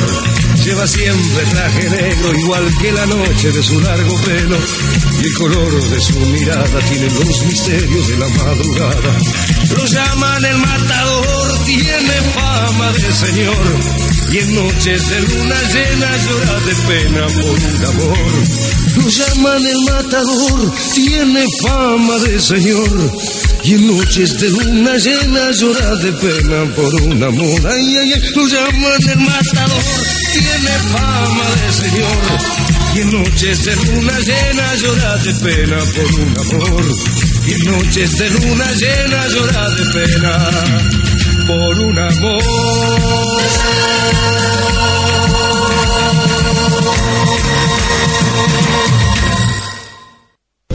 Lleva 0.64 0.86
siempre 0.88 1.44
traje 1.52 1.90
negro, 1.90 2.34
igual 2.34 2.64
que 2.80 2.90
la 2.90 3.06
noche 3.06 3.52
de 3.52 3.62
su 3.62 3.80
largo 3.80 4.20
pelo, 4.22 4.58
y 5.20 5.24
el 5.24 5.32
color 5.34 5.88
de 5.88 6.00
su 6.00 6.18
mirada 6.18 6.80
tiene 6.90 7.10
los 7.10 7.44
misterios 7.44 8.08
de 8.08 8.16
la 8.16 8.28
madrugada. 8.28 9.18
Lo 9.76 9.86
llaman 9.86 10.44
el 10.46 10.58
matador, 10.58 11.64
tiene 11.64 12.12
fama 12.34 12.90
de 12.90 13.12
señor, 13.12 13.80
y 14.32 14.38
en 14.38 14.54
noches 14.54 15.08
de 15.08 15.20
luna 15.20 15.56
llena 15.72 16.16
llora 16.24 16.60
de 16.60 16.74
pena 16.88 17.26
por 17.26 17.58
un 17.58 17.84
amor. 17.84 18.18
Lo 18.96 19.08
llaman 19.08 19.66
el 19.66 19.80
matador, 19.84 20.72
tiene 20.94 21.44
fama 21.62 22.18
de 22.18 22.40
señor. 22.40 23.12
Y 23.64 23.74
en 23.74 23.86
noches 23.96 24.40
de 24.40 24.50
luna 24.50 24.96
llena 24.96 25.50
llora 25.52 25.96
de 25.96 26.12
pena 26.12 26.74
por 26.74 26.94
un 27.02 27.22
amor. 27.22 27.66
Ay, 27.66 27.96
ay, 27.96 28.12
ay, 28.12 28.22
lo 28.34 28.46
llaman 28.46 29.08
el 29.08 29.18
matador, 29.18 29.84
tiene 30.32 30.70
fama 30.92 31.44
de 31.60 31.72
señor. 31.72 32.66
Y 32.94 33.00
en 33.00 33.12
noches 33.12 33.64
de 33.64 33.76
luna 33.76 34.18
llena 34.20 34.74
llora 34.76 35.16
de 35.18 35.34
pena 35.34 35.78
por 35.94 36.20
un 36.20 36.38
amor. 36.38 36.84
Y 37.46 37.52
en 37.52 37.64
noches 37.64 38.18
de 38.18 38.30
luna 38.30 38.72
llena 38.72 39.28
llora 39.28 39.70
de 39.70 39.84
pena 39.92 41.05
por 41.46 41.78
un 41.78 41.98
amor. 41.98 42.42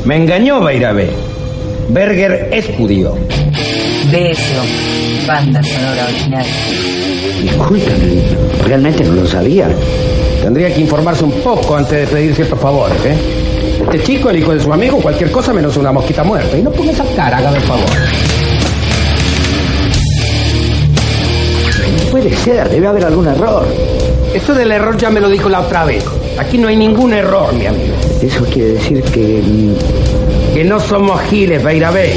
Me 0.06 0.18
engañó 0.18 0.62
Bairabé. 0.62 1.10
Berger 1.90 2.50
es 2.52 2.66
judío. 2.78 3.16
BSO, 4.12 5.28
banda 5.28 5.62
sonora 5.64 6.06
original. 6.06 6.46
Discúlpame, 7.42 8.22
realmente 8.66 9.04
no 9.04 9.14
lo 9.14 9.28
sabía. 9.28 9.70
Tendría 10.42 10.74
que 10.74 10.82
informarse 10.82 11.24
un 11.24 11.32
poco 11.32 11.76
antes 11.76 12.00
de 12.00 12.08
pedir 12.08 12.36
ciertos 12.36 12.60
favores, 12.60 12.98
¿eh? 13.06 13.16
Este 13.84 14.04
chico, 14.04 14.30
el 14.30 14.40
hijo 14.40 14.54
de 14.54 14.60
su 14.60 14.72
amigo, 14.72 14.98
cualquier 14.98 15.32
cosa 15.32 15.54
menos 15.54 15.76
una 15.78 15.92
mosquita 15.92 16.24
muerta. 16.24 16.58
Y 16.58 16.62
no 16.62 16.72
ponga 16.72 16.92
esa 16.92 17.06
cara, 17.16 17.38
hágame 17.38 17.58
el 17.58 17.64
favor. 17.64 17.90
Debe 22.46 22.88
haber 22.88 23.06
algún 23.06 23.28
error. 23.28 23.64
Eso 24.34 24.56
del 24.56 24.72
error 24.72 24.98
ya 24.98 25.12
me 25.12 25.22
lo 25.22 25.30
dijo 25.30 25.48
la 25.48 25.60
otra 25.60 25.86
vez. 25.86 26.04
Aquí 26.40 26.58
no 26.58 26.70
hay 26.70 26.76
ningún 26.76 27.14
error, 27.14 27.54
mi 27.54 27.68
amigo. 27.68 27.94
Eso 28.20 28.44
quiere 28.46 28.74
decir 28.74 29.04
que... 29.04 29.44
Que 30.52 30.64
no 30.64 30.80
somos 30.80 31.22
giles, 31.30 31.64
Beirabé. 31.64 32.16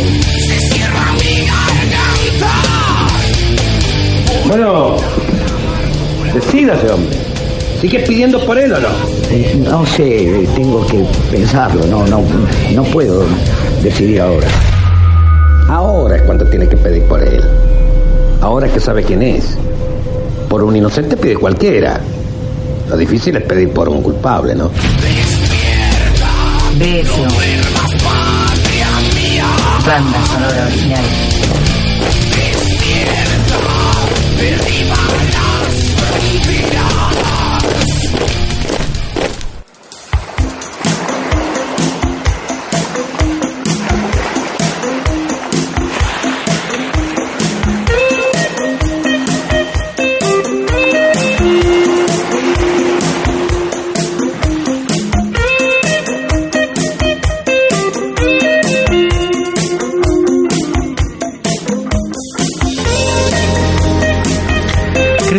Bueno, 4.49 4.97
decídase, 6.33 6.91
hombre. 6.91 7.19
¿Sigue 7.83 7.99
pidiendo 8.01 8.43
por 8.47 8.59
él 8.59 8.73
o 8.73 8.81
no? 8.81 8.89
Eh, 9.31 9.57
no 9.59 9.85
sé, 9.85 10.49
tengo 10.57 10.87
que 10.87 11.05
pensarlo, 11.31 11.87
no, 11.87 12.07
no, 12.07 12.23
no 12.73 12.83
puedo 12.85 13.25
decidir 13.83 14.23
ahora. 14.23 14.49
Ahora 15.69 16.17
es 16.17 16.23
cuando 16.23 16.47
tiene 16.47 16.67
que 16.67 16.79
pedir 16.79 17.03
por 17.03 17.23
él. 17.23 17.43
Ahora 18.41 18.69
que 18.69 18.81
sabe 18.81 19.03
quién 19.03 19.21
es. 19.21 19.59
Por 20.55 20.63
un 20.63 20.77
inocente 20.77 21.17
pide 21.17 21.35
cualquiera. 21.35 21.99
Lo 22.89 22.97
difícil 22.97 23.35
es 23.35 23.43
pedir 23.43 23.71
por 23.71 23.89
un 23.89 24.01
culpable, 24.01 24.55
¿no? 24.55 24.69
BSO, 26.79 27.27
banda 29.85 30.27
sonora 30.27 30.67
original. 30.69 31.64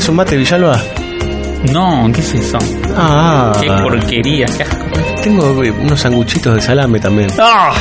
¿Querés 0.05 0.11
un 0.11 0.17
mate, 0.17 0.37
Villalba? 0.37 0.79
No, 1.73 2.11
¿qué 2.13 2.21
es 2.21 2.35
eso? 2.35 2.59
Ah. 2.95 3.51
Qué 3.59 3.67
porquería, 3.67 4.45
qué 4.55 4.61
asco. 4.61 4.85
Tengo 5.23 5.63
eh, 5.63 5.71
unos 5.71 5.99
sanguchitos 5.99 6.53
de 6.53 6.61
salame 6.61 6.99
también. 6.99 7.27
¡Ah! 7.39 7.73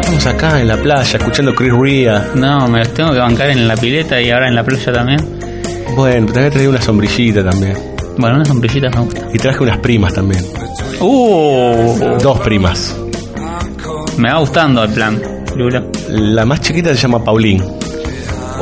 Estamos 0.00 0.26
acá 0.26 0.60
en 0.60 0.68
la 0.68 0.76
playa 0.76 1.16
escuchando 1.16 1.54
Chris 1.54 1.72
Ria. 1.72 2.28
No, 2.34 2.68
me 2.68 2.80
los 2.80 2.92
tengo 2.92 3.10
que 3.10 3.20
bancar 3.20 3.48
en 3.48 3.66
la 3.66 3.74
pileta 3.74 4.20
y 4.20 4.30
ahora 4.30 4.48
en 4.48 4.54
la 4.54 4.64
playa 4.64 4.92
también. 4.92 5.38
Bueno, 5.96 6.26
también 6.26 6.52
traí 6.52 6.66
una 6.66 6.82
sombrillita 6.82 7.42
también. 7.42 7.74
Bueno, 8.18 8.36
una 8.36 8.44
sombrillita 8.44 8.90
me 8.90 9.00
gusta. 9.00 9.28
Y 9.32 9.38
traje 9.38 9.62
unas 9.62 9.78
primas 9.78 10.12
también. 10.12 10.44
Uh, 11.00 12.18
Dos 12.22 12.38
primas. 12.40 12.94
me 14.18 14.30
va 14.30 14.40
gustando 14.40 14.84
el 14.84 14.92
plan, 14.92 15.22
Lulo. 15.56 15.90
La 16.10 16.44
más 16.44 16.60
chiquita 16.60 16.90
se 16.90 16.96
llama 16.96 17.24
Paulín. 17.24 17.81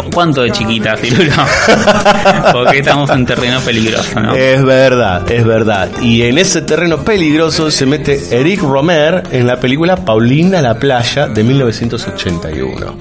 ¿Cu- 0.05 0.11
¿Cuánto 0.11 0.42
de 0.42 0.51
chiquita, 0.53 0.94
Lulo? 0.96 1.32
Porque 2.53 2.78
estamos 2.78 3.11
en 3.11 3.26
terreno 3.26 3.61
peligroso, 3.61 4.20
¿no? 4.20 4.34
Es 4.34 4.62
verdad, 4.62 5.30
es 5.30 5.44
verdad. 5.44 5.88
Y 6.03 6.22
en 6.22 6.38
ese 6.38 6.62
terreno 6.62 6.98
peligroso 6.98 7.70
se 7.70 7.86
mete 7.86 8.20
Eric 8.30 8.61
Romer 8.62 9.22
en 9.32 9.46
la 9.46 9.59
película 9.61 9.96
Paulina 9.96 10.61
la 10.62 10.74
playa 10.78 11.26
de 11.28 11.42
1981. 11.44 12.96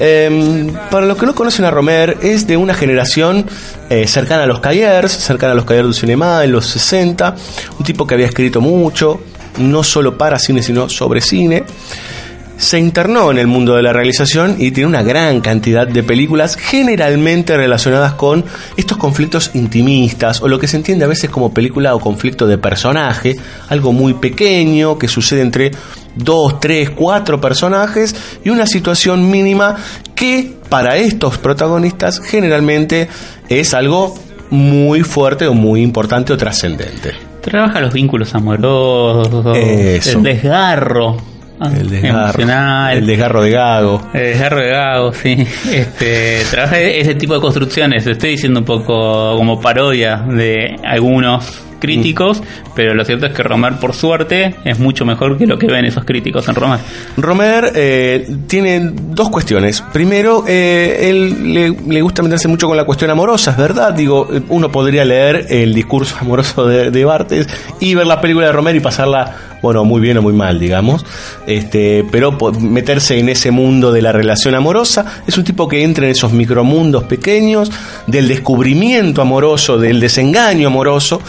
Eh, 0.00 0.70
para 0.90 1.06
los 1.06 1.16
que 1.18 1.26
no 1.26 1.34
conocen 1.34 1.64
a 1.64 1.70
Romer, 1.70 2.18
es 2.22 2.46
de 2.46 2.56
una 2.56 2.74
generación 2.74 3.46
eh, 3.90 4.06
cercana 4.06 4.44
a 4.44 4.46
los 4.46 4.60
Cayers, 4.60 5.10
cercana 5.12 5.52
a 5.52 5.56
los 5.56 5.64
Cayers 5.64 5.86
du 5.88 5.92
Cinema 5.92 6.44
en 6.44 6.52
los 6.52 6.66
60, 6.66 7.34
un 7.78 7.84
tipo 7.84 8.06
que 8.06 8.14
había 8.14 8.26
escrito 8.26 8.60
mucho, 8.60 9.20
no 9.58 9.82
solo 9.82 10.16
para 10.16 10.38
cine, 10.38 10.62
sino 10.62 10.88
sobre 10.88 11.20
cine. 11.20 11.64
Se 12.58 12.78
internó 12.78 13.30
en 13.30 13.38
el 13.38 13.46
mundo 13.46 13.76
de 13.76 13.82
la 13.82 13.92
realización 13.92 14.56
y 14.58 14.72
tiene 14.72 14.88
una 14.88 15.04
gran 15.04 15.40
cantidad 15.40 15.86
de 15.86 16.02
películas 16.02 16.56
generalmente 16.56 17.56
relacionadas 17.56 18.14
con 18.14 18.44
estos 18.76 18.98
conflictos 18.98 19.52
intimistas 19.54 20.42
o 20.42 20.48
lo 20.48 20.58
que 20.58 20.66
se 20.66 20.76
entiende 20.76 21.04
a 21.04 21.08
veces 21.08 21.30
como 21.30 21.54
película 21.54 21.94
o 21.94 22.00
conflicto 22.00 22.48
de 22.48 22.58
personaje, 22.58 23.36
algo 23.68 23.92
muy 23.92 24.14
pequeño 24.14 24.98
que 24.98 25.06
sucede 25.06 25.42
entre 25.42 25.70
dos, 26.16 26.58
tres, 26.58 26.90
cuatro 26.90 27.40
personajes 27.40 28.14
y 28.44 28.50
una 28.50 28.66
situación 28.66 29.30
mínima 29.30 29.76
que 30.16 30.52
para 30.68 30.96
estos 30.96 31.38
protagonistas 31.38 32.20
generalmente 32.20 33.08
es 33.48 33.72
algo 33.72 34.14
muy 34.50 35.02
fuerte 35.02 35.46
o 35.46 35.54
muy 35.54 35.80
importante 35.80 36.32
o 36.32 36.36
trascendente. 36.36 37.12
Trabaja 37.40 37.80
los 37.80 37.92
vínculos 37.92 38.34
amorosos, 38.34 39.56
Eso. 39.56 40.18
el 40.18 40.22
desgarro. 40.24 41.37
Ah, 41.60 41.70
El 41.76 41.90
desgarro, 41.90 42.42
el 42.92 43.06
desgarro 43.06 43.42
de 43.42 43.50
Gago. 43.50 44.02
El 44.12 44.20
desgarro 44.20 44.60
de 44.60 44.68
Gago, 44.68 45.12
sí. 45.12 45.46
Este, 45.72 46.42
trabaja 46.50 46.78
ese 46.80 47.14
tipo 47.14 47.34
de 47.34 47.40
construcciones. 47.40 48.06
Estoy 48.06 48.30
diciendo 48.30 48.60
un 48.60 48.66
poco 48.66 49.36
como 49.36 49.60
parodia 49.60 50.16
de 50.16 50.76
algunos 50.84 51.67
críticos, 51.78 52.42
pero 52.74 52.94
lo 52.94 53.04
cierto 53.04 53.26
es 53.26 53.32
que 53.32 53.42
Romer, 53.42 53.74
por 53.74 53.94
suerte, 53.94 54.56
es 54.64 54.78
mucho 54.78 55.04
mejor 55.04 55.38
que 55.38 55.46
lo 55.46 55.58
que 55.58 55.66
ven 55.66 55.84
esos 55.84 56.04
críticos 56.04 56.48
en 56.48 56.54
Romer. 56.54 56.80
Romer 57.16 57.72
eh, 57.74 58.28
tiene 58.46 58.92
dos 58.92 59.30
cuestiones. 59.30 59.82
Primero, 59.92 60.44
eh, 60.46 61.08
él 61.08 61.54
le, 61.86 62.00
gusta 62.00 62.22
meterse 62.22 62.48
mucho 62.48 62.66
con 62.68 62.76
la 62.76 62.84
cuestión 62.84 63.10
amorosa, 63.10 63.52
es 63.52 63.56
verdad. 63.56 63.92
Digo, 63.92 64.28
uno 64.48 64.70
podría 64.70 65.04
leer 65.04 65.46
el 65.48 65.74
discurso 65.74 66.16
amoroso 66.20 66.66
de, 66.66 66.90
de 66.90 67.04
Bartes 67.04 67.48
y 67.80 67.94
ver 67.94 68.06
la 68.06 68.20
película 68.20 68.46
de 68.46 68.52
Romer 68.52 68.76
y 68.76 68.80
pasarla, 68.80 69.36
bueno, 69.62 69.84
muy 69.84 70.00
bien 70.00 70.18
o 70.18 70.22
muy 70.22 70.32
mal, 70.32 70.58
digamos. 70.58 71.04
Este, 71.46 72.04
pero 72.10 72.36
meterse 72.60 73.18
en 73.18 73.28
ese 73.28 73.50
mundo 73.50 73.92
de 73.92 74.02
la 74.02 74.12
relación 74.12 74.54
amorosa 74.54 75.22
es 75.26 75.36
un 75.38 75.44
tipo 75.44 75.68
que 75.68 75.82
entra 75.82 76.06
en 76.06 76.12
esos 76.12 76.32
micromundos 76.32 77.04
pequeños 77.04 77.70
del 78.06 78.28
descubrimiento 78.28 79.22
amoroso, 79.22 79.78
del 79.78 80.00
desengaño 80.00 80.68
amoroso. 80.68 81.20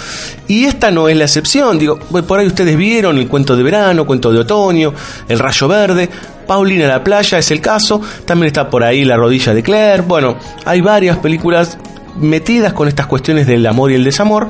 Y 0.50 0.66
esta 0.66 0.90
no 0.90 1.08
es 1.08 1.16
la 1.16 1.26
excepción. 1.26 1.78
Digo, 1.78 2.00
por 2.00 2.40
ahí 2.40 2.48
ustedes 2.48 2.76
vieron 2.76 3.20
el 3.20 3.28
cuento 3.28 3.56
de 3.56 3.62
verano, 3.62 4.08
cuento 4.08 4.32
de 4.34 4.40
otoño, 4.40 4.92
el 5.28 5.38
rayo 5.38 5.68
verde. 5.68 6.10
Paulina 6.48 6.88
la 6.88 7.04
playa 7.04 7.38
es 7.38 7.52
el 7.52 7.62
caso. 7.62 8.02
También 8.26 8.48
está 8.48 8.68
por 8.68 8.84
ahí 8.84 9.06
la 9.06 9.16
rodilla 9.16 9.54
de 9.54 9.62
Claire. 9.62 10.02
Bueno, 10.02 10.38
hay 10.66 10.82
varias 10.82 11.20
películas 11.20 11.78
metidas 12.20 12.74
con 12.74 12.88
estas 12.88 13.06
cuestiones 13.06 13.46
del 13.46 13.64
amor 13.68 13.92
y 13.92 13.94
el 13.94 14.04
desamor. 14.04 14.50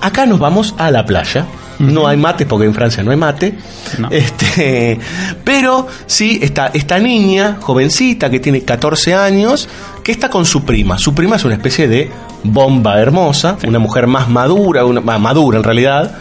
Acá 0.00 0.24
nos 0.24 0.38
vamos 0.38 0.76
a 0.78 0.92
la 0.92 1.04
playa. 1.04 1.46
No 1.80 2.06
hay 2.06 2.16
mate 2.16 2.46
porque 2.46 2.66
en 2.66 2.74
Francia 2.74 3.02
no 3.02 3.10
hay 3.10 3.16
mate. 3.16 3.58
Este, 4.10 5.00
pero 5.42 5.88
sí 6.06 6.38
está 6.40 6.70
esta 6.72 7.00
niña, 7.00 7.58
jovencita, 7.60 8.30
que 8.30 8.38
tiene 8.38 8.62
14 8.62 9.14
años, 9.14 9.68
que 10.04 10.12
está 10.12 10.30
con 10.30 10.46
su 10.46 10.64
prima. 10.64 10.96
Su 10.96 11.12
prima 11.12 11.34
es 11.34 11.44
una 11.44 11.54
especie 11.54 11.88
de 11.88 12.08
bomba 12.44 13.00
hermosa, 13.00 13.56
una 13.66 13.78
mujer 13.78 14.06
más 14.06 14.28
madura, 14.28 14.84
una, 14.84 15.00
más 15.00 15.20
madura 15.20 15.58
en 15.58 15.64
realidad, 15.64 16.12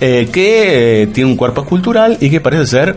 eh, 0.00 0.28
que 0.32 1.02
eh, 1.02 1.06
tiene 1.08 1.30
un 1.30 1.36
cuerpo 1.36 1.62
escultural 1.62 2.18
y 2.20 2.30
que 2.30 2.40
parece 2.40 2.66
ser 2.66 2.96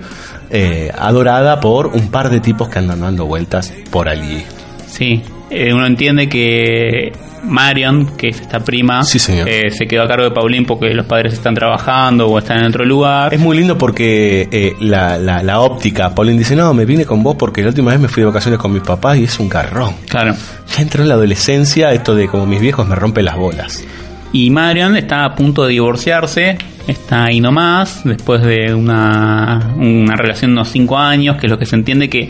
eh, 0.49 0.91
adorada 0.97 1.59
por 1.59 1.87
un 1.87 2.09
par 2.09 2.29
de 2.29 2.39
tipos 2.39 2.69
que 2.69 2.79
andan 2.79 3.01
dando 3.01 3.25
vueltas 3.25 3.73
por 3.91 4.09
allí. 4.09 4.43
Sí, 4.87 5.21
uno 5.51 5.85
entiende 5.85 6.29
que 6.29 7.13
Marion, 7.45 8.17
que 8.17 8.29
es 8.29 8.41
esta 8.41 8.59
prima, 8.59 9.01
eh, 9.01 9.69
se 9.69 9.87
quedó 9.87 10.03
a 10.03 10.07
cargo 10.07 10.25
de 10.25 10.31
Paulín 10.31 10.65
porque 10.65 10.93
los 10.93 11.05
padres 11.05 11.33
están 11.33 11.53
trabajando 11.53 12.27
o 12.27 12.37
están 12.37 12.59
en 12.59 12.65
otro 12.65 12.85
lugar. 12.85 13.33
Es 13.33 13.39
muy 13.39 13.57
lindo 13.57 13.77
porque 13.77 14.47
eh, 14.51 14.75
la, 14.79 15.17
la, 15.17 15.43
la 15.43 15.59
óptica, 15.59 16.13
Paulín 16.13 16.37
dice, 16.37 16.55
no, 16.55 16.73
me 16.73 16.85
vine 16.85 17.05
con 17.05 17.23
vos 17.23 17.35
porque 17.35 17.61
la 17.61 17.69
última 17.69 17.91
vez 17.91 17.99
me 17.99 18.07
fui 18.07 18.21
de 18.21 18.27
vacaciones 18.27 18.59
con 18.59 18.73
mis 18.73 18.81
papás 18.81 19.17
y 19.17 19.23
es 19.25 19.39
un 19.39 19.49
garrón. 19.49 19.93
Claro. 20.07 20.35
Ya 20.75 20.81
entró 20.81 21.03
en 21.03 21.09
la 21.09 21.15
adolescencia 21.15 21.91
esto 21.93 22.15
de 22.15 22.27
como 22.27 22.45
mis 22.45 22.59
viejos 22.59 22.87
me 22.87 22.95
rompen 22.95 23.25
las 23.25 23.37
bolas. 23.37 23.83
Y 24.31 24.49
Marion 24.49 24.97
está 24.97 25.23
a 25.23 25.33
punto 25.33 25.63
de 25.63 25.71
divorciarse, 25.71 26.57
está 26.87 27.25
ahí 27.25 27.39
nomás, 27.39 28.01
después 28.03 28.41
de 28.41 28.73
una, 28.73 29.73
una 29.77 30.15
relación 30.15 30.51
de 30.51 30.55
unos 30.55 30.69
5 30.69 30.97
años, 30.97 31.37
que 31.37 31.47
es 31.47 31.51
lo 31.51 31.57
que 31.57 31.65
se 31.65 31.75
entiende 31.75 32.09
que 32.09 32.29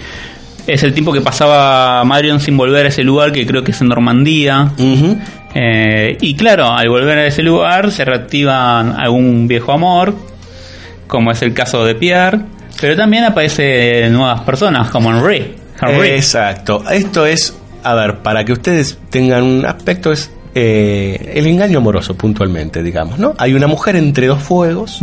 es 0.67 0.83
el 0.83 0.93
tiempo 0.93 1.13
que 1.13 1.21
pasaba 1.21 2.03
Marion 2.03 2.39
sin 2.39 2.57
volver 2.57 2.85
a 2.85 2.89
ese 2.89 3.03
lugar, 3.03 3.31
que 3.31 3.45
creo 3.45 3.63
que 3.63 3.71
es 3.71 3.81
en 3.81 3.87
Normandía. 3.87 4.71
Eh, 5.53 6.17
y 6.19 6.35
claro, 6.35 6.71
al 6.71 6.89
volver 6.89 7.17
a 7.17 7.27
ese 7.27 7.41
lugar 7.41 7.91
se 7.91 8.03
reactiva 8.03 8.79
algún 8.79 9.47
viejo 9.47 9.71
amor, 9.71 10.13
como 11.07 11.31
es 11.31 11.41
el 11.41 11.53
caso 11.53 11.85
de 11.85 11.95
Pierre, 11.95 12.39
pero 12.81 12.95
también 12.95 13.23
aparecen 13.23 14.11
nuevas 14.11 14.41
personas, 14.41 14.89
como 14.89 15.11
Henry. 15.11 15.55
Henry. 15.81 16.09
Exacto. 16.09 16.83
Esto 16.89 17.25
es, 17.25 17.57
a 17.83 17.93
ver, 17.93 18.17
para 18.17 18.43
que 18.43 18.53
ustedes 18.53 18.97
tengan 19.09 19.43
un 19.43 19.65
aspecto, 19.65 20.11
es 20.11 20.31
eh, 20.57 21.33
el 21.35 21.47
engaño 21.47 21.79
amoroso 21.79 22.15
puntualmente, 22.15 22.81
digamos, 22.81 23.19
¿no? 23.19 23.35
Hay 23.37 23.53
una 23.53 23.67
mujer 23.67 23.95
entre 23.97 24.27
dos 24.27 24.41
fuegos, 24.41 24.99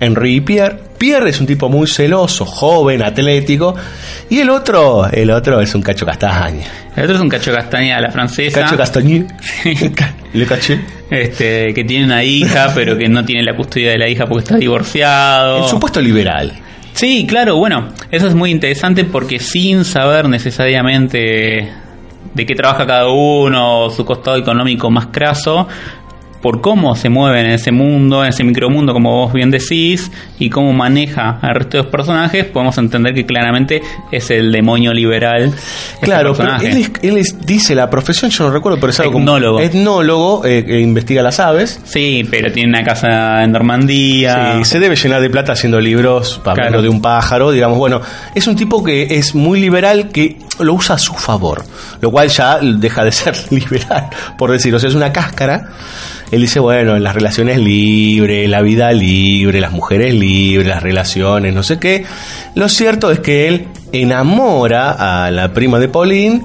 Henry 0.00 0.40
Pierre. 0.40 0.78
Pierre 0.98 1.30
es 1.30 1.40
un 1.40 1.46
tipo 1.46 1.68
muy 1.68 1.86
celoso, 1.86 2.44
joven, 2.44 3.02
atlético, 3.02 3.74
y 4.28 4.40
el 4.40 4.50
otro, 4.50 5.08
el 5.10 5.30
otro 5.30 5.60
es 5.60 5.74
un 5.74 5.82
cacho 5.82 6.04
castaña. 6.04 6.66
El 6.96 7.04
otro 7.04 7.16
es 7.16 7.22
un 7.22 7.28
cacho 7.28 7.52
castaña 7.52 7.98
a 7.98 8.00
la 8.00 8.10
francesa. 8.10 8.62
Cacho 8.62 8.76
castañé. 8.76 9.26
Le 10.32 10.46
caché. 10.46 10.80
Este, 11.10 11.72
que 11.74 11.84
tiene 11.84 12.04
una 12.04 12.24
hija, 12.24 12.72
pero 12.74 12.96
que 12.96 13.08
no 13.08 13.24
tiene 13.24 13.42
la 13.42 13.56
custodia 13.56 13.92
de 13.92 13.98
la 13.98 14.08
hija 14.08 14.26
porque 14.26 14.44
está 14.44 14.56
divorciado. 14.56 15.64
El 15.64 15.68
supuesto 15.68 16.00
liberal. 16.00 16.52
Sí, 16.92 17.26
claro, 17.26 17.56
bueno, 17.56 17.88
eso 18.10 18.26
es 18.26 18.34
muy 18.34 18.50
interesante 18.50 19.04
porque 19.04 19.38
sin 19.38 19.84
saber 19.84 20.28
necesariamente 20.28 21.70
de 22.34 22.46
qué 22.46 22.54
trabaja 22.54 22.86
cada 22.86 23.08
uno, 23.08 23.90
su 23.90 24.04
costado 24.04 24.36
económico 24.36 24.90
más 24.90 25.06
craso, 25.06 25.66
por 26.42 26.60
cómo 26.60 26.96
se 26.96 27.08
mueven 27.10 27.46
en 27.46 27.52
ese 27.52 27.70
mundo, 27.72 28.22
en 28.24 28.30
ese 28.30 28.44
micromundo, 28.44 28.92
como 28.92 29.10
vos 29.14 29.32
bien 29.32 29.50
decís, 29.50 30.10
y 30.38 30.48
cómo 30.48 30.72
maneja 30.72 31.38
al 31.42 31.54
resto 31.54 31.76
de 31.76 31.82
los 31.84 31.92
personajes, 31.92 32.46
podemos 32.46 32.78
entender 32.78 33.12
que 33.14 33.26
claramente 33.26 33.82
es 34.10 34.30
el 34.30 34.50
demonio 34.50 34.92
liberal. 34.94 35.52
Claro, 36.00 36.34
pero 36.34 36.56
él, 36.56 36.76
es- 36.78 36.92
él 37.02 37.16
es- 37.18 37.44
dice 37.46 37.74
la 37.74 37.90
profesión, 37.90 38.30
yo 38.30 38.44
no 38.44 38.50
recuerdo, 38.50 38.78
pero 38.80 38.90
es 38.90 39.00
algo 39.00 39.12
como- 39.12 39.24
Etnólogo. 39.36 39.60
etnólogo, 39.60 40.44
eh, 40.46 40.64
que 40.64 40.80
investiga 40.80 41.22
las 41.22 41.40
aves. 41.40 41.80
Sí, 41.84 42.26
pero 42.30 42.50
tiene 42.50 42.70
una 42.70 42.82
casa 42.84 43.44
en 43.44 43.52
Normandía. 43.52 44.54
Sí, 44.58 44.64
se 44.64 44.78
debe 44.80 44.96
llenar 44.96 45.20
de 45.20 45.30
plata 45.30 45.52
haciendo 45.52 45.80
libros 45.80 46.38
hablando 46.40 46.62
Claro. 46.68 46.82
de 46.82 46.88
un 46.88 47.02
pájaro, 47.02 47.50
digamos. 47.50 47.76
Bueno, 47.78 48.00
es 48.34 48.46
un 48.46 48.56
tipo 48.56 48.82
que 48.82 49.02
es 49.18 49.34
muy 49.34 49.60
liberal 49.60 50.08
que 50.08 50.38
lo 50.58 50.74
usa 50.74 50.96
a 50.96 50.98
su 50.98 51.14
favor, 51.14 51.64
lo 52.00 52.10
cual 52.10 52.28
ya 52.28 52.58
deja 52.60 53.04
de 53.04 53.12
ser 53.12 53.34
liberal, 53.50 54.08
por 54.38 54.50
decirlo. 54.50 54.78
O 54.78 54.80
sea, 54.80 54.88
es 54.88 54.94
una 54.94 55.12
cáscara. 55.12 55.68
Él 56.30 56.40
dice, 56.40 56.60
bueno, 56.60 56.98
las 56.98 57.14
relaciones 57.14 57.58
libres, 57.58 58.48
la 58.48 58.62
vida 58.62 58.92
libre, 58.92 59.60
las 59.60 59.72
mujeres 59.72 60.14
libres, 60.14 60.68
las 60.68 60.82
relaciones, 60.82 61.52
no 61.54 61.62
sé 61.62 61.78
qué. 61.78 62.04
Lo 62.54 62.68
cierto 62.68 63.10
es 63.10 63.20
que 63.20 63.48
él 63.48 63.66
enamora 63.92 65.24
a 65.24 65.30
la 65.30 65.52
prima 65.52 65.78
de 65.78 65.88
Pauline. 65.88 66.42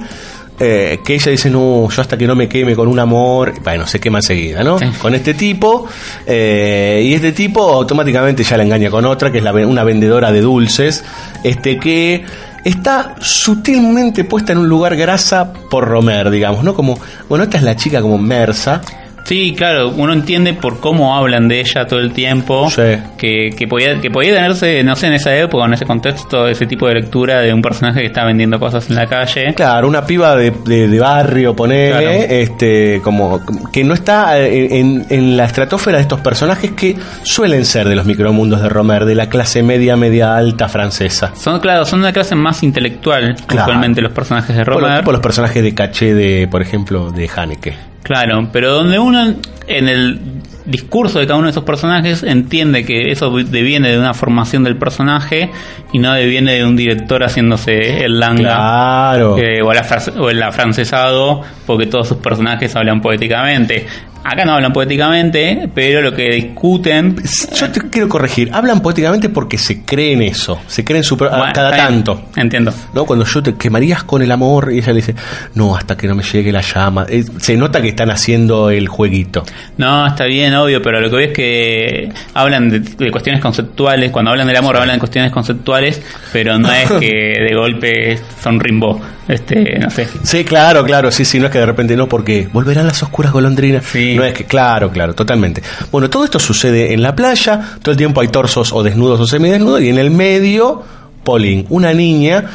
eh, 0.59 0.99
que 1.03 1.15
ella 1.15 1.31
dice, 1.31 1.49
no, 1.49 1.89
yo 1.89 2.01
hasta 2.01 2.17
que 2.17 2.25
no 2.25 2.33
me 2.33 2.47
queme 2.47 2.75
con 2.75 2.87
un 2.87 2.97
amor, 2.97 3.53
bueno, 3.61 3.85
se 3.85 3.99
quema 3.99 4.19
enseguida, 4.19 4.63
¿no? 4.63 4.77
Con 5.01 5.13
este 5.13 5.33
tipo, 5.33 5.85
eh, 6.25 7.03
y 7.05 7.13
este 7.13 7.33
tipo 7.33 7.61
automáticamente 7.61 8.43
ya 8.43 8.55
la 8.55 8.63
engaña 8.63 8.89
con 8.89 9.05
otra, 9.05 9.31
que 9.31 9.39
es 9.39 9.43
la 9.43 9.51
una 9.51 9.83
vendedora 9.83 10.31
de 10.31 10.39
dulces, 10.39 11.03
este 11.43 11.77
que 11.77 12.23
está 12.63 13.15
sutilmente 13.19 14.23
puesta 14.23 14.53
en 14.53 14.59
un 14.59 14.69
lugar 14.69 14.95
grasa 14.95 15.51
por 15.53 15.87
Romer, 15.87 16.29
digamos, 16.29 16.63
¿no? 16.63 16.73
Como, 16.73 16.97
bueno, 17.27 17.43
esta 17.43 17.57
es 17.57 17.63
la 17.63 17.75
chica 17.75 18.01
como 18.01 18.17
Mersa. 18.17 18.81
Sí, 19.25 19.55
claro, 19.57 19.89
uno 19.89 20.13
entiende 20.13 20.53
por 20.53 20.79
cómo 20.79 21.15
hablan 21.17 21.47
de 21.47 21.59
ella 21.59 21.87
todo 21.87 21.99
el 21.99 22.13
tiempo, 22.13 22.71
que, 23.17 23.49
que, 23.57 23.67
podía, 23.67 23.99
que 23.99 24.11
podía 24.11 24.35
tenerse, 24.35 24.83
no 24.83 24.95
sé, 24.95 25.07
en 25.07 25.13
esa 25.13 25.35
época, 25.35 25.65
en 25.65 25.73
ese 25.73 25.83
contexto, 25.85 26.47
ese 26.47 26.67
tipo 26.67 26.87
de 26.87 26.93
lectura 26.93 27.39
de 27.41 27.51
un 27.51 27.59
personaje 27.59 28.01
que 28.01 28.05
está 28.05 28.23
vendiendo 28.23 28.59
cosas 28.59 28.87
en 28.87 28.95
la 28.95 29.07
calle. 29.07 29.51
Claro, 29.55 29.87
una 29.87 30.05
piba 30.05 30.35
de, 30.35 30.51
de- 30.65 30.87
de 30.87 30.99
barrio, 30.99 31.55
ponele, 31.55 31.89
Claro. 31.89 32.11
este, 32.29 33.01
como 33.03 33.41
que 33.73 33.83
no 33.83 33.95
está 33.95 34.39
eh, 34.39 34.79
en, 34.79 35.07
en 35.09 35.35
la 35.35 35.45
estratosfera 35.45 35.97
de 35.97 36.03
estos 36.03 36.19
personajes 36.21 36.71
que 36.73 36.95
suelen 37.23 37.65
ser 37.65 37.89
de 37.89 37.95
los 37.95 38.05
micromundos 38.05 38.61
de 38.61 38.69
Romer, 38.69 39.05
de 39.05 39.15
la 39.15 39.27
clase 39.27 39.63
media, 39.63 39.95
media 39.97 40.35
alta 40.37 40.69
francesa. 40.69 41.31
Son, 41.35 41.59
claro, 41.59 41.83
son 41.85 42.01
una 42.01 42.13
clase 42.13 42.35
más 42.35 42.61
intelectual, 42.61 43.35
Claro. 43.47 43.63
usualmente 43.69 44.01
los 44.03 44.11
personajes 44.11 44.55
de 44.55 44.63
Por, 44.65 44.83
Romer. 44.83 45.03
por 45.03 45.13
los 45.15 45.21
personajes 45.23 45.63
de 45.63 45.73
caché 45.73 46.13
de, 46.13 46.47
por 46.47 46.61
ejemplo, 46.61 47.09
de 47.11 47.27
Haneke. 47.35 47.94
Claro, 48.05 48.47
pero 48.51 48.71
donde 48.71 48.99
uno 48.99 49.33
en 49.65 49.87
el 49.87 50.19
discurso 50.65 51.19
de 51.19 51.27
cada 51.27 51.37
uno 51.37 51.45
de 51.47 51.51
esos 51.51 51.63
personajes 51.63 52.23
entiende 52.23 52.85
que 52.85 53.11
eso 53.11 53.29
deviene 53.31 53.91
de 53.91 53.99
una 53.99 54.13
formación 54.13 54.63
del 54.63 54.77
personaje 54.77 55.51
y 55.93 55.99
no 55.99 56.13
deviene 56.13 56.53
de 56.53 56.65
un 56.65 56.75
director 56.75 57.23
haciéndose 57.23 58.03
el 58.05 58.19
langa 58.19 58.41
Claro. 58.41 59.37
eh, 59.37 59.61
o, 59.61 59.71
el 59.71 59.77
afra- 59.77 60.13
o 60.19 60.29
el 60.29 60.41
afrancesado 60.41 61.41
porque 61.65 61.85
todos 61.87 62.07
sus 62.07 62.17
personajes 62.17 62.75
hablan 62.75 63.01
poéticamente. 63.01 63.85
Acá 64.27 64.43
no 64.43 64.53
hablan 64.53 64.73
poéticamente, 64.73 65.69
pero 65.75 66.01
lo 66.01 66.11
que 66.11 66.23
discuten 66.31 67.15
Yo 67.55 67.69
te 67.69 67.79
quiero 67.91 68.09
corregir. 68.09 68.49
Hablan 68.51 68.81
poéticamente 68.81 69.29
porque 69.29 69.59
se 69.59 69.83
creen 69.85 70.23
eso. 70.23 70.59
Se 70.65 70.83
creen 70.83 71.03
super, 71.03 71.29
Bueno, 71.29 71.53
cada 71.53 71.69
tanto. 71.77 72.23
Entiendo. 72.35 72.73
¿No? 72.95 73.05
Cuando 73.05 73.23
yo 73.23 73.43
te 73.43 73.53
quemarías 73.53 74.03
con 74.03 74.23
el 74.23 74.31
amor 74.31 74.71
y 74.73 74.79
ella 74.79 74.87
le 74.93 74.95
dice, 74.95 75.13
no, 75.53 75.75
hasta 75.77 75.95
que 75.95 76.07
no 76.07 76.15
me 76.15 76.23
llegue 76.23 76.51
la 76.51 76.61
llama. 76.61 77.05
Eh, 77.07 77.23
se 77.37 77.55
nota 77.55 77.83
que 77.83 77.89
están 77.89 78.09
haciendo 78.09 78.71
el 78.71 78.87
jueguito. 78.87 79.43
No, 79.77 80.07
está 80.07 80.25
bien, 80.25 80.54
obvio, 80.55 80.81
pero 80.81 80.99
lo 80.99 81.09
que 81.09 81.15
veo 81.15 81.27
es 81.27 81.33
que 81.33 82.09
hablan 82.33 82.69
de, 82.69 82.79
de 82.79 83.11
cuestiones 83.11 83.41
conceptuales. 83.41 84.11
Cuando 84.11 84.31
hablan 84.31 84.47
del 84.47 84.57
amor, 84.57 84.77
hablan 84.77 84.95
de 84.95 84.99
cuestiones 84.99 85.31
conceptuales, 85.31 86.01
pero 86.31 86.57
no 86.57 86.71
es 86.71 86.89
que 86.91 87.35
de 87.39 87.55
golpe 87.55 88.19
son 88.41 88.59
Rimbo. 88.59 89.01
Este, 89.27 89.79
no 89.79 89.89
sé. 89.89 90.07
Sí, 90.23 90.43
claro, 90.43 90.83
claro, 90.83 91.11
sí, 91.11 91.25
sí, 91.25 91.39
no 91.39 91.45
es 91.45 91.51
que 91.51 91.57
de 91.57 91.65
repente 91.65 91.95
no, 91.95 92.07
porque 92.07 92.47
volverán 92.51 92.85
las 92.85 93.01
oscuras 93.01 93.31
golondrinas. 93.31 93.83
No 93.93 94.23
es 94.23 94.33
que, 94.33 94.45
claro, 94.45 94.91
claro, 94.91 95.13
totalmente. 95.13 95.63
Bueno, 95.91 96.09
todo 96.09 96.25
esto 96.25 96.39
sucede 96.39 96.93
en 96.93 97.01
la 97.01 97.15
playa, 97.15 97.59
todo 97.81 97.91
el 97.91 97.97
tiempo 97.97 98.21
hay 98.21 98.27
torsos 98.27 98.71
o 98.71 98.83
desnudos 98.83 99.19
o 99.19 99.25
semidesnudos, 99.25 99.81
y 99.81 99.89
en 99.89 99.97
el 99.97 100.11
medio, 100.11 100.83
Pauline, 101.23 101.65
una 101.69 101.93
niña 101.93 102.45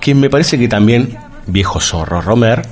que 0.00 0.14
me 0.14 0.28
parece 0.28 0.58
que 0.58 0.68
también, 0.68 1.16
viejo 1.46 1.80
zorro, 1.80 2.20
Romer, 2.20 2.62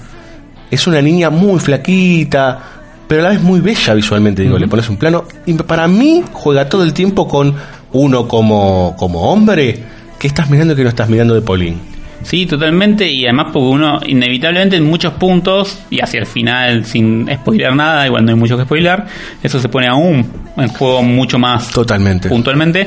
es 0.71 0.87
una 0.87 1.01
niña 1.01 1.31
muy 1.31 1.59
flaquita, 1.61 2.80
pero 3.11 3.23
a 3.23 3.25
la 3.25 3.31
vez 3.31 3.43
muy 3.43 3.59
bella 3.59 3.93
visualmente, 3.95 4.43
digo, 4.43 4.57
le 4.57 4.69
pones 4.69 4.89
un 4.89 4.97
plano, 4.97 5.25
y 5.45 5.55
para 5.55 5.89
mí 5.89 6.23
juega 6.33 6.69
todo 6.69 6.85
el 6.85 6.93
tiempo 6.93 7.27
con 7.27 7.53
uno 7.93 8.29
como, 8.29 8.95
como 8.97 9.33
hombre, 9.33 9.83
que 10.17 10.29
estás 10.29 10.49
mirando 10.49 10.75
y 10.75 10.77
que 10.77 10.85
no 10.85 10.91
estás 10.91 11.09
mirando 11.09 11.35
de 11.35 11.43
Pauline. 11.43 11.77
Sí, 12.23 12.47
totalmente, 12.47 13.11
y 13.11 13.25
además 13.25 13.49
porque 13.53 13.67
uno 13.67 13.99
inevitablemente 14.07 14.77
en 14.77 14.85
muchos 14.85 15.15
puntos, 15.15 15.81
y 15.91 15.99
hacia 15.99 16.21
el 16.21 16.27
final 16.27 16.85
sin 16.85 17.29
spoiler 17.35 17.75
nada, 17.75 18.07
igual 18.07 18.25
no 18.25 18.31
hay 18.31 18.37
mucho 18.37 18.57
que 18.57 18.63
spoiler, 18.63 19.03
eso 19.43 19.59
se 19.59 19.69
pone 19.69 19.89
aún 19.89 20.25
en 20.57 20.69
juego 20.69 21.03
mucho 21.03 21.37
más 21.37 21.69
Totalmente. 21.73 22.29
puntualmente, 22.29 22.87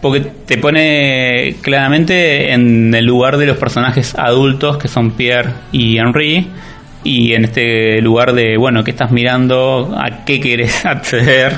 porque 0.00 0.20
te 0.46 0.56
pone 0.56 1.56
claramente 1.60 2.54
en 2.54 2.94
el 2.94 3.04
lugar 3.04 3.36
de 3.36 3.44
los 3.44 3.58
personajes 3.58 4.14
adultos 4.14 4.78
que 4.78 4.88
son 4.88 5.10
Pierre 5.10 5.52
y 5.72 5.98
Henry, 5.98 6.48
y 7.04 7.32
en 7.32 7.44
este 7.44 8.00
lugar 8.02 8.32
de, 8.32 8.56
bueno, 8.56 8.82
¿qué 8.82 8.90
estás 8.90 9.10
mirando? 9.12 9.94
¿A 9.96 10.24
qué 10.24 10.40
querés 10.40 10.84
acceder? 10.86 11.52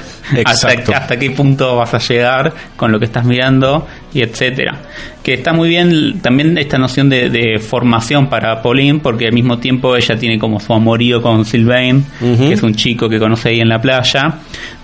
¿Hasta, 0.45 0.73
Exacto. 0.73 0.93
hasta 0.95 1.19
qué 1.19 1.31
punto 1.31 1.77
vas 1.77 1.95
a 1.95 1.99
llegar 1.99 2.53
con 2.77 2.93
lo 2.93 2.99
que 2.99 3.07
estás 3.07 3.25
mirando? 3.25 3.87
Y 4.13 4.23
etcétera. 4.23 4.77
Que 5.23 5.35
está 5.35 5.53
muy 5.53 5.69
bien 5.69 6.21
también 6.21 6.57
esta 6.59 6.79
noción 6.79 7.09
de, 7.09 7.31
de 7.31 7.59
formación 7.59 8.29
para 8.29 8.63
Pauline, 8.63 9.01
porque 9.01 9.27
al 9.27 9.33
mismo 9.33 9.59
tiempo 9.59 9.97
ella 9.97 10.17
tiene 10.17 10.39
como 10.39 10.61
su 10.61 10.73
amorío 10.73 11.21
con 11.21 11.45
Sylvain, 11.45 12.05
que 12.21 12.53
es 12.53 12.63
un 12.63 12.75
chico 12.75 13.09
que 13.09 13.19
conoce 13.19 13.51
ahí 13.51 13.61
en 13.61 13.69
la 13.69 13.81
playa, 13.81 14.35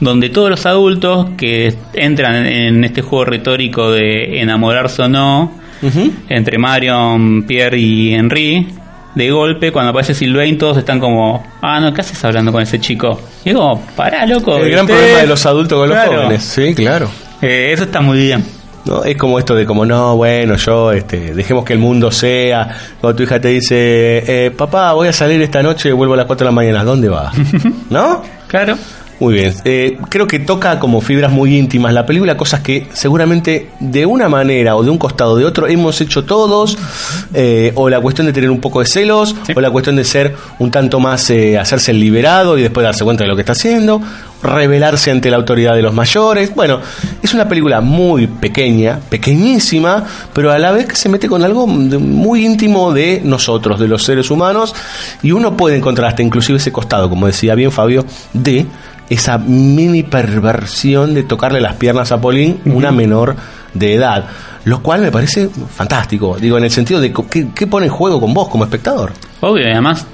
donde 0.00 0.28
todos 0.30 0.50
los 0.50 0.66
adultos 0.66 1.28
que 1.36 1.74
entran 1.94 2.46
en 2.46 2.84
este 2.84 3.02
juego 3.02 3.24
retórico 3.24 3.90
de 3.90 4.40
enamorarse 4.40 5.02
o 5.02 5.08
no, 5.08 5.52
entre 6.28 6.58
Marion, 6.58 7.44
Pierre 7.44 7.78
y 7.78 8.14
Henry, 8.14 8.66
de 9.16 9.30
golpe, 9.30 9.72
cuando 9.72 9.90
aparece 9.90 10.14
Sylvain, 10.14 10.58
todos 10.58 10.76
están 10.76 11.00
como, 11.00 11.42
ah, 11.62 11.80
no, 11.80 11.92
¿qué 11.94 12.02
haces 12.02 12.22
hablando 12.22 12.52
con 12.52 12.60
ese 12.62 12.78
chico? 12.78 13.18
Y 13.46 13.48
es 13.48 13.54
como, 13.56 13.80
pará, 13.96 14.26
loco. 14.26 14.58
El 14.58 14.70
gran 14.70 14.86
problema 14.86 15.20
de 15.20 15.26
los 15.26 15.46
adultos 15.46 15.78
con 15.78 15.88
los 15.88 15.98
jóvenes. 16.06 16.44
Sí, 16.44 16.74
claro. 16.74 17.08
Eh, 17.40 17.70
eso 17.72 17.84
está 17.84 18.02
muy 18.02 18.18
bien. 18.18 18.44
No, 18.84 19.02
es 19.04 19.16
como 19.16 19.38
esto 19.38 19.54
de 19.54 19.64
como, 19.64 19.86
no, 19.86 20.16
bueno, 20.16 20.56
yo, 20.56 20.92
este, 20.92 21.34
dejemos 21.34 21.64
que 21.64 21.72
el 21.72 21.78
mundo 21.78 22.10
sea. 22.12 22.68
Cuando 23.00 23.16
tu 23.16 23.22
hija 23.22 23.40
te 23.40 23.48
dice, 23.48 24.46
eh, 24.46 24.50
papá, 24.50 24.92
voy 24.92 25.08
a 25.08 25.14
salir 25.14 25.40
esta 25.40 25.62
noche 25.62 25.88
y 25.88 25.92
vuelvo 25.92 26.12
a 26.12 26.18
las 26.18 26.26
4 26.26 26.44
de 26.44 26.50
la 26.50 26.54
mañana, 26.54 26.84
¿dónde 26.84 27.08
vas? 27.08 27.34
¿No? 27.90 28.22
Claro. 28.48 28.76
Muy 29.18 29.34
bien. 29.34 29.54
Eh, 29.64 29.96
creo 30.10 30.26
que 30.26 30.38
toca 30.38 30.78
como 30.78 31.00
fibras 31.00 31.32
muy 31.32 31.56
íntimas 31.56 31.94
la 31.94 32.04
película, 32.04 32.36
cosas 32.36 32.60
que 32.60 32.86
seguramente 32.92 33.70
de 33.80 34.04
una 34.04 34.28
manera 34.28 34.76
o 34.76 34.82
de 34.82 34.90
un 34.90 34.98
costado 34.98 35.32
o 35.32 35.36
de 35.36 35.46
otro 35.46 35.66
hemos 35.66 36.00
hecho 36.02 36.24
todos, 36.24 36.76
eh, 37.32 37.72
o 37.76 37.88
la 37.88 37.98
cuestión 38.00 38.26
de 38.26 38.34
tener 38.34 38.50
un 38.50 38.60
poco 38.60 38.80
de 38.80 38.86
celos, 38.86 39.34
o 39.54 39.60
la 39.60 39.70
cuestión 39.70 39.96
de 39.96 40.04
ser 40.04 40.36
un 40.58 40.70
tanto 40.70 41.00
más, 41.00 41.30
eh, 41.30 41.58
hacerse 41.58 41.92
el 41.92 42.00
liberado 42.00 42.58
y 42.58 42.62
después 42.62 42.84
darse 42.84 43.04
cuenta 43.04 43.24
de 43.24 43.28
lo 43.28 43.36
que 43.36 43.40
está 43.40 43.52
haciendo, 43.52 44.02
rebelarse 44.42 45.10
ante 45.10 45.30
la 45.30 45.38
autoridad 45.38 45.74
de 45.74 45.80
los 45.80 45.94
mayores. 45.94 46.54
Bueno, 46.54 46.80
es 47.22 47.32
una 47.32 47.48
película 47.48 47.80
muy 47.80 48.26
pequeña, 48.26 49.00
pequeñísima, 49.08 50.04
pero 50.34 50.52
a 50.52 50.58
la 50.58 50.72
vez 50.72 50.86
que 50.86 50.96
se 50.96 51.08
mete 51.08 51.26
con 51.26 51.42
algo 51.42 51.66
muy 51.66 52.44
íntimo 52.44 52.92
de 52.92 53.22
nosotros, 53.24 53.80
de 53.80 53.88
los 53.88 54.02
seres 54.02 54.30
humanos, 54.30 54.74
y 55.22 55.32
uno 55.32 55.56
puede 55.56 55.76
encontrar 55.76 56.10
hasta 56.10 56.22
inclusive 56.22 56.58
ese 56.58 56.70
costado, 56.70 57.08
como 57.08 57.26
decía 57.26 57.54
bien 57.54 57.72
Fabio, 57.72 58.04
de 58.34 58.66
esa 59.08 59.38
mini 59.38 60.02
perversión 60.02 61.14
de 61.14 61.22
tocarle 61.22 61.60
las 61.60 61.76
piernas 61.76 62.12
a 62.12 62.20
Pauline, 62.20 62.58
una 62.64 62.92
menor 62.92 63.36
de 63.74 63.94
edad. 63.94 64.26
Lo 64.64 64.82
cual 64.82 65.00
me 65.00 65.12
parece 65.12 65.48
fantástico, 65.48 66.36
digo, 66.40 66.58
en 66.58 66.64
el 66.64 66.70
sentido 66.70 67.00
de 67.00 67.12
¿qué, 67.30 67.48
qué 67.54 67.66
pone 67.66 67.86
en 67.86 67.92
juego 67.92 68.20
con 68.20 68.34
vos 68.34 68.48
como 68.48 68.64
espectador? 68.64 69.12
Obvio, 69.40 69.64
y 69.64 69.70
además, 69.70 70.04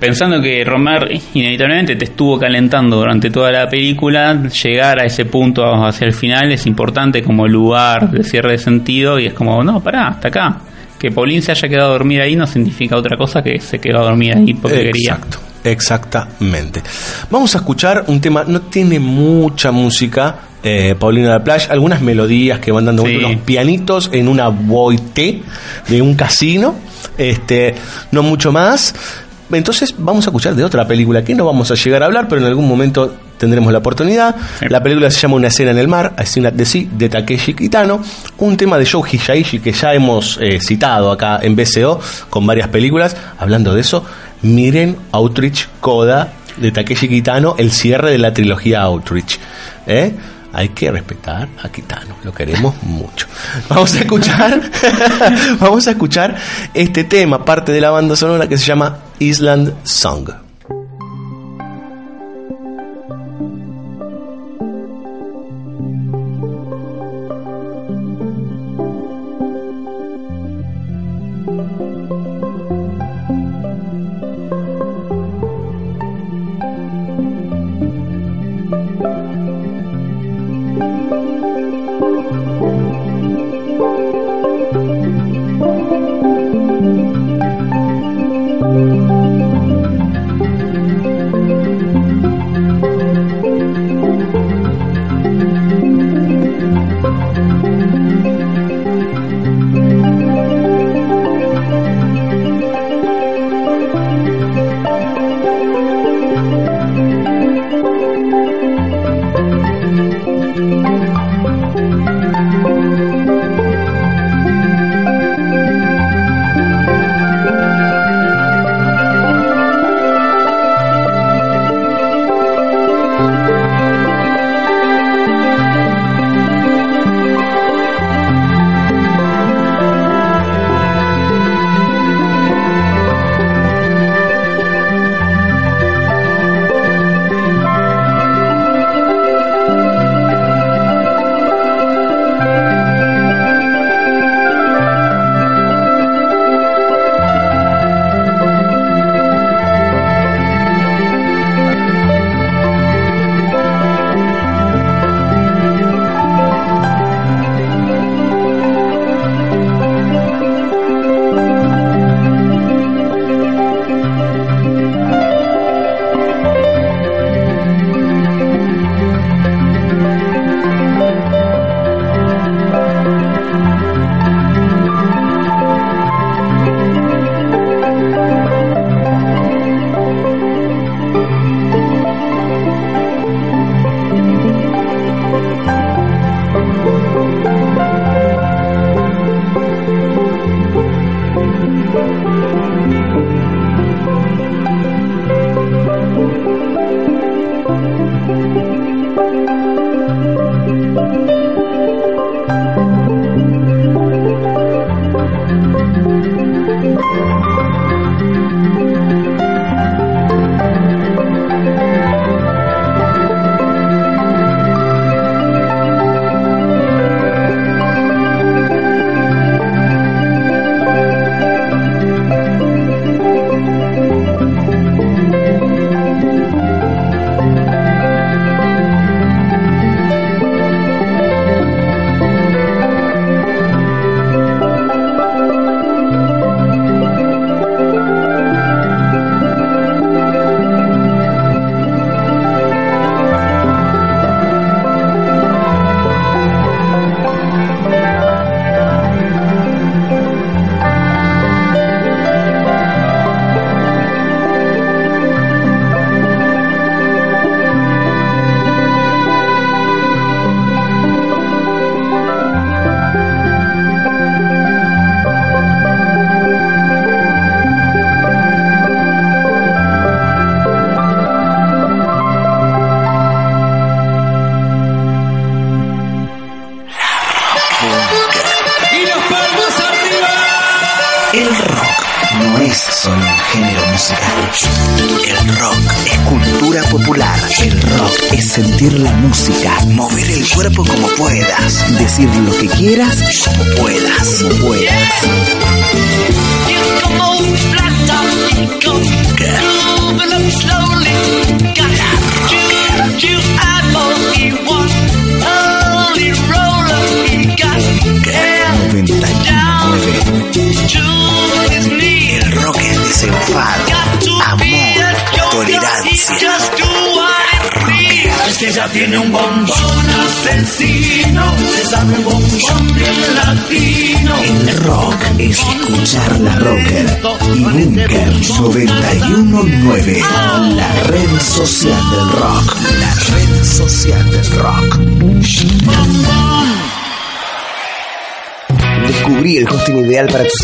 pensando 0.00 0.40
que 0.40 0.64
Romer 0.64 1.08
inevitablemente 1.34 1.94
te 1.94 2.06
estuvo 2.06 2.38
calentando 2.38 2.96
durante 2.96 3.30
toda 3.30 3.52
la 3.52 3.68
película, 3.68 4.42
llegar 4.48 5.00
a 5.00 5.06
ese 5.06 5.24
punto 5.26 5.62
hacia 5.84 6.06
el 6.06 6.12
final 6.12 6.50
es 6.50 6.66
importante 6.66 7.22
como 7.22 7.46
lugar 7.46 8.10
de 8.10 8.24
cierre 8.24 8.52
de 8.52 8.58
sentido 8.58 9.20
y 9.20 9.26
es 9.26 9.34
como, 9.34 9.62
no, 9.62 9.80
pará, 9.80 10.08
hasta 10.08 10.28
acá. 10.28 10.60
Que 10.98 11.10
Pauline 11.10 11.42
se 11.42 11.52
haya 11.52 11.68
quedado 11.68 11.90
a 11.90 11.92
dormir 11.92 12.22
ahí 12.22 12.34
no 12.34 12.46
significa 12.46 12.96
otra 12.96 13.16
cosa 13.16 13.42
que 13.42 13.60
se 13.60 13.78
quedó 13.78 14.00
a 14.00 14.04
dormir 14.04 14.34
ahí 14.36 14.54
porque 14.54 14.84
quería. 14.84 15.18
Exactamente. 15.66 16.82
Vamos 17.30 17.54
a 17.54 17.58
escuchar 17.58 18.04
un 18.06 18.20
tema, 18.20 18.44
no 18.46 18.62
tiene 18.62 18.98
mucha 18.98 19.70
música, 19.72 20.36
eh, 20.62 20.94
Paulina 20.98 21.28
de 21.28 21.32
la 21.34 21.44
Playa, 21.44 21.68
algunas 21.70 22.00
melodías 22.00 22.58
que 22.60 22.72
van 22.72 22.84
dando 22.84 23.04
Sí. 23.04 23.16
unos 23.16 23.36
pianitos 23.44 24.10
en 24.12 24.28
una 24.28 24.48
boite 24.48 25.42
de 25.88 26.02
un 26.02 26.14
casino, 26.14 26.74
este, 27.18 27.74
no 28.12 28.22
mucho 28.22 28.52
más. 28.52 28.94
Entonces 29.52 29.94
vamos 29.96 30.26
a 30.26 30.30
escuchar 30.30 30.56
de 30.56 30.64
otra 30.64 30.86
película 30.88 31.22
que 31.22 31.34
no 31.34 31.44
vamos 31.44 31.70
a 31.70 31.74
llegar 31.74 32.02
a 32.02 32.06
hablar, 32.06 32.26
pero 32.28 32.40
en 32.40 32.48
algún 32.48 32.66
momento 32.66 33.14
tendremos 33.38 33.70
la 33.72 33.78
oportunidad. 33.78 34.34
La 34.68 34.82
película 34.82 35.10
se 35.10 35.20
llama 35.20 35.36
Una 35.36 35.48
escena 35.48 35.70
en 35.70 35.78
el 35.78 35.86
mar, 35.88 36.14
A 36.16 36.22
at 36.22 36.52
the 36.56 36.64
Sea, 36.64 36.86
de 36.90 37.08
Takeshi 37.08 37.54
Kitano, 37.54 38.02
un 38.38 38.56
tema 38.56 38.76
de 38.78 38.86
Joe 38.86 39.08
Hisaishi 39.08 39.60
que 39.60 39.72
ya 39.72 39.94
hemos 39.94 40.38
eh, 40.40 40.58
citado 40.60 41.12
acá 41.12 41.38
en 41.42 41.54
BCO 41.54 42.00
con 42.28 42.44
varias 42.44 42.68
películas. 42.68 43.16
Hablando 43.38 43.72
de 43.72 43.82
eso, 43.82 44.04
miren 44.42 44.96
Outreach 45.12 45.68
Coda 45.80 46.32
de 46.56 46.72
Takeshi 46.72 47.08
Kitano, 47.08 47.54
el 47.58 47.70
cierre 47.70 48.10
de 48.10 48.18
la 48.18 48.32
trilogía 48.32 48.82
Outreach. 48.82 49.38
¿eh? 49.86 50.14
Hay 50.52 50.70
que 50.70 50.90
respetar 50.90 51.48
a 51.62 51.68
Kitano, 51.68 52.16
lo 52.24 52.32
queremos 52.32 52.82
mucho. 52.82 53.26
Vamos 53.68 53.94
a 53.94 53.98
escuchar, 54.00 54.60
vamos 55.60 55.86
a 55.86 55.90
escuchar 55.90 56.36
este 56.72 57.04
tema, 57.04 57.44
parte 57.44 57.72
de 57.72 57.80
la 57.80 57.90
banda 57.90 58.16
sonora 58.16 58.48
que 58.48 58.56
se 58.56 58.64
llama 58.64 58.98
Island 59.18 59.74
Song. 59.84 60.45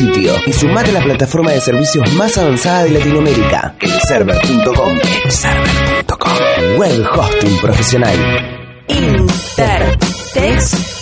Sitio 0.03 0.33
y 0.47 0.53
sumate 0.53 0.91
a 0.91 0.95
la 0.95 1.05
plataforma 1.05 1.53
de 1.53 1.61
servicios 1.61 2.13
más 2.15 2.37
avanzada 2.37 2.85
de 2.85 2.91
Latinoamérica, 2.91 3.77
elserver.com. 3.81 4.99
Elserver.com. 5.25 6.79
Web 6.79 7.07
hosting 7.15 7.59
profesional. 7.61 8.17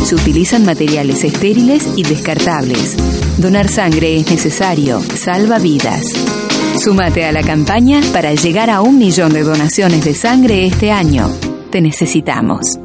Se 0.03 0.15
utilizan 0.15 0.65
materiales 0.65 1.23
estériles 1.23 1.87
y 1.95 2.03
descartables. 2.03 2.97
Donar 3.37 3.67
sangre 3.69 4.17
es 4.17 4.29
necesario, 4.29 4.99
salva 4.99 5.57
vidas. 5.57 6.05
Súmate 6.77 7.25
a 7.25 7.31
la 7.31 7.41
campaña 7.41 8.01
para 8.13 8.33
llegar 8.33 8.69
a 8.69 8.81
un 8.81 8.99
millón 8.99 9.33
de 9.33 9.43
donaciones 9.43 10.03
de 10.03 10.13
sangre 10.13 10.65
este 10.65 10.91
año. 10.91 11.29
Te 11.71 11.81
necesitamos. 11.81 12.79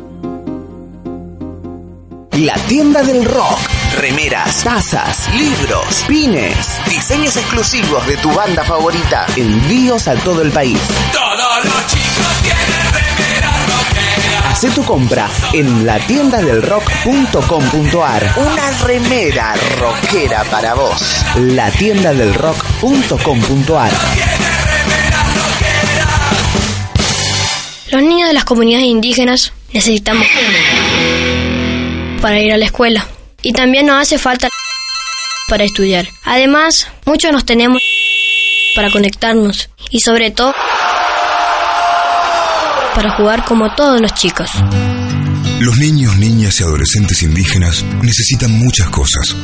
La 2.32 2.54
tienda 2.66 3.02
del 3.02 3.24
rock. 3.24 3.71
Remeras, 3.98 4.62
tazas, 4.64 5.28
libros, 5.34 6.04
pines, 6.08 6.80
diseños 6.88 7.36
exclusivos 7.36 8.06
de 8.06 8.16
tu 8.16 8.32
banda 8.32 8.64
favorita. 8.64 9.26
Envíos 9.36 10.08
a 10.08 10.14
todo 10.16 10.40
el 10.42 10.50
país. 10.50 10.80
Todos 11.12 11.64
los 11.64 11.86
chicos 11.86 12.26
tienen 12.42 12.92
remeras 12.92 13.66
rockeras. 13.66 14.46
Hacé 14.46 14.70
tu 14.70 14.82
compra 14.84 15.28
en 15.52 15.86
latiendadelrock.com.ar. 15.86 18.34
Una 18.36 18.70
remera 18.84 19.54
rockera 19.78 20.42
para 20.44 20.74
vos. 20.74 21.24
Latiendadelrock.com.ar. 21.36 23.92
Los 27.90 28.02
niños 28.02 28.28
de 28.28 28.34
las 28.34 28.44
comunidades 28.44 28.86
indígenas 28.86 29.52
necesitamos 29.72 30.26
para 32.22 32.40
ir 32.40 32.52
a 32.52 32.56
la 32.56 32.64
escuela. 32.64 33.04
Y 33.42 33.52
también 33.52 33.86
nos 33.86 34.00
hace 34.00 34.18
falta 34.18 34.48
para 35.48 35.64
estudiar. 35.64 36.08
Además, 36.24 36.86
muchos 37.04 37.32
nos 37.32 37.44
tenemos 37.44 37.82
para 38.74 38.90
conectarnos 38.90 39.68
y 39.90 40.00
sobre 40.00 40.30
todo 40.30 40.54
para 42.94 43.10
jugar 43.10 43.44
como 43.44 43.74
todos 43.74 44.00
los 44.00 44.14
chicos. 44.14 44.50
Los 45.60 45.76
niños, 45.78 46.16
niñas 46.16 46.58
y 46.60 46.64
adolescentes 46.64 47.22
indígenas 47.22 47.84
necesitan 48.02 48.50
muchas 48.58 48.88
cosas, 48.88 49.36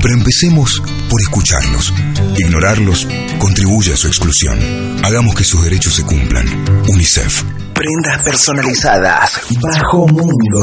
pero 0.00 0.14
empecemos 0.14 0.82
por 1.10 1.20
escucharlos. 1.20 1.92
Ignorarlos 2.36 3.06
contribuye 3.38 3.92
a 3.92 3.96
su 3.96 4.06
exclusión. 4.06 4.58
Hagamos 5.04 5.34
que 5.34 5.44
sus 5.44 5.62
derechos 5.62 5.94
se 5.94 6.02
cumplan. 6.04 6.46
UNICEF. 6.88 7.42
Prendas 7.74 8.22
personalizadas. 8.22 9.38
Bajo 9.60 10.08
Mundo. 10.08 10.62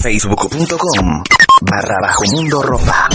Facebook.com. 0.00 1.22
Barra 1.64 1.98
Bajo 2.00 2.24
Mundo 2.34 2.60
Ropa. 2.62 3.08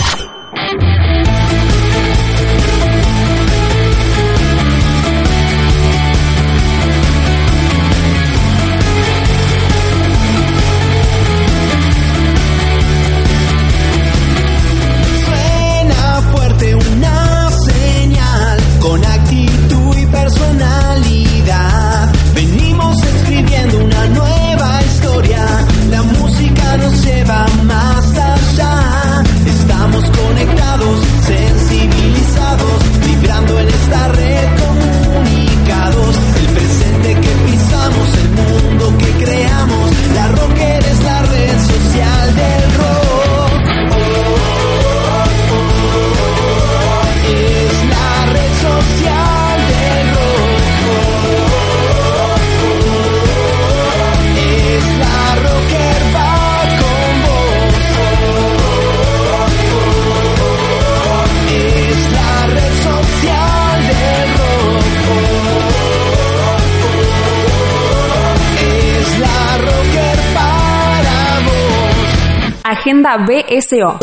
BSO. 73.16 73.96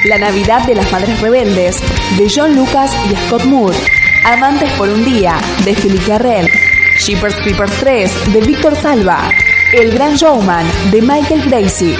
La 0.07 0.19
Navidad 0.19 0.67
de 0.67 0.75
las 0.75 0.91
Madres 0.91 1.19
Rebeldes 1.21 1.77
de 2.19 2.27
John 2.29 2.55
Lucas 2.55 2.91
y 3.09 3.15
Scott 3.25 3.45
Moore. 3.45 3.75
Amantes 4.25 4.71
por 4.73 4.87
un 4.89 5.03
día 5.03 5.41
de 5.65 5.73
Philip 5.73 6.05
Carrell. 6.05 6.47
Shippers 6.99 7.37
Creepers 7.37 7.73
3 7.79 8.33
de 8.33 8.41
Víctor 8.41 8.75
Salva. 8.75 9.27
El 9.73 9.91
Gran 9.91 10.17
Showman 10.17 10.67
de 10.91 11.01
Michael 11.01 11.49
Gracie. 11.49 11.97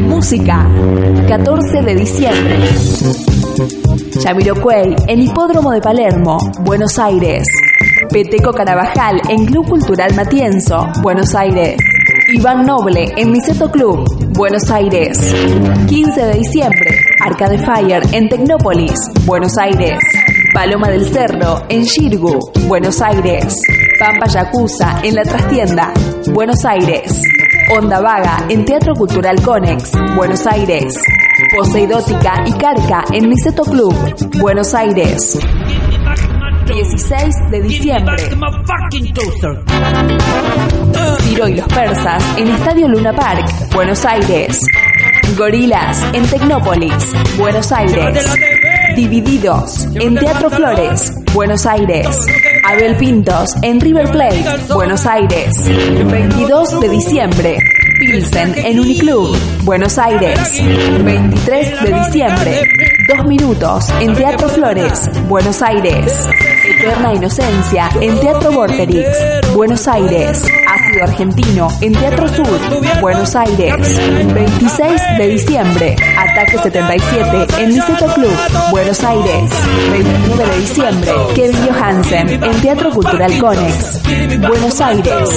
Música. 0.00 0.66
14 1.28 1.82
de 1.82 1.94
diciembre. 1.94 3.85
Jamiroquai 4.22 4.94
en 5.08 5.22
Hipódromo 5.22 5.72
de 5.72 5.80
Palermo, 5.80 6.38
Buenos 6.60 6.98
Aires. 6.98 7.44
Peteco 8.10 8.52
Carabajal 8.52 9.20
en 9.28 9.46
Club 9.46 9.68
Cultural 9.68 10.14
Matienzo, 10.14 10.86
Buenos 11.02 11.34
Aires. 11.34 11.76
Iván 12.32 12.64
Noble 12.64 13.12
en 13.16 13.32
Niceto 13.32 13.70
Club, 13.70 14.04
Buenos 14.34 14.70
Aires. 14.70 15.18
15 15.88 16.20
de 16.20 16.32
diciembre, 16.34 16.98
Arca 17.20 17.48
de 17.48 17.58
Fire 17.58 18.02
en 18.12 18.28
Tecnópolis, 18.28 18.94
Buenos 19.24 19.56
Aires. 19.58 19.98
Paloma 20.54 20.88
del 20.88 21.06
Cerro 21.06 21.62
en 21.68 21.82
Shirgu, 21.82 22.38
Buenos 22.66 23.00
Aires. 23.02 23.54
Pampa 23.98 24.26
Yakuza 24.26 25.00
en 25.02 25.14
La 25.14 25.22
Trastienda, 25.22 25.92
Buenos 26.32 26.64
Aires. 26.64 27.20
Onda 27.76 28.00
Vaga 28.00 28.46
en 28.48 28.64
Teatro 28.64 28.94
Cultural 28.94 29.40
Conex, 29.42 29.92
Buenos 30.16 30.46
Aires. 30.46 30.94
Poseidótica 31.54 32.44
y 32.46 32.52
Carca 32.52 33.04
en 33.12 33.28
Niceto 33.28 33.62
Club, 33.64 33.94
Buenos 34.40 34.74
Aires. 34.74 35.38
16 36.66 37.34
de 37.50 37.62
diciembre. 37.62 38.16
Ciro 41.20 41.48
y 41.48 41.54
los 41.54 41.68
persas 41.68 42.24
en 42.38 42.48
Estadio 42.48 42.88
Luna 42.88 43.12
Park, 43.12 43.46
Buenos 43.74 44.04
Aires. 44.06 44.60
Gorilas 45.36 46.02
en 46.14 46.26
Tecnópolis, 46.26 47.12
Buenos 47.36 47.70
Aires. 47.70 48.34
Divididos 48.96 49.86
en 49.94 50.14
Teatro 50.14 50.48
Flores, 50.48 51.12
Buenos 51.34 51.66
Aires. 51.66 52.18
Abel 52.64 52.96
Pintos 52.96 53.54
en 53.62 53.78
River 53.78 54.10
Plate, 54.10 54.44
Buenos 54.72 55.04
Aires. 55.06 55.52
22 56.10 56.80
de 56.80 56.88
diciembre. 56.88 57.58
Pilsen 57.98 58.54
en 58.56 58.78
Uniclub, 58.80 59.36
Buenos 59.62 59.98
Aires. 59.98 60.38
23 61.02 61.82
de 61.82 61.92
diciembre. 61.92 62.62
Dos 63.08 63.26
minutos 63.26 63.88
en 64.00 64.14
Teatro 64.14 64.48
Flores, 64.48 65.08
Buenos 65.28 65.62
Aires. 65.62 66.28
Eterna 66.68 67.14
Inocencia 67.14 67.88
en 68.00 68.20
Teatro 68.20 68.52
Vorterix, 68.52 69.08
Buenos 69.54 69.88
Aires. 69.88 70.44
Argentino 71.02 71.68
en 71.80 71.92
Teatro 71.92 72.28
Sur, 72.28 72.46
Buenos 73.00 73.34
Aires. 73.36 73.98
26 74.34 75.00
de 75.18 75.28
diciembre. 75.28 75.96
Ataque 76.18 76.58
77 76.58 77.46
en 77.62 77.68
Niceto 77.70 78.06
Club, 78.14 78.36
Buenos 78.70 79.02
Aires. 79.04 79.50
29 79.92 80.46
de 80.46 80.58
diciembre. 80.60 81.12
Kevin 81.34 81.66
Johansen 81.66 82.28
en 82.42 82.60
Teatro 82.60 82.90
Cultural 82.90 83.38
Conex, 83.38 84.02
Buenos 84.46 84.80
Aires. 84.80 85.28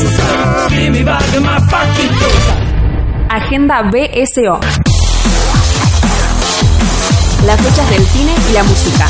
Agenda 3.30 3.84
BSO. 3.84 4.60
Las 7.46 7.62
fechas 7.62 7.90
del 7.90 8.06
cine 8.06 8.34
y 8.50 8.54
la 8.54 8.64
música 8.64 9.06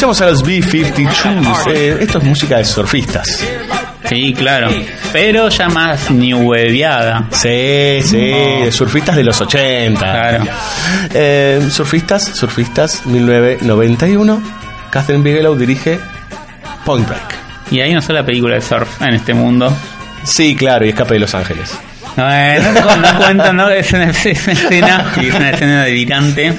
Escuchamos 0.00 0.22
a 0.22 0.30
los 0.30 0.42
B-52. 0.42 1.74
Eh, 1.74 1.98
esto 2.00 2.16
es 2.16 2.24
música 2.24 2.56
de 2.56 2.64
surfistas. 2.64 3.46
Sí, 4.08 4.32
claro. 4.32 4.70
Pero 5.12 5.50
ya 5.50 5.68
más 5.68 6.10
new 6.10 6.38
waveada. 6.38 7.28
Sí, 7.32 8.00
sí, 8.02 8.32
surfistas 8.70 9.14
de 9.16 9.24
los 9.24 9.38
80. 9.38 10.00
Claro. 10.00 10.44
Eh, 11.12 11.68
surfistas, 11.70 12.24
surfistas, 12.24 13.04
1991. 13.04 14.42
Catherine 14.90 15.22
Bigelow 15.22 15.54
dirige 15.54 16.00
Point 16.86 17.06
Break. 17.06 17.34
Y 17.70 17.82
hay 17.82 17.92
una 17.92 18.00
sola 18.00 18.24
película 18.24 18.54
de 18.54 18.62
surf 18.62 19.02
en 19.02 19.12
este 19.12 19.34
mundo. 19.34 19.70
Sí, 20.24 20.56
claro, 20.56 20.86
y 20.86 20.88
Escape 20.88 21.12
de 21.12 21.20
Los 21.20 21.34
Ángeles. 21.34 21.78
No, 22.16 22.32
eh, 22.32 22.58
no, 22.60 22.96
no 22.96 23.18
cuenta, 23.18 23.52
¿no? 23.52 23.68
Es 23.70 23.92
una, 23.92 24.10
es 24.10 24.24
una 24.26 24.52
escena, 24.52 25.12
es 25.20 25.34
una 25.34 25.50
escena 25.50 25.84
delirante. 25.84 26.52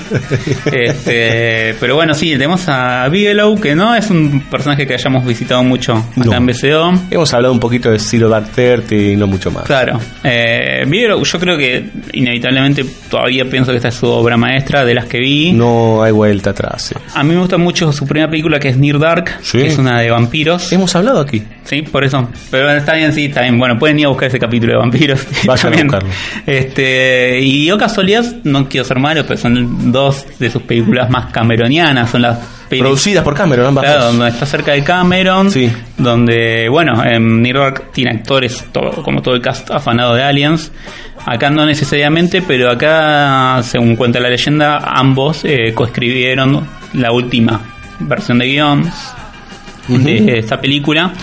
Este, 0.72 1.76
pero 1.80 1.96
bueno, 1.96 2.14
sí, 2.14 2.32
tenemos 2.32 2.68
a 2.68 3.08
Bigelow, 3.10 3.60
que 3.60 3.76
no 3.76 3.96
es 3.96 4.10
un 4.10 4.42
personaje 4.50 4.88
que 4.88 4.94
hayamos 4.94 5.26
visitado 5.26 5.64
mucho 5.64 5.94
acá 5.96 6.38
en 6.38 6.46
BCO. 6.46 6.94
Hemos 7.12 7.34
hablado 7.34 7.54
un 7.54 7.60
poquito 7.60 7.92
de 7.92 8.00
Zero 8.00 8.30
Dark 8.30 8.50
Thirty 8.56 9.12
y 9.12 9.16
no 9.16 9.28
mucho 9.28 9.52
más. 9.52 9.64
Claro. 9.64 10.00
Eh, 10.24 10.84
Bigelow, 10.88 11.24
yo 11.24 11.40
creo 11.40 11.58
que 11.58 11.90
inevitablemente 12.14 12.86
todavía 13.10 13.46
pienso 13.46 13.72
que 13.72 13.78
esta 13.78 13.90
es 13.90 13.96
su 13.96 14.08
obra 14.08 14.38
maestra 14.38 14.86
de 14.86 14.94
las 14.94 15.06
que 15.06 15.20
vi. 15.20 15.52
No 15.52 16.02
hay 16.04 16.12
vuelta 16.12 16.52
atrás. 16.52 16.82
sí. 16.90 16.96
A 17.14 17.24
mí 17.24 17.34
me 17.34 17.40
gusta 17.40 17.58
mucho 17.58 17.92
su 17.92 18.06
primera 18.08 18.30
película 18.30 18.60
que 18.60 18.70
es 18.70 18.78
Near 18.78 19.00
Dark, 19.00 19.32
Sí. 19.42 19.60
que 19.60 19.68
es 19.68 19.78
una 19.78 20.00
de 20.02 20.10
vampiros. 20.10 20.72
Hemos 20.72 20.96
hablado 20.96 21.20
aquí. 21.20 21.44
Sí, 21.64 21.84
por 21.84 22.04
eso. 22.04 22.28
Pero 22.50 22.72
está 22.72 22.96
bien, 22.96 23.14
sí, 23.14 23.26
está 23.26 23.42
bien. 23.42 23.58
Bueno, 23.58 23.78
pueden 23.78 24.00
ir 24.00 24.06
a 24.06 24.10
buscar 24.10 24.28
ese 24.28 24.40
capítulo 24.40 24.74
de 24.74 24.80
vampiros. 24.80 25.26
Vayan 25.46 25.74
a 25.74 25.84
buscarlo. 25.84 26.10
Este, 26.46 27.40
y 27.42 27.66
yo 27.66 27.78
casualidad, 27.78 28.26
no 28.44 28.68
quiero 28.68 28.86
ser 28.86 29.00
malo, 29.00 29.24
pero 29.26 29.38
son 29.38 29.92
dos 29.92 30.26
de 30.40 30.50
sus 30.50 30.64
películas 30.64 31.10
más 31.10 31.32
cameronianas. 31.32 32.10
Son 32.10 32.22
las 32.22 32.40
Producidas 32.80 33.24
por 33.24 33.36
Cameron, 33.36 33.68
ambas 33.68 33.84
Claro, 33.84 34.06
donde 34.06 34.30
está 34.30 34.46
cerca 34.46 34.72
de 34.72 34.84
Cameron, 34.84 35.50
donde, 35.98 36.70
bueno, 36.70 37.04
en 37.04 37.42
New 37.42 37.54
York 37.54 37.92
tiene 37.92 38.12
actores, 38.12 38.66
todo, 38.72 39.04
como 39.04 39.22
todo 39.22 39.36
el 39.36 39.42
cast 39.42 39.70
afanado 39.72 40.16
de 40.16 40.24
Aliens. 40.24 40.72
Acá 41.26 41.50
no 41.50 41.66
necesariamente, 41.66 42.42
pero 42.42 42.72
acá, 42.72 43.62
según 43.64 43.96
cuenta 43.96 44.20
la 44.20 44.30
leyenda, 44.30 44.78
ambos 44.78 45.44
eh, 45.44 45.74
coescribieron 45.74 46.66
la 46.94 47.12
última 47.12 47.60
versión 48.00 48.40
de 48.40 48.46
guion 48.48 48.90
de 50.00 50.40
esta 50.40 50.60
película. 50.60 51.14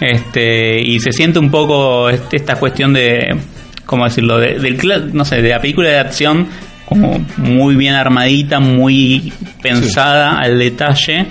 Este, 0.00 0.80
y 0.80 1.00
se 1.00 1.12
siente 1.12 1.38
un 1.38 1.50
poco 1.50 2.08
esta 2.10 2.56
cuestión 2.56 2.92
de, 2.92 3.36
¿cómo 3.84 4.04
decirlo? 4.04 4.38
De, 4.38 4.58
del, 4.58 4.78
no 5.12 5.24
sé, 5.24 5.40
de 5.42 5.48
la 5.50 5.60
película 5.60 5.88
de 5.88 5.98
acción 5.98 6.46
como 6.86 7.18
muy 7.38 7.74
bien 7.74 7.94
armadita, 7.94 8.60
muy 8.60 9.32
pensada 9.60 10.38
al 10.38 10.58
detalle, 10.58 11.26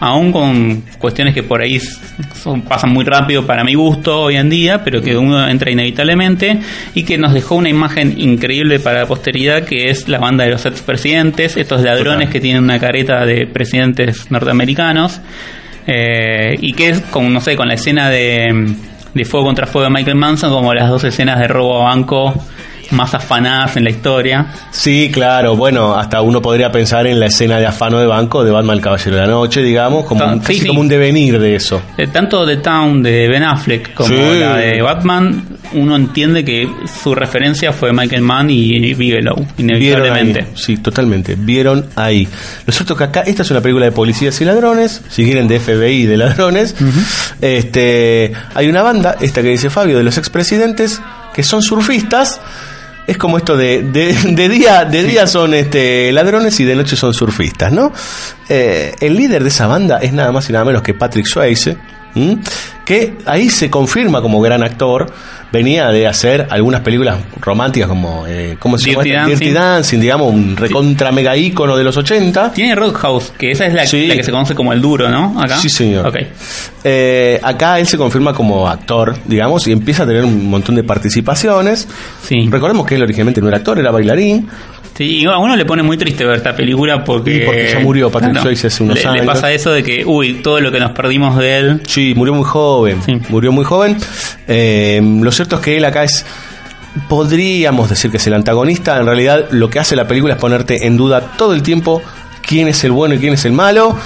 aún 0.00 0.32
con 0.32 0.82
cuestiones 0.98 1.32
que 1.34 1.42
por 1.44 1.60
ahí 1.62 1.78
son- 2.34 2.62
pasan 2.62 2.90
muy 2.90 3.04
rápido 3.04 3.46
para 3.46 3.62
mi 3.62 3.74
gusto 3.74 4.22
hoy 4.22 4.36
en 4.36 4.48
día, 4.50 4.82
pero 4.82 5.00
que 5.02 5.16
uno 5.16 5.46
entra 5.46 5.70
inevitablemente 5.70 6.58
y 6.94 7.04
que 7.04 7.18
nos 7.18 7.34
dejó 7.34 7.54
una 7.56 7.68
imagen 7.68 8.18
increíble 8.18 8.80
para 8.80 9.00
la 9.00 9.06
posteridad 9.06 9.62
que 9.64 9.90
es 9.90 10.08
la 10.08 10.18
banda 10.18 10.42
de 10.44 10.50
los 10.50 10.66
expresidentes, 10.66 11.56
estos 11.56 11.82
ladrones 11.82 12.20
Total. 12.26 12.32
que 12.32 12.40
tienen 12.40 12.64
una 12.64 12.80
careta 12.80 13.24
de 13.26 13.46
presidentes 13.46 14.28
norteamericanos 14.30 15.20
eh, 15.92 16.56
y 16.60 16.72
que 16.72 16.90
es 16.90 17.00
con, 17.00 17.32
no 17.32 17.40
sé, 17.40 17.56
con 17.56 17.66
la 17.66 17.74
escena 17.74 18.08
de, 18.08 18.76
de 19.12 19.24
Fuego 19.24 19.46
contra 19.46 19.66
Fuego 19.66 19.88
de 19.88 19.94
Michael 19.94 20.16
Manson 20.16 20.52
como 20.52 20.72
las 20.72 20.88
dos 20.88 21.02
escenas 21.02 21.40
de 21.40 21.48
robo 21.48 21.80
a 21.80 21.84
banco 21.86 22.32
más 22.90 23.14
afanadas 23.14 23.76
en 23.76 23.84
la 23.84 23.90
historia. 23.90 24.46
Sí, 24.70 25.10
claro. 25.12 25.56
Bueno, 25.56 25.94
hasta 25.96 26.20
uno 26.22 26.40
podría 26.42 26.70
pensar 26.72 27.06
en 27.06 27.20
la 27.20 27.26
escena 27.26 27.58
de 27.58 27.66
afano 27.66 27.98
de 27.98 28.06
banco 28.06 28.42
de 28.44 28.50
Batman 28.50 28.76
el 28.76 28.82
Caballero 28.82 29.16
de 29.16 29.22
la 29.22 29.28
Noche, 29.28 29.62
digamos, 29.62 30.04
como, 30.06 30.24
un, 30.24 30.40
Sí, 30.40 30.46
casi 30.46 30.60
sí. 30.60 30.66
como 30.66 30.80
un 30.80 30.88
devenir 30.88 31.38
de 31.38 31.54
eso. 31.54 31.80
Eh, 31.96 32.06
tanto 32.08 32.46
The 32.46 32.56
Town 32.58 33.02
de 33.02 33.28
Ben 33.28 33.42
Affleck 33.44 33.94
como 33.94 34.08
Sí. 34.08 34.14
la 34.40 34.56
de 34.56 34.82
Batman, 34.82 35.44
uno 35.72 35.96
entiende 35.96 36.44
que 36.44 36.68
su 37.02 37.14
referencia 37.14 37.72
fue 37.72 37.92
Michael 37.92 38.22
Mann 38.22 38.50
y 38.50 38.94
Bigelow, 38.94 39.46
inevitablemente. 39.58 40.46
Sí, 40.54 40.76
totalmente. 40.78 41.36
Vieron 41.38 41.86
ahí. 41.96 42.26
Lo 42.66 42.72
cierto 42.72 42.94
es 42.94 42.98
que 42.98 43.04
acá, 43.04 43.20
esta 43.22 43.42
es 43.42 43.50
una 43.50 43.60
película 43.60 43.86
de 43.86 43.92
policías 43.92 44.40
y 44.40 44.44
ladrones, 44.44 45.02
si 45.08 45.24
quieren 45.24 45.46
de 45.48 45.60
FBI 45.60 46.02
y 46.02 46.06
de 46.06 46.16
ladrones. 46.16 46.74
Este, 47.40 48.32
hay 48.54 48.68
una 48.68 48.82
banda, 48.82 49.16
esta 49.20 49.42
que 49.42 49.48
dice 49.48 49.70
Fabio, 49.70 49.96
de 49.98 50.04
los 50.04 50.18
expresidentes, 50.18 51.00
que 51.34 51.42
son 51.42 51.62
surfistas. 51.62 52.40
Es 53.06 53.16
como 53.16 53.38
esto 53.38 53.56
de, 53.56 53.82
de, 53.82 54.12
de 54.14 54.48
día, 54.48 54.84
de 54.84 55.02
día 55.02 55.26
son 55.26 55.54
este 55.54 56.12
ladrones 56.12 56.58
y 56.60 56.64
de 56.64 56.76
noche 56.76 56.96
son 56.96 57.12
surfistas, 57.12 57.72
¿no? 57.72 57.92
Eh, 58.48 58.94
el 59.00 59.16
líder 59.16 59.42
de 59.42 59.48
esa 59.48 59.66
banda 59.66 59.98
es 59.98 60.12
nada 60.12 60.30
más 60.32 60.48
y 60.48 60.52
nada 60.52 60.64
menos 60.64 60.82
que 60.82 60.94
Patrick 60.94 61.26
Swayze. 61.26 61.76
Que 62.90 63.14
ahí 63.24 63.48
se 63.50 63.70
confirma 63.70 64.20
como 64.20 64.40
gran 64.40 64.64
actor. 64.64 65.06
Venía 65.52 65.88
de 65.90 66.08
hacer 66.08 66.48
algunas 66.50 66.80
películas 66.80 67.18
románticas 67.40 67.88
como, 67.88 68.24
eh, 68.26 68.56
¿cómo 68.58 68.78
se 68.78 68.90
Dirty 68.90 69.10
llama? 69.10 69.22
Dancing. 69.28 69.38
Dirty 69.38 69.52
Dancing, 69.52 70.00
digamos, 70.00 70.32
un 70.32 70.56
recontra 70.56 71.12
mega 71.12 71.36
ícono 71.36 71.76
de 71.76 71.84
los 71.84 71.96
80. 71.96 72.52
Tiene 72.52 72.74
Roadhouse, 72.74 73.32
que 73.38 73.52
esa 73.52 73.66
es 73.66 73.74
la, 73.74 73.86
Sí. 73.86 74.08
la 74.08 74.16
que 74.16 74.24
se 74.24 74.32
conoce 74.32 74.54
como 74.56 74.72
el 74.72 74.80
duro, 74.80 75.08
¿no? 75.08 75.40
Acá. 75.40 75.56
Sí, 75.58 75.68
señor. 75.68 76.08
Ok. 76.08 76.16
Eh, 76.82 77.38
acá 77.42 77.78
él 77.78 77.86
se 77.86 77.96
confirma 77.96 78.32
como 78.32 78.68
actor, 78.68 79.16
digamos, 79.24 79.66
y 79.68 79.72
empieza 79.72 80.02
a 80.02 80.06
tener 80.06 80.24
un 80.24 80.48
montón 80.50 80.74
de 80.74 80.82
participaciones. 80.82 81.86
Sí. 82.24 82.48
Recordemos 82.50 82.86
que 82.86 82.96
él 82.96 83.02
originalmente 83.02 83.40
no 83.40 83.48
era 83.48 83.58
actor, 83.58 83.78
era 83.78 83.90
bailarín. 83.92 84.48
Sí, 84.96 85.22
y 85.22 85.24
a 85.24 85.38
uno 85.38 85.56
le 85.56 85.64
pone 85.64 85.82
muy 85.82 85.96
triste 85.96 86.24
ver 86.24 86.36
esta 86.36 86.54
película 86.54 87.02
porque. 87.04 87.70
Ya 87.72 87.80
murió 87.80 88.10
Patrick 88.10 88.38
Swayze 88.40 88.66
hace 88.66 88.82
unos 88.82 88.96
le, 88.96 89.02
le 89.02 89.08
años. 89.08 89.26
pasa 89.26 89.50
eso 89.52 89.70
de 89.72 89.82
que, 89.82 90.04
uy, 90.04 90.34
todo 90.42 90.60
lo 90.60 90.70
que 90.70 90.78
nos 90.78 90.92
perdimos 90.92 91.36
de 91.38 91.56
él. 91.58 91.82
Sí, 91.86 92.12
murió 92.14 92.34
muy 92.34 92.44
joven. 92.44 92.98
Murió 93.28 93.52
muy 93.52 93.64
joven. 93.64 93.96
Eh, 94.46 95.00
lo 95.02 95.32
cierto 95.32 95.56
es 95.56 95.62
que 95.62 95.76
él 95.76 95.84
acá 95.84 96.04
es. 96.04 96.26
Podríamos 97.08 97.88
decir 97.88 98.10
que 98.10 98.16
es 98.16 98.26
el 98.26 98.34
antagonista. 98.34 98.98
En 98.98 99.06
realidad, 99.06 99.46
lo 99.52 99.70
que 99.70 99.78
hace 99.78 99.94
la 99.96 100.06
película 100.08 100.34
es 100.34 100.40
ponerte 100.40 100.86
en 100.86 100.96
duda 100.96 101.20
todo 101.36 101.54
el 101.54 101.62
tiempo 101.62 102.02
quién 102.42 102.66
es 102.66 102.82
el 102.82 102.90
bueno 102.90 103.14
y 103.14 103.18
quién 103.18 103.34
es 103.34 103.44
el 103.44 103.52
malo. 103.52 103.96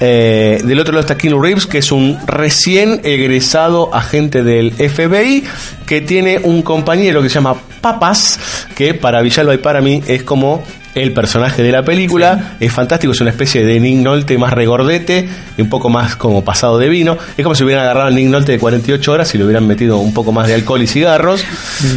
Eh, 0.00 0.60
del 0.64 0.80
otro 0.80 0.92
lado 0.92 1.02
está 1.02 1.16
Keanu 1.16 1.40
Reeves, 1.40 1.66
que 1.66 1.78
es 1.78 1.92
un 1.92 2.18
recién 2.26 3.00
egresado 3.04 3.94
agente 3.94 4.42
del 4.42 4.72
FBI, 4.72 5.44
que 5.86 6.00
tiene 6.00 6.40
un 6.42 6.62
compañero 6.62 7.22
que 7.22 7.28
se 7.28 7.36
llama 7.36 7.56
Papas, 7.80 8.66
que 8.74 8.94
para 8.94 9.22
Villalba 9.22 9.54
y 9.54 9.58
para 9.58 9.80
mí 9.80 10.02
es 10.06 10.22
como 10.22 10.64
el 10.94 11.12
personaje 11.12 11.62
de 11.62 11.72
la 11.72 11.84
película. 11.84 12.56
Es 12.60 12.72
fantástico, 12.72 13.12
es 13.12 13.20
una 13.20 13.30
especie 13.30 13.64
de 13.64 13.80
Nick 13.80 13.98
Nolte 13.98 14.38
más 14.38 14.52
regordete 14.52 15.28
y 15.56 15.62
un 15.62 15.68
poco 15.68 15.88
más 15.88 16.16
como 16.16 16.44
pasado 16.44 16.78
de 16.78 16.88
vino. 16.88 17.18
Es 17.36 17.42
como 17.42 17.54
si 17.54 17.64
hubieran 17.64 17.84
agarrado 17.84 18.06
al 18.08 18.14
Nick 18.14 18.28
Nolte 18.28 18.52
de 18.52 18.58
48 18.58 19.12
horas 19.12 19.34
y 19.34 19.38
le 19.38 19.44
hubieran 19.44 19.66
metido 19.66 19.98
un 19.98 20.14
poco 20.14 20.32
más 20.32 20.48
de 20.48 20.54
alcohol 20.54 20.82
y 20.82 20.86
cigarros. 20.86 21.44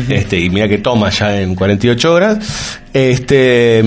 este 0.10 0.39
Y 0.39 0.50
mira 0.50 0.68
que 0.68 0.80
toma 0.80 1.10
ya 1.10 1.39
en 1.39 1.56
48 1.56 2.14
horas. 2.14 2.38
Este 2.93 3.84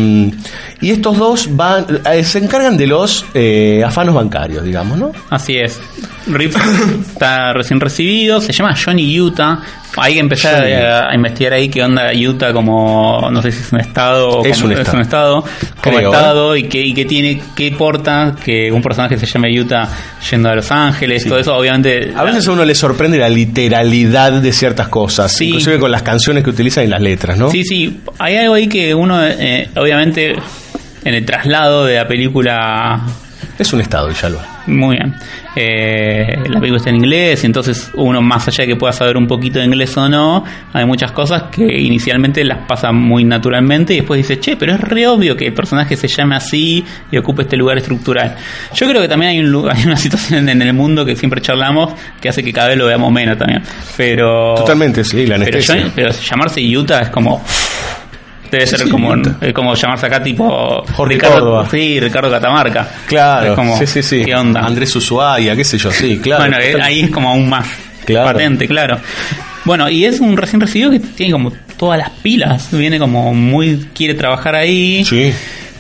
Y 0.80 0.90
estos 0.90 1.18
dos 1.18 1.56
van 1.56 1.86
eh, 2.12 2.22
se 2.22 2.38
encargan 2.38 2.76
de 2.76 2.86
los 2.86 3.24
eh, 3.34 3.82
afanos 4.00 4.14
bancarios, 4.14 4.64
digamos, 4.64 4.98
¿no? 4.98 5.12
Así 5.30 5.56
es. 5.56 5.80
Rip 6.26 6.54
está 7.00 7.52
recién 7.52 7.80
recibido, 7.80 8.40
se 8.40 8.52
llama 8.52 8.74
Johnny 8.76 9.20
Utah. 9.20 9.58
Hay 9.96 10.14
que 10.14 10.20
empezar 10.20 10.64
a, 10.64 11.10
a 11.10 11.14
investigar 11.14 11.52
ahí 11.54 11.68
qué 11.68 11.82
onda 11.82 12.12
Utah 12.14 12.52
como, 12.52 13.28
no 13.30 13.42
sé 13.42 13.50
si 13.50 13.60
es 13.60 13.72
un 13.72 13.80
estado 13.80 14.44
Es 14.44 14.60
como- 14.60 14.72
un 14.72 14.78
estado. 14.80 15.00
estado, 15.00 15.44
como 15.82 15.96
Creo, 15.96 16.12
estado 16.12 16.56
y 16.56 16.62
qué, 16.68 16.80
y 16.80 16.94
qué 16.94 17.04
tiene, 17.04 17.42
qué 17.56 17.72
porta 17.72 18.36
que 18.44 18.70
un 18.70 18.80
personaje 18.82 19.18
se 19.18 19.26
llame 19.26 19.58
Utah 19.60 19.88
yendo 20.30 20.48
a 20.48 20.54
Los 20.54 20.70
Ángeles, 20.70 21.24
todo 21.26 21.38
eso 21.40 21.56
obviamente... 21.56 22.12
A 22.16 22.22
veces 22.22 22.46
a 22.46 22.52
uno 22.52 22.64
le 22.64 22.74
sorprende 22.76 23.18
la 23.18 23.28
literalidad 23.28 24.32
de 24.40 24.52
ciertas 24.52 24.86
cosas, 24.88 25.38
inclusive 25.40 25.78
con 25.80 25.90
las 25.90 26.02
canciones 26.02 26.44
que 26.44 26.50
utilizan 26.50 26.84
y 26.84 26.86
las 26.86 27.00
letras, 27.02 27.36
¿no? 27.36 27.50
Sí, 27.50 27.64
sí, 27.64 28.00
hay 28.18 28.36
algo 28.36 28.54
ahí 28.54 28.68
que 28.68 28.94
uno, 28.94 29.20
eh, 29.26 29.68
obviamente, 29.76 30.36
en 31.04 31.14
el 31.14 31.24
traslado 31.24 31.84
de 31.84 31.96
la 31.96 32.06
película... 32.06 33.00
Es 33.60 33.74
un 33.74 33.80
estado, 33.82 34.08
Villalba. 34.08 34.42
Muy 34.68 34.96
bien. 34.96 35.14
Eh, 35.54 36.34
la 36.48 36.58
película 36.60 36.78
está 36.78 36.88
en 36.88 36.96
inglés, 36.96 37.44
entonces 37.44 37.90
uno, 37.92 38.22
más 38.22 38.48
allá 38.48 38.62
de 38.64 38.68
que 38.68 38.76
pueda 38.76 38.92
saber 38.94 39.18
un 39.18 39.26
poquito 39.26 39.58
de 39.58 39.66
inglés 39.66 39.94
o 39.98 40.08
no, 40.08 40.42
hay 40.72 40.86
muchas 40.86 41.12
cosas 41.12 41.44
que 41.52 41.64
inicialmente 41.78 42.42
las 42.42 42.66
pasa 42.66 42.90
muy 42.90 43.22
naturalmente 43.24 43.92
y 43.92 43.96
después 43.98 44.16
dice, 44.16 44.40
che, 44.40 44.56
pero 44.56 44.72
es 44.72 44.80
re 44.80 45.06
obvio 45.06 45.36
que 45.36 45.48
el 45.48 45.52
personaje 45.52 45.94
se 45.96 46.08
llame 46.08 46.36
así 46.36 46.82
y 47.12 47.18
ocupe 47.18 47.42
este 47.42 47.58
lugar 47.58 47.76
estructural. 47.76 48.34
Yo 48.74 48.88
creo 48.88 49.02
que 49.02 49.08
también 49.08 49.32
hay, 49.32 49.40
un, 49.40 49.68
hay 49.70 49.84
una 49.84 49.96
situación 49.96 50.48
en 50.48 50.62
el 50.62 50.72
mundo 50.72 51.04
que 51.04 51.14
siempre 51.14 51.42
charlamos 51.42 51.92
que 52.18 52.30
hace 52.30 52.42
que 52.42 52.54
cada 52.54 52.68
vez 52.68 52.78
lo 52.78 52.86
veamos 52.86 53.12
menos 53.12 53.36
también. 53.36 53.62
Pero. 53.96 54.54
Totalmente, 54.54 55.04
sí, 55.04 55.26
la 55.26 55.36
Pero, 55.36 55.48
anestesia. 55.58 55.76
yo- 55.82 55.92
pero 55.94 56.10
llamarse 56.12 56.60
Utah 56.78 57.00
es 57.00 57.10
como. 57.10 57.44
Debe 58.50 58.66
ser 58.66 58.80
Sí, 58.80 58.88
como, 58.90 59.14
es 59.40 59.52
como 59.54 59.74
llamarse 59.74 60.06
acá 60.06 60.22
tipo 60.22 60.84
Jorge 60.94 61.14
Ricardo, 61.14 61.34
Córdoba. 61.40 61.68
sí, 61.70 62.00
Ricardo 62.00 62.30
Catamarca. 62.30 62.88
Claro, 63.06 63.48
Es 63.50 63.54
como, 63.54 63.78
sí, 63.78 63.86
sí, 63.86 64.02
sí. 64.02 64.24
¿Qué 64.24 64.34
onda? 64.34 64.60
Andrés 64.60 64.94
Ushuaia, 64.96 65.54
qué 65.54 65.64
sé 65.64 65.78
yo, 65.78 65.90
sí, 65.92 66.18
claro. 66.18 66.42
bueno, 66.42 66.58
eh, 66.58 66.74
ahí 66.82 67.00
es 67.02 67.10
como 67.10 67.30
aún 67.30 67.48
más 67.48 67.66
Claro. 68.04 68.32
patente, 68.32 68.66
claro. 68.66 68.98
Bueno, 69.64 69.88
y 69.88 70.04
es 70.06 70.20
un 70.20 70.36
recién 70.36 70.60
recibido 70.60 70.90
que 70.90 70.98
tiene 71.00 71.32
como 71.32 71.52
todas 71.76 71.98
las 71.98 72.10
pilas, 72.10 72.68
viene 72.72 72.98
como 72.98 73.32
muy, 73.34 73.88
quiere 73.94 74.14
trabajar 74.14 74.54
ahí. 74.56 75.04
Sí. 75.04 75.32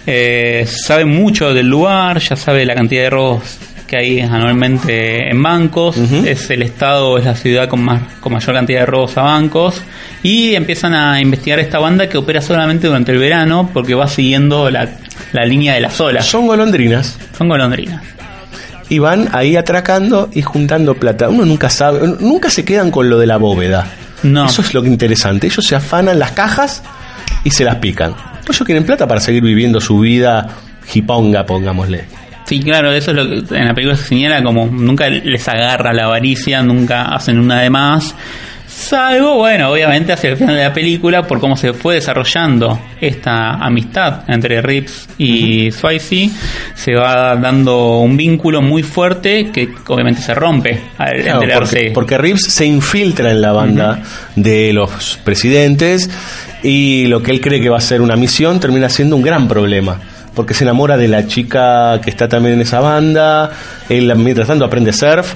Eh, 0.06 0.64
sabe 0.66 1.04
mucho 1.04 1.52
del 1.54 1.66
lugar, 1.68 2.18
ya 2.20 2.36
sabe 2.36 2.64
la 2.64 2.74
cantidad 2.74 3.02
de 3.02 3.10
robos 3.10 3.42
que 3.90 3.96
hay 3.96 4.20
anualmente 4.20 5.28
en 5.28 5.42
bancos, 5.42 5.96
es 5.96 6.48
el 6.50 6.62
estado, 6.62 7.18
es 7.18 7.24
la 7.24 7.34
ciudad 7.34 7.68
con 7.68 7.82
más 7.82 8.00
con 8.20 8.32
mayor 8.32 8.54
cantidad 8.54 8.80
de 8.80 8.86
robos 8.86 9.18
a 9.18 9.22
bancos 9.22 9.82
y 10.22 10.54
empiezan 10.54 10.94
a 10.94 11.20
investigar 11.20 11.58
esta 11.58 11.80
banda 11.80 12.08
que 12.08 12.16
opera 12.16 12.40
solamente 12.40 12.86
durante 12.86 13.10
el 13.10 13.18
verano 13.18 13.68
porque 13.74 13.94
va 13.94 14.06
siguiendo 14.06 14.70
la, 14.70 14.88
la 15.32 15.44
línea 15.44 15.74
de 15.74 15.80
las 15.80 16.00
olas. 16.00 16.24
Son 16.24 16.46
golondrinas. 16.46 17.18
Son 17.36 17.48
golondrinas. 17.48 18.00
Y 18.88 19.00
van 19.00 19.28
ahí 19.32 19.56
atracando 19.56 20.30
y 20.32 20.42
juntando 20.42 20.94
plata. 20.94 21.28
Uno 21.28 21.44
nunca 21.44 21.68
sabe, 21.68 22.14
nunca 22.20 22.48
se 22.48 22.64
quedan 22.64 22.92
con 22.92 23.10
lo 23.10 23.18
de 23.18 23.26
la 23.26 23.38
bóveda. 23.38 23.88
No. 24.22 24.46
Eso 24.46 24.62
es 24.62 24.72
lo 24.72 24.82
que 24.82 24.88
interesante. 24.88 25.48
Ellos 25.48 25.66
se 25.66 25.74
afanan 25.74 26.20
las 26.20 26.30
cajas 26.30 26.84
y 27.42 27.50
se 27.50 27.64
las 27.64 27.76
pican. 27.76 28.14
Ellos 28.44 28.62
quieren 28.64 28.84
plata 28.84 29.08
para 29.08 29.20
seguir 29.20 29.42
viviendo 29.42 29.80
su 29.80 29.98
vida 29.98 30.48
hiponga, 30.94 31.44
pongámosle. 31.44 32.04
Sí, 32.50 32.58
claro, 32.58 32.92
eso 32.92 33.12
es 33.12 33.16
lo 33.16 33.28
que 33.46 33.54
en 33.56 33.64
la 33.68 33.74
película 33.74 33.96
se 33.96 34.08
señala 34.08 34.42
como 34.42 34.66
nunca 34.66 35.08
les 35.08 35.46
agarra 35.46 35.92
la 35.92 36.06
avaricia, 36.06 36.60
nunca 36.64 37.02
hacen 37.14 37.38
una 37.38 37.60
de 37.60 37.70
más. 37.70 38.12
Salvo, 38.66 39.36
bueno, 39.36 39.70
obviamente 39.70 40.12
hacia 40.12 40.30
el 40.30 40.36
final 40.36 40.56
de 40.56 40.64
la 40.64 40.72
película, 40.72 41.24
por 41.28 41.38
cómo 41.38 41.56
se 41.56 41.72
fue 41.74 41.94
desarrollando 41.94 42.80
esta 43.00 43.52
amistad 43.54 44.22
entre 44.26 44.60
Rips 44.62 45.10
y 45.18 45.70
Swayze, 45.70 46.30
se 46.74 46.94
va 46.96 47.36
dando 47.36 47.98
un 47.98 48.16
vínculo 48.16 48.62
muy 48.62 48.82
fuerte 48.82 49.50
que 49.52 49.68
obviamente 49.86 50.22
se 50.22 50.34
rompe 50.34 50.80
al 50.98 51.22
Claro, 51.22 51.42
enterarse. 51.42 51.76
porque, 51.76 51.90
porque 51.92 52.18
Reeves 52.18 52.42
se 52.48 52.66
infiltra 52.66 53.30
en 53.30 53.40
la 53.42 53.52
banda 53.52 54.02
de 54.34 54.72
los 54.72 55.18
presidentes 55.22 56.10
y 56.64 57.06
lo 57.06 57.22
que 57.22 57.30
él 57.30 57.40
cree 57.40 57.60
que 57.60 57.68
va 57.68 57.78
a 57.78 57.82
ser 57.82 58.00
una 58.00 58.16
misión 58.16 58.58
termina 58.58 58.88
siendo 58.88 59.14
un 59.14 59.22
gran 59.22 59.46
problema. 59.46 60.00
Porque 60.40 60.54
se 60.54 60.64
enamora 60.64 60.96
de 60.96 61.06
la 61.06 61.26
chica 61.26 62.00
que 62.00 62.08
está 62.08 62.26
también 62.26 62.54
en 62.54 62.62
esa 62.62 62.80
banda, 62.80 63.50
él 63.90 64.10
mientras 64.16 64.48
tanto 64.48 64.64
aprende 64.64 64.90
surf 64.90 65.34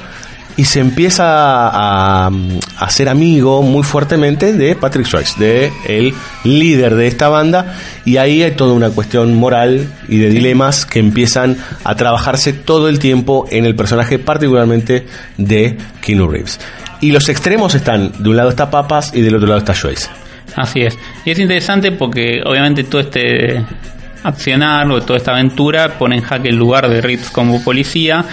y 0.57 0.64
se 0.64 0.80
empieza 0.80 1.24
a, 1.26 2.30
a 2.78 2.90
ser 2.90 3.11
amigo 3.11 3.61
muy 3.61 3.82
fuertemente 3.82 4.55
de 4.55 4.74
Patrick 4.74 5.05
Swayze, 5.07 5.38
de 5.38 5.72
el 5.86 6.14
líder 6.44 6.94
de 6.94 7.07
esta 7.07 7.28
banda, 7.28 7.76
y 8.07 8.16
ahí 8.16 8.42
hay 8.42 8.52
toda 8.52 8.72
una 8.72 8.88
cuestión 8.88 9.34
moral 9.34 9.92
y 10.09 10.16
de 10.16 10.30
dilemas 10.30 10.86
que 10.86 11.00
empiezan 11.00 11.59
a 11.84 11.94
trabajarse 11.96 12.55
todo 12.55 12.88
el 12.88 12.98
tiempo 12.98 13.46
en 13.50 13.66
el 13.66 13.76
personaje, 13.76 14.18
particularmente 14.18 15.07
de 15.36 15.76
Keanu 16.00 16.28
Reeves. 16.28 16.59
Y 17.02 17.12
los 17.12 17.28
extremos 17.28 17.74
están, 17.74 18.11
de 18.22 18.30
un 18.30 18.36
lado 18.38 18.48
está 18.48 18.70
Papas 18.70 19.12
y 19.14 19.20
del 19.20 19.34
otro 19.34 19.48
lado 19.48 19.59
está 19.59 19.74
Swayze. 19.74 20.09
Así 20.57 20.80
es. 20.80 20.96
Y 21.26 21.30
es 21.30 21.38
interesante 21.38 21.92
porque 21.92 22.40
obviamente 22.44 22.84
todo 22.84 23.02
este 23.02 23.62
accionar 24.24 24.90
o 24.90 25.00
toda 25.02 25.18
esta 25.18 25.32
aventura 25.32 25.96
pone 25.98 26.16
en 26.16 26.22
jaque 26.22 26.48
el 26.48 26.56
lugar 26.56 26.88
de 26.88 27.00
Ritz 27.00 27.30
como 27.30 27.62
policía 27.62 28.24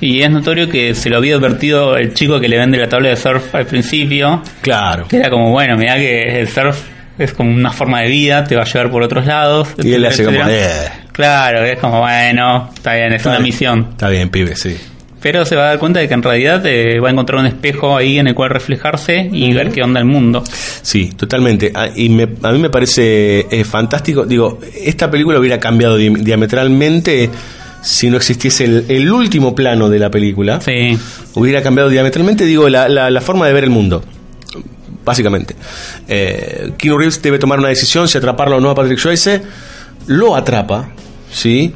y 0.00 0.22
es 0.22 0.30
notorio 0.30 0.68
que 0.68 0.94
se 0.94 1.10
lo 1.10 1.18
había 1.18 1.34
advertido 1.36 1.96
el 1.96 2.14
chico 2.14 2.40
que 2.40 2.48
le 2.48 2.56
vende 2.56 2.78
la 2.78 2.88
tabla 2.88 3.10
de 3.10 3.16
surf 3.16 3.54
al 3.54 3.66
principio. 3.66 4.42
Claro. 4.62 5.06
Que 5.06 5.16
era 5.18 5.28
como, 5.28 5.50
bueno, 5.50 5.76
mira 5.76 5.96
que 5.96 6.40
el 6.40 6.48
surf 6.48 6.80
es 7.18 7.34
como 7.34 7.50
una 7.50 7.70
forma 7.70 8.00
de 8.00 8.08
vida, 8.08 8.44
te 8.44 8.56
va 8.56 8.62
a 8.62 8.64
llevar 8.64 8.90
por 8.90 9.02
otros 9.02 9.26
lados. 9.26 9.68
Y 9.82 9.92
él 9.92 10.00
le 10.02 10.08
hace 10.08 10.24
como. 10.24 10.38
"Eh". 10.48 10.70
Claro, 11.12 11.62
es 11.64 11.78
como, 11.78 12.00
bueno, 12.00 12.70
está 12.74 12.94
bien, 12.94 13.08
es 13.12 13.16
Está 13.16 13.28
una 13.30 13.38
bien. 13.40 13.44
misión. 13.44 13.86
Está 13.90 14.08
bien, 14.08 14.30
pibe, 14.30 14.56
sí. 14.56 14.74
Pero 15.22 15.44
se 15.44 15.54
va 15.54 15.64
a 15.64 15.66
dar 15.66 15.78
cuenta 15.78 16.00
de 16.00 16.08
que 16.08 16.14
en 16.14 16.22
realidad 16.22 16.64
eh, 16.66 16.98
va 16.98 17.08
a 17.08 17.12
encontrar 17.12 17.40
un 17.40 17.46
espejo 17.46 17.96
ahí 17.96 18.18
en 18.18 18.26
el 18.28 18.34
cual 18.34 18.50
reflejarse 18.50 19.28
y 19.30 19.52
ver 19.52 19.70
qué 19.70 19.82
onda 19.82 20.00
el 20.00 20.06
mundo. 20.06 20.42
Sí, 20.82 21.10
totalmente. 21.14 21.70
Ah, 21.74 21.88
Y 21.94 22.08
me- 22.08 22.28
a 22.42 22.52
mí 22.52 22.58
me 22.58 22.70
parece 22.70 23.46
eh, 23.50 23.64
fantástico. 23.64 24.24
Digo, 24.24 24.58
esta 24.82 25.10
película 25.10 25.38
hubiera 25.38 25.60
cambiado 25.60 25.96
di- 25.96 26.08
diametralmente 26.08 27.28
si 27.82 28.08
no 28.10 28.16
existiese 28.16 28.64
el, 28.64 28.84
el 28.88 29.10
último 29.12 29.54
plano 29.54 29.88
de 29.90 29.98
la 29.98 30.10
película. 30.10 30.60
Sí. 30.60 30.98
Hubiera 31.34 31.62
cambiado 31.62 31.88
diametralmente, 31.90 32.44
digo, 32.46 32.68
la, 32.68 32.88
la- 32.88 33.10
la 33.10 33.20
forma 33.20 33.46
de 33.46 33.52
ver 33.52 33.64
el 33.64 33.70
mundo. 33.70 34.02
Básicamente. 35.04 35.54
Eh, 36.08 36.72
Keanu 36.76 36.98
Reeves 36.98 37.20
debe 37.22 37.38
tomar 37.38 37.58
una 37.58 37.68
decisión 37.68 38.06
si 38.08 38.18
atraparlo 38.18 38.56
o 38.56 38.60
no 38.60 38.70
a 38.70 38.74
Patrick 38.74 38.98
Swayze. 38.98 39.42
Lo 40.06 40.36
atrapa, 40.36 40.90
¿sí? 41.32 41.72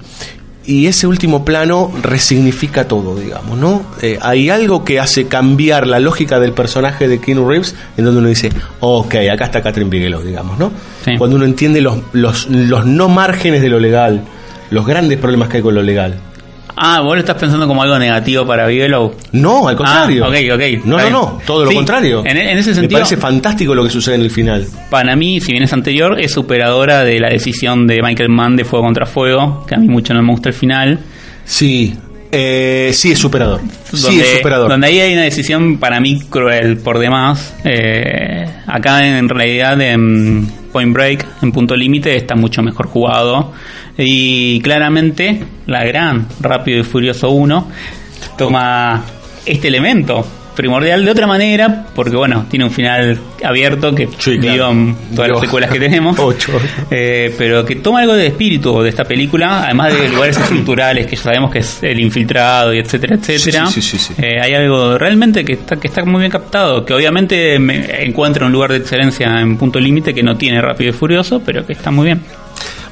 Y 0.66 0.86
ese 0.86 1.06
último 1.06 1.44
plano 1.44 1.92
resignifica 2.02 2.88
todo, 2.88 3.16
digamos, 3.16 3.58
¿no? 3.58 3.82
Eh, 4.00 4.18
hay 4.22 4.48
algo 4.48 4.82
que 4.82 4.98
hace 4.98 5.26
cambiar 5.26 5.86
la 5.86 6.00
lógica 6.00 6.40
del 6.40 6.52
personaje 6.52 7.06
de 7.06 7.20
Keanu 7.20 7.46
Reeves, 7.46 7.74
en 7.98 8.04
donde 8.06 8.20
uno 8.20 8.28
dice, 8.28 8.50
ok, 8.80 9.14
acá 9.30 9.44
está 9.44 9.62
Catherine 9.62 9.90
Bigelow, 9.90 10.22
digamos, 10.22 10.58
¿no? 10.58 10.72
Cuando 11.18 11.36
uno 11.36 11.44
entiende 11.44 11.82
los, 11.82 11.98
los, 12.12 12.48
los 12.48 12.86
no 12.86 13.10
márgenes 13.10 13.60
de 13.60 13.68
lo 13.68 13.78
legal, 13.78 14.24
los 14.70 14.86
grandes 14.86 15.18
problemas 15.18 15.50
que 15.50 15.58
hay 15.58 15.62
con 15.62 15.74
lo 15.74 15.82
legal. 15.82 16.14
Ah, 16.76 17.00
vos 17.00 17.14
lo 17.14 17.20
estás 17.20 17.36
pensando 17.36 17.66
como 17.68 17.82
algo 17.82 17.98
negativo 17.98 18.44
para 18.46 18.66
Bigelow. 18.66 19.14
No, 19.32 19.68
al 19.68 19.76
contrario. 19.76 20.24
Ah, 20.24 20.28
ok, 20.28 20.34
ok. 20.54 20.84
No, 20.84 20.98
no, 20.98 21.10
no, 21.10 21.40
todo 21.46 21.64
lo 21.64 21.70
Sí, 21.70 21.76
contrario. 21.76 22.22
En, 22.26 22.36
en 22.36 22.58
ese 22.58 22.70
Me 22.70 22.74
sentido, 22.76 22.98
parece 23.00 23.16
fantástico 23.16 23.74
lo 23.74 23.84
que 23.84 23.90
sucede 23.90 24.16
en 24.16 24.22
el 24.22 24.30
final. 24.30 24.66
para 24.90 25.14
mí, 25.14 25.40
si 25.40 25.52
bien 25.52 25.62
es 25.64 25.72
anterior, 25.72 26.18
es 26.20 26.32
superadora 26.32 27.04
de 27.04 27.20
la 27.20 27.28
decisión 27.28 27.86
de 27.86 28.02
Michael 28.02 28.28
Mann 28.28 28.56
de 28.56 28.64
Fuego 28.64 28.84
contra 28.86 29.06
Fuego, 29.06 29.64
que 29.66 29.74
a 29.74 29.78
mí 29.78 29.86
mucho 29.88 30.14
no 30.14 30.22
me 30.22 30.32
gusta 30.32 30.48
el 30.48 30.54
final. 30.54 30.98
Sí, 31.44 31.94
eh, 32.32 32.90
sí 32.92 33.12
es 33.12 33.18
superador. 33.18 33.60
sí 33.92 34.02
donde, 34.02 34.22
es 34.22 34.36
superador. 34.38 34.68
donde 34.70 34.86
ahí 34.88 34.98
hay 34.98 35.12
una 35.12 35.22
decisión 35.22 35.78
para 35.78 36.00
mí 36.00 36.18
cruel 36.28 36.78
por 36.78 36.98
demás. 36.98 37.54
Eh, 37.64 38.46
acá 38.66 39.06
en 39.06 39.28
realidad 39.28 39.80
en 39.80 40.48
Point 40.72 40.92
Break, 40.92 41.24
en 41.42 41.52
punto 41.52 41.76
límite, 41.76 42.16
está 42.16 42.34
mucho 42.34 42.62
mejor 42.62 42.86
jugado. 42.88 43.52
Y 43.96 44.60
claramente 44.60 45.44
la 45.66 45.84
gran 45.84 46.26
Rápido 46.40 46.80
y 46.80 46.82
Furioso 46.82 47.30
1 47.30 47.68
toma 48.36 49.04
este 49.46 49.68
elemento 49.68 50.26
primordial 50.54 51.04
de 51.04 51.10
otra 51.10 51.26
manera, 51.26 51.86
porque 51.94 52.16
bueno, 52.16 52.46
tiene 52.48 52.64
un 52.64 52.70
final 52.70 53.18
abierto 53.42 53.94
que 53.94 54.04
en 54.04 54.96
todas 55.14 55.30
las 55.30 55.40
secuelas 55.40 55.70
que 55.70 55.80
tenemos. 55.80 56.16
Eh, 56.90 57.34
pero 57.36 57.64
que 57.64 57.76
toma 57.76 58.00
algo 58.00 58.14
de 58.14 58.26
espíritu 58.26 58.80
de 58.80 58.88
esta 58.88 59.04
película, 59.04 59.64
además 59.64 59.92
de 59.92 60.08
lugares 60.08 60.36
estructurales 60.40 61.06
que 61.06 61.16
ya 61.16 61.22
sabemos 61.22 61.50
que 61.50 61.58
es 61.60 61.82
el 61.82 61.98
infiltrado 61.98 62.72
y 62.72 62.78
etcétera, 62.78 63.16
etcétera. 63.16 63.66
Sí, 63.66 63.72
sí, 63.72 63.80
sí, 63.80 63.98
sí, 63.98 64.14
sí. 64.14 64.22
Eh, 64.22 64.40
hay 64.40 64.54
algo 64.54 64.96
realmente 64.96 65.44
que 65.44 65.54
está, 65.54 65.76
que 65.76 65.88
está 65.88 66.04
muy 66.04 66.20
bien 66.20 66.30
captado, 66.30 66.84
que 66.84 66.94
obviamente 66.94 67.58
me 67.58 68.04
encuentra 68.04 68.46
un 68.46 68.52
lugar 68.52 68.70
de 68.70 68.78
excelencia 68.78 69.40
en 69.40 69.56
punto 69.56 69.80
límite 69.80 70.14
que 70.14 70.22
no 70.22 70.36
tiene 70.36 70.60
Rápido 70.60 70.90
y 70.90 70.92
Furioso, 70.92 71.42
pero 71.44 71.66
que 71.66 71.72
está 71.72 71.90
muy 71.90 72.06
bien. 72.06 72.20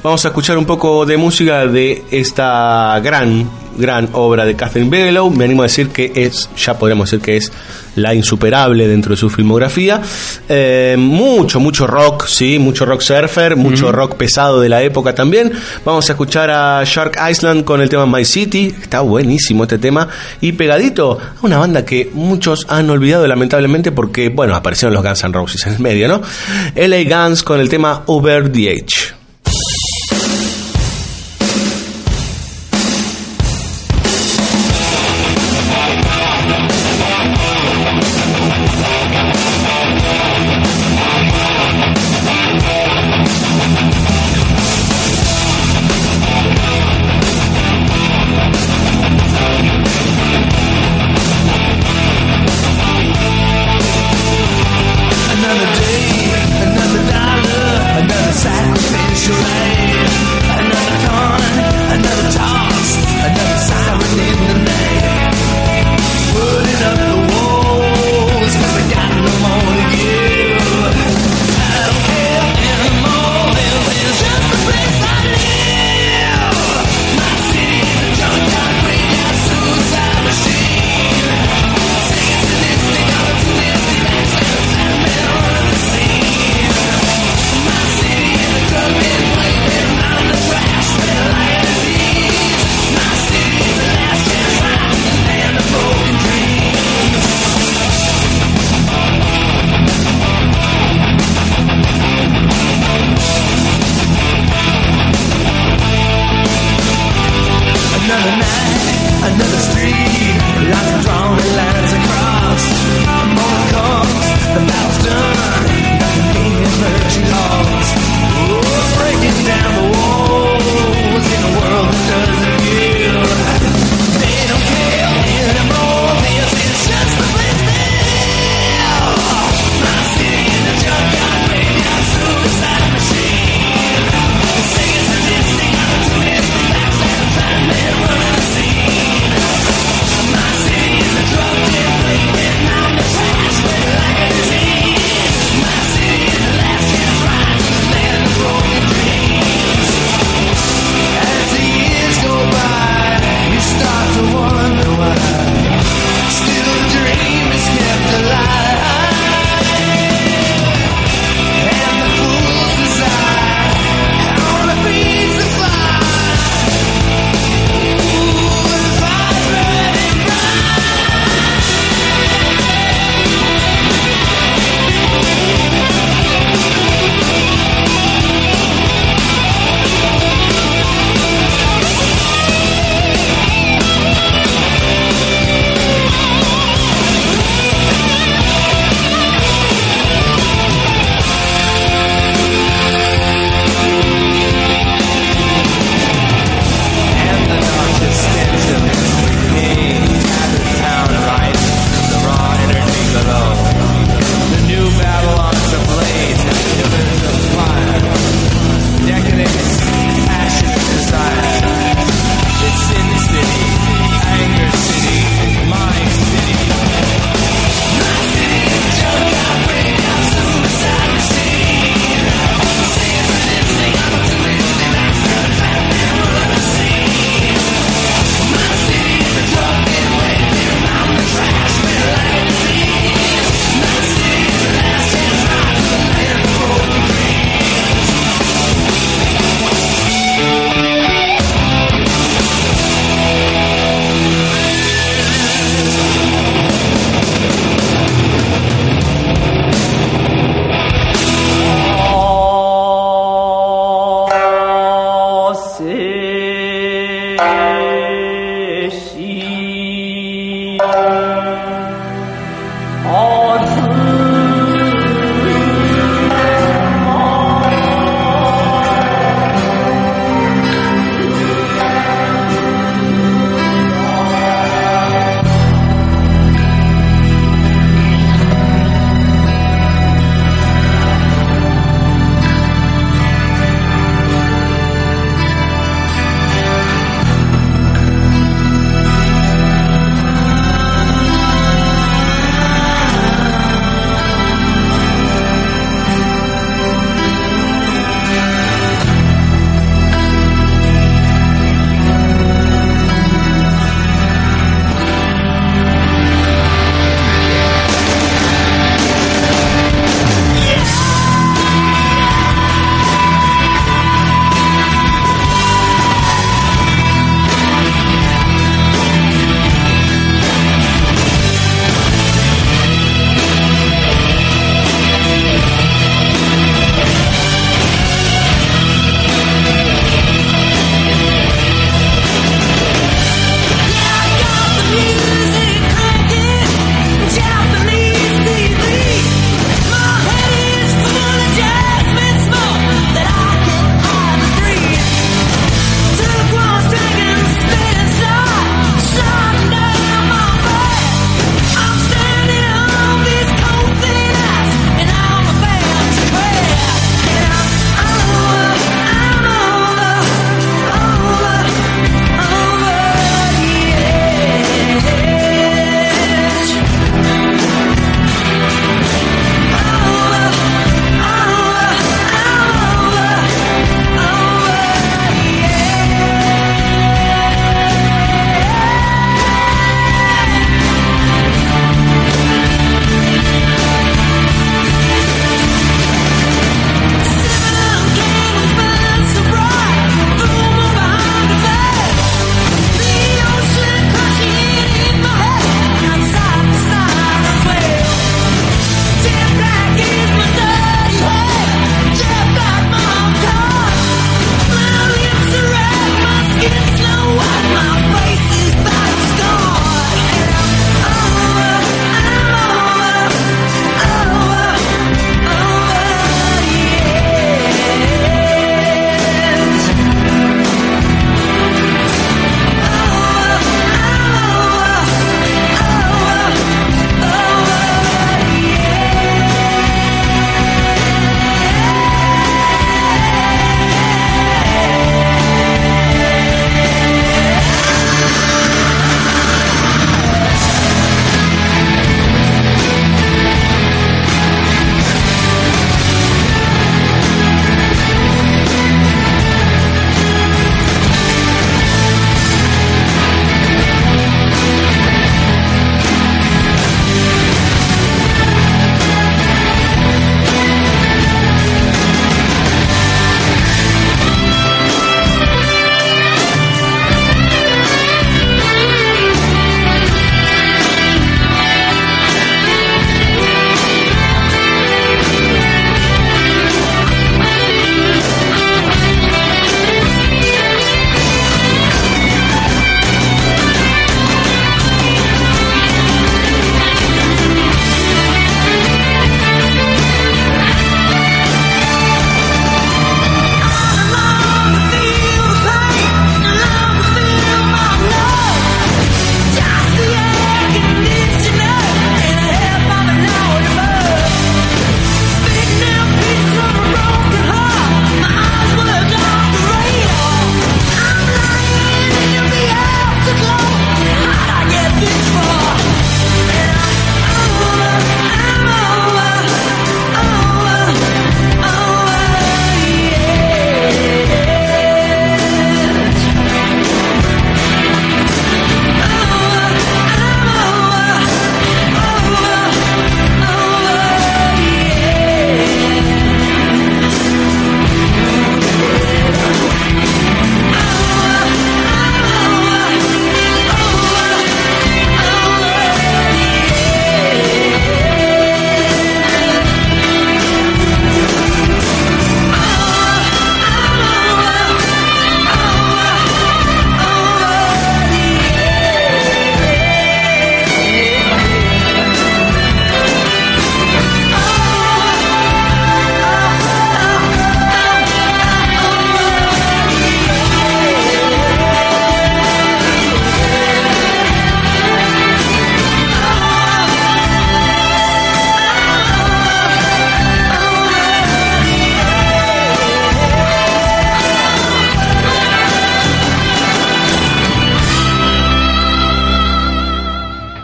Vamos 0.03 0.25
a 0.25 0.27
escuchar 0.27 0.57
un 0.57 0.65
poco 0.65 1.05
de 1.05 1.15
música 1.15 1.65
de 1.65 2.03
esta 2.11 2.99
gran, 3.01 3.49
gran 3.77 4.09
obra 4.11 4.43
de 4.43 4.53
Catherine 4.53 4.89
Bigelow. 4.91 5.29
Me 5.29 5.45
animo 5.45 5.61
a 5.61 5.67
decir 5.67 5.87
que 5.91 6.11
es, 6.13 6.49
ya 6.57 6.77
podríamos 6.77 7.09
decir 7.09 7.23
que 7.23 7.37
es 7.37 7.53
la 7.95 8.13
insuperable 8.13 8.85
dentro 8.85 9.11
de 9.11 9.15
su 9.15 9.29
filmografía. 9.29 10.01
Eh, 10.49 10.97
mucho, 10.99 11.61
mucho 11.61 11.87
rock, 11.87 12.25
sí, 12.27 12.59
mucho 12.59 12.85
rock 12.85 12.99
surfer, 12.99 13.55
mucho 13.55 13.93
rock 13.93 14.15
pesado 14.15 14.59
de 14.59 14.67
la 14.67 14.83
época 14.83 15.15
también. 15.15 15.53
Vamos 15.85 16.09
a 16.09 16.11
escuchar 16.11 16.49
a 16.49 16.83
Shark 16.83 17.17
Island 17.31 17.63
con 17.63 17.79
el 17.79 17.87
tema 17.87 18.05
My 18.05 18.25
City. 18.25 18.75
Está 18.81 18.99
buenísimo 18.99 19.63
este 19.63 19.77
tema. 19.77 20.09
Y 20.41 20.51
pegadito 20.51 21.17
a 21.17 21.45
una 21.45 21.59
banda 21.59 21.85
que 21.85 22.11
muchos 22.13 22.65
han 22.67 22.89
olvidado 22.89 23.25
lamentablemente 23.25 23.93
porque, 23.93 24.27
bueno, 24.27 24.53
aparecieron 24.53 24.93
los 24.95 25.01
Guns 25.01 25.23
N' 25.23 25.31
Roses 25.31 25.65
en 25.65 25.75
el 25.75 25.79
medio, 25.79 26.09
¿no? 26.09 26.21
LA 26.75 27.03
Guns 27.05 27.41
con 27.41 27.61
el 27.61 27.69
tema 27.69 28.03
Over 28.07 28.51
the 28.51 28.69
Edge. 28.69 29.22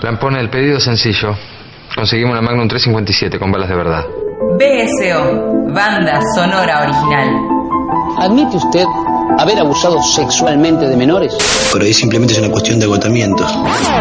Lampone, 0.02 0.40
el 0.40 0.50
pedido 0.50 0.78
es 0.78 0.84
sencillo. 0.84 1.36
Conseguimos 1.96 2.32
una 2.32 2.42
Magnum 2.42 2.68
357 2.68 3.40
con 3.40 3.52
balas 3.52 3.70
de 3.70 3.76
verdad. 3.76 4.06
BSO, 4.58 5.74
banda 5.74 6.20
sonora 6.36 6.84
original. 6.84 7.30
¿Admite 8.20 8.58
usted 8.58 8.86
haber 9.38 9.60
abusado 9.60 10.02
sexualmente 10.02 10.88
de 10.88 10.96
menores? 10.96 11.36
Por 11.72 11.82
ahí 11.82 11.94
simplemente 11.94 12.34
es 12.34 12.40
una 12.40 12.50
cuestión 12.50 12.80
de 12.80 12.86
agotamiento. 12.86 13.46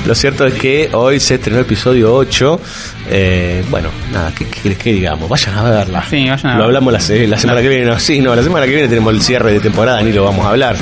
Lo 0.05 0.13
cierto 0.15 0.45
es 0.45 0.53
que 0.53 0.89
hoy 0.93 1.19
se 1.19 1.35
estrenó 1.35 1.57
el 1.59 1.65
episodio 1.65 2.13
8. 2.13 2.61
Eh, 3.09 3.63
bueno, 3.69 3.89
nada, 4.13 4.31
¿qué 4.37 4.45
querés 4.45 4.77
que 4.77 4.93
digamos? 4.93 5.27
Vayan 5.27 5.57
a 5.57 5.63
verla. 5.63 6.03
Sí, 6.07 6.29
vayan 6.29 6.45
a 6.53 6.57
Lo 6.57 6.65
hablamos 6.65 6.93
la, 6.93 6.99
se- 6.99 7.27
la 7.27 7.37
semana 7.39 7.61
que 7.61 7.69
viene. 7.69 7.85
No, 7.85 7.99
sí, 7.99 8.21
no, 8.21 8.35
la 8.35 8.43
semana 8.43 8.65
que 8.67 8.71
viene 8.73 8.87
tenemos 8.87 9.13
el 9.13 9.21
cierre 9.21 9.53
de 9.53 9.59
temporada, 9.59 10.01
ni 10.03 10.11
lo 10.13 10.23
vamos 10.25 10.45
a 10.45 10.49
hablar. 10.49 10.75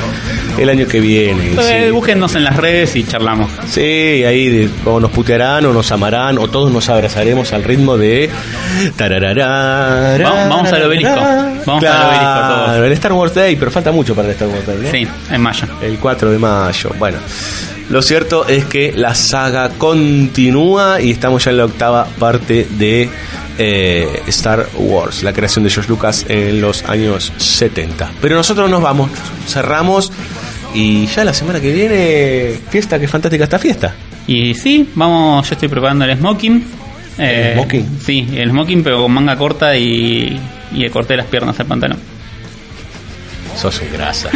El 0.57 0.69
año 0.69 0.88
que 0.88 0.99
viene. 0.99 1.51
Eh, 1.57 1.84
sí. 1.85 1.91
búsquennos 1.91 2.34
en 2.35 2.43
las 2.43 2.57
redes 2.57 2.95
y 2.95 3.03
charlamos. 3.03 3.49
Sí, 3.69 3.81
ahí 3.81 4.49
de- 4.49 4.69
o 4.85 4.99
nos 4.99 5.11
putearán 5.11 5.65
o 5.67 5.73
nos 5.73 5.91
amarán 5.91 6.38
o 6.38 6.47
todos 6.49 6.71
nos 6.71 6.89
abrazaremos 6.89 7.53
al 7.53 7.63
ritmo 7.63 7.97
de 7.97 8.29
tararará, 8.95 10.17
Vamos- 10.23 10.49
vamos 10.49 10.73
al 10.73 10.84
obelisco. 10.85 11.15
Vamos 11.15 11.84
al 11.84 12.05
obelisco 12.05 12.47
todos. 12.47 12.65
Claro, 12.65 12.85
el 12.85 12.91
Star 12.93 13.13
Wars 13.13 13.34
Day, 13.34 13.55
pero 13.55 13.71
falta 13.71 13.91
mucho 13.91 14.15
para 14.15 14.27
el 14.27 14.34
Star 14.34 14.47
Wars 14.47 14.65
Day. 14.65 14.77
Sí, 14.91 15.07
en 15.31 15.41
mayo. 15.41 15.67
El 15.81 15.97
4 15.99 16.31
de 16.31 16.38
mayo. 16.39 16.91
Bueno, 16.97 17.17
lo 17.89 18.01
cierto 18.01 18.47
es 18.47 18.65
que 18.65 18.93
la 18.95 19.15
saga 19.15 19.69
continúa 19.77 20.99
y 21.01 21.11
estamos 21.11 21.43
ya 21.45 21.51
en 21.51 21.57
la 21.57 21.65
octava 21.65 22.05
parte 22.19 22.67
de 22.71 23.09
eh, 23.59 24.21
Star 24.27 24.67
Wars, 24.75 25.23
la 25.23 25.34
creación 25.34 25.63
de 25.63 25.71
George 25.71 25.89
Lucas 25.89 26.25
en 26.29 26.61
los 26.61 26.84
años 26.84 27.31
70. 27.38 28.11
Pero 28.21 28.35
nosotros 28.35 28.69
nos 28.69 28.81
vamos, 28.84 29.09
cerramos 29.47 30.11
y 30.73 31.06
ya 31.07 31.23
la 31.23 31.34
semana 31.34 31.60
que 31.60 31.72
viene, 31.72 32.53
fiesta, 32.69 32.99
qué 32.99 33.07
fantástica 33.07 33.44
esta 33.45 33.60
fiesta. 33.60 33.94
Y 34.27 34.53
sí, 34.53 34.89
vamos, 34.95 35.48
yo 35.49 35.53
estoy 35.53 35.69
preparando 35.69 36.06
el 36.06 36.18
smoking. 36.18 36.64
Eh, 37.18 37.48
¿El 37.49 37.53
smoking? 37.56 37.99
Sí, 38.03 38.27
el 38.35 38.49
smoking, 38.52 38.84
pero 38.84 39.02
con 39.02 39.11
manga 39.11 39.35
corta 39.38 39.76
y, 39.76 40.39
y 40.73 40.77
le 40.77 40.89
corté 40.89 41.15
las 41.18 41.26
piernas 41.27 41.60
al 41.60 41.65
pantalón. 41.65 41.99
Sos 43.56 43.81
un 43.81 43.91
grasa. 43.91 44.30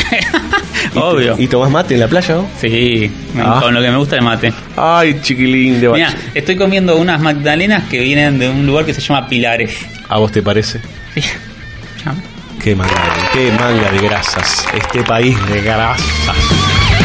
Obvio. 0.95 1.35
¿Y 1.37 1.45
tomás 1.47 1.69
mate 1.69 1.93
en 1.93 1.99
la 1.99 2.07
playa 2.07 2.37
vos? 2.37 2.45
Sí, 2.59 3.11
Ah. 3.37 3.59
con 3.61 3.71
lo 3.75 3.79
que 3.81 3.91
me 3.91 3.97
gusta 3.97 4.15
el 4.15 4.23
mate. 4.23 4.51
Ay, 4.75 5.19
chiquilín 5.21 5.79
de 5.79 5.89
Mira, 5.89 6.11
estoy 6.33 6.55
comiendo 6.55 6.97
unas 6.97 7.21
magdalenas 7.21 7.87
que 7.87 7.99
vienen 7.99 8.39
de 8.39 8.49
un 8.49 8.65
lugar 8.65 8.83
que 8.85 8.93
se 8.95 9.01
llama 9.01 9.27
Pilares. 9.29 9.77
¿A 10.09 10.17
vos 10.17 10.31
te 10.31 10.41
parece? 10.41 10.79
Sí. 11.13 11.21
Qué 12.63 12.75
manga, 12.75 12.93
qué 13.33 13.51
manga 13.51 13.89
de 13.91 14.07
grasas. 14.07 14.67
Este 14.71 15.01
país 15.03 15.35
de 15.47 15.61
grasas. 15.61 16.35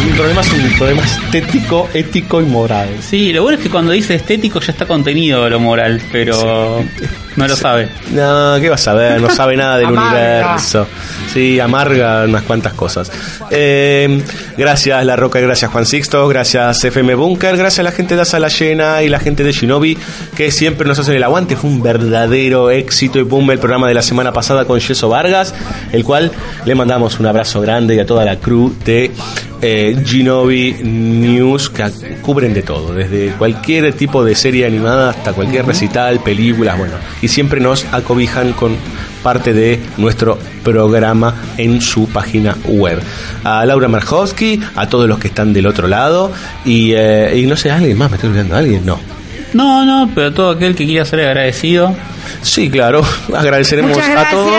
Mi 0.05 0.13
problema 0.13 0.43
es 0.43 0.53
un 0.53 0.71
problema 0.77 1.03
estético, 1.03 1.89
ético 1.95 2.43
y 2.43 2.45
moral. 2.45 2.91
Sí, 3.01 3.33
lo 3.33 3.43
bueno 3.43 3.57
es 3.57 3.65
que 3.65 3.71
cuando 3.71 3.93
dice 3.93 4.17
estético 4.17 4.61
ya 4.61 4.73
está 4.73 4.87
contenido 4.87 5.49
lo 5.49 5.59
moral, 5.59 6.03
pero 6.13 6.85
no 7.37 7.47
lo 7.47 7.57
sabe. 7.57 7.89
No, 8.13 8.57
¿qué 8.61 8.69
vas 8.71 8.87
a 8.89 8.95
ver? 8.95 9.21
No 9.21 9.31
sabe 9.31 9.57
nada 9.57 9.79
del 9.79 9.91
universo. 9.91 10.87
Sí, 11.33 11.61
amarga 11.61 12.25
unas 12.25 12.43
cuantas 12.43 12.73
cosas. 12.73 13.11
Eh, 13.51 14.23
gracias 14.57 15.05
La 15.05 15.17
Roca, 15.17 15.39
gracias 15.41 15.71
Juan 15.71 15.87
Sixto, 15.87 16.27
gracias 16.29 16.83
FM 16.83 17.15
Bunker, 17.15 17.57
gracias 17.57 17.81
a 17.81 17.83
la 17.83 17.93
gente 17.93 18.17
de 18.17 18.23
Asa 18.23 18.39
La 18.39 18.49
Llena 18.49 19.03
y 19.03 19.09
la 19.09 19.19
gente 19.19 19.45
de 19.45 19.53
Shinobi 19.53 19.99
que 20.35 20.51
siempre 20.51 20.89
nos 20.89 20.99
hacen 20.99 21.15
el 21.15 21.23
aguante. 21.23 21.57
Fue 21.57 21.71
un 21.71 21.83
verdadero 21.83 22.71
éxito 22.71 23.19
y 23.19 23.23
boom 23.23 23.51
el 23.51 23.59
programa 23.59 23.89
de 23.89 23.95
la 23.95 24.03
semana 24.03 24.33
pasada 24.33 24.65
con 24.65 24.81
Yeso 24.81 25.09
Vargas, 25.09 25.55
el 25.93 26.05
cual 26.05 26.33
le 26.65 26.75
mandamos 26.75 27.21
un 27.21 27.27
abrazo 27.27 27.61
grande 27.61 27.95
y 27.95 28.01
a 28.01 28.07
toda 28.07 28.25
la 28.25 28.37
crew 28.37 28.75
de 28.85 29.11
eh, 29.63 29.97
Shinobi 30.05 30.75
News 30.83 31.71
que 31.71 31.85
cubren 32.23 32.53
de 32.53 32.63
todo, 32.63 32.93
desde 32.93 33.33
cualquier 33.33 33.93
tipo 33.95 34.25
de 34.25 34.35
serie 34.35 34.67
animada 34.67 35.11
hasta 35.11 35.33
cualquier 35.33 35.65
recital, 35.65 36.21
películas, 36.21 36.79
bueno, 36.79 36.95
y 37.23 37.26
siempre 37.29 37.61
nos 37.61 37.85
acobijan 37.93 38.53
con 38.53 38.77
parte 39.23 39.53
de 39.53 39.81
nuestro 39.97 40.39
programa 40.63 41.35
en 41.57 41.81
su 41.81 42.09
página 42.09 42.57
web. 42.65 43.01
A 43.45 43.65
Laura 43.67 43.89
Marjowski, 43.89 44.61
a 44.75 44.89
todos 44.89 45.09
los 45.09 45.19
que 45.19 45.29
están 45.29 45.53
del 45.53 45.67
otro 45.67 45.89
lado 45.89 46.33
y, 46.65 46.93
eh, 46.93 47.39
y 47.39 47.47
no 47.47 47.57
sé, 47.57 47.71
¿alguien 47.71 47.99
más? 47.99 48.11
¿Me 48.11 48.17
estoy 48.17 48.31
olvidando? 48.31 48.57
¿Alguien? 48.57 48.87
No. 48.87 48.99
No, 49.53 49.85
no, 49.85 50.11
pero 50.15 50.33
todo 50.33 50.51
aquel 50.51 50.75
que 50.75 50.87
quiera 50.87 51.05
ser 51.05 51.21
agradecido. 51.21 51.95
Sí, 52.43 52.71
claro, 52.71 53.03
agradeceremos 53.37 53.99
a 53.99 54.31
todos. 54.31 54.55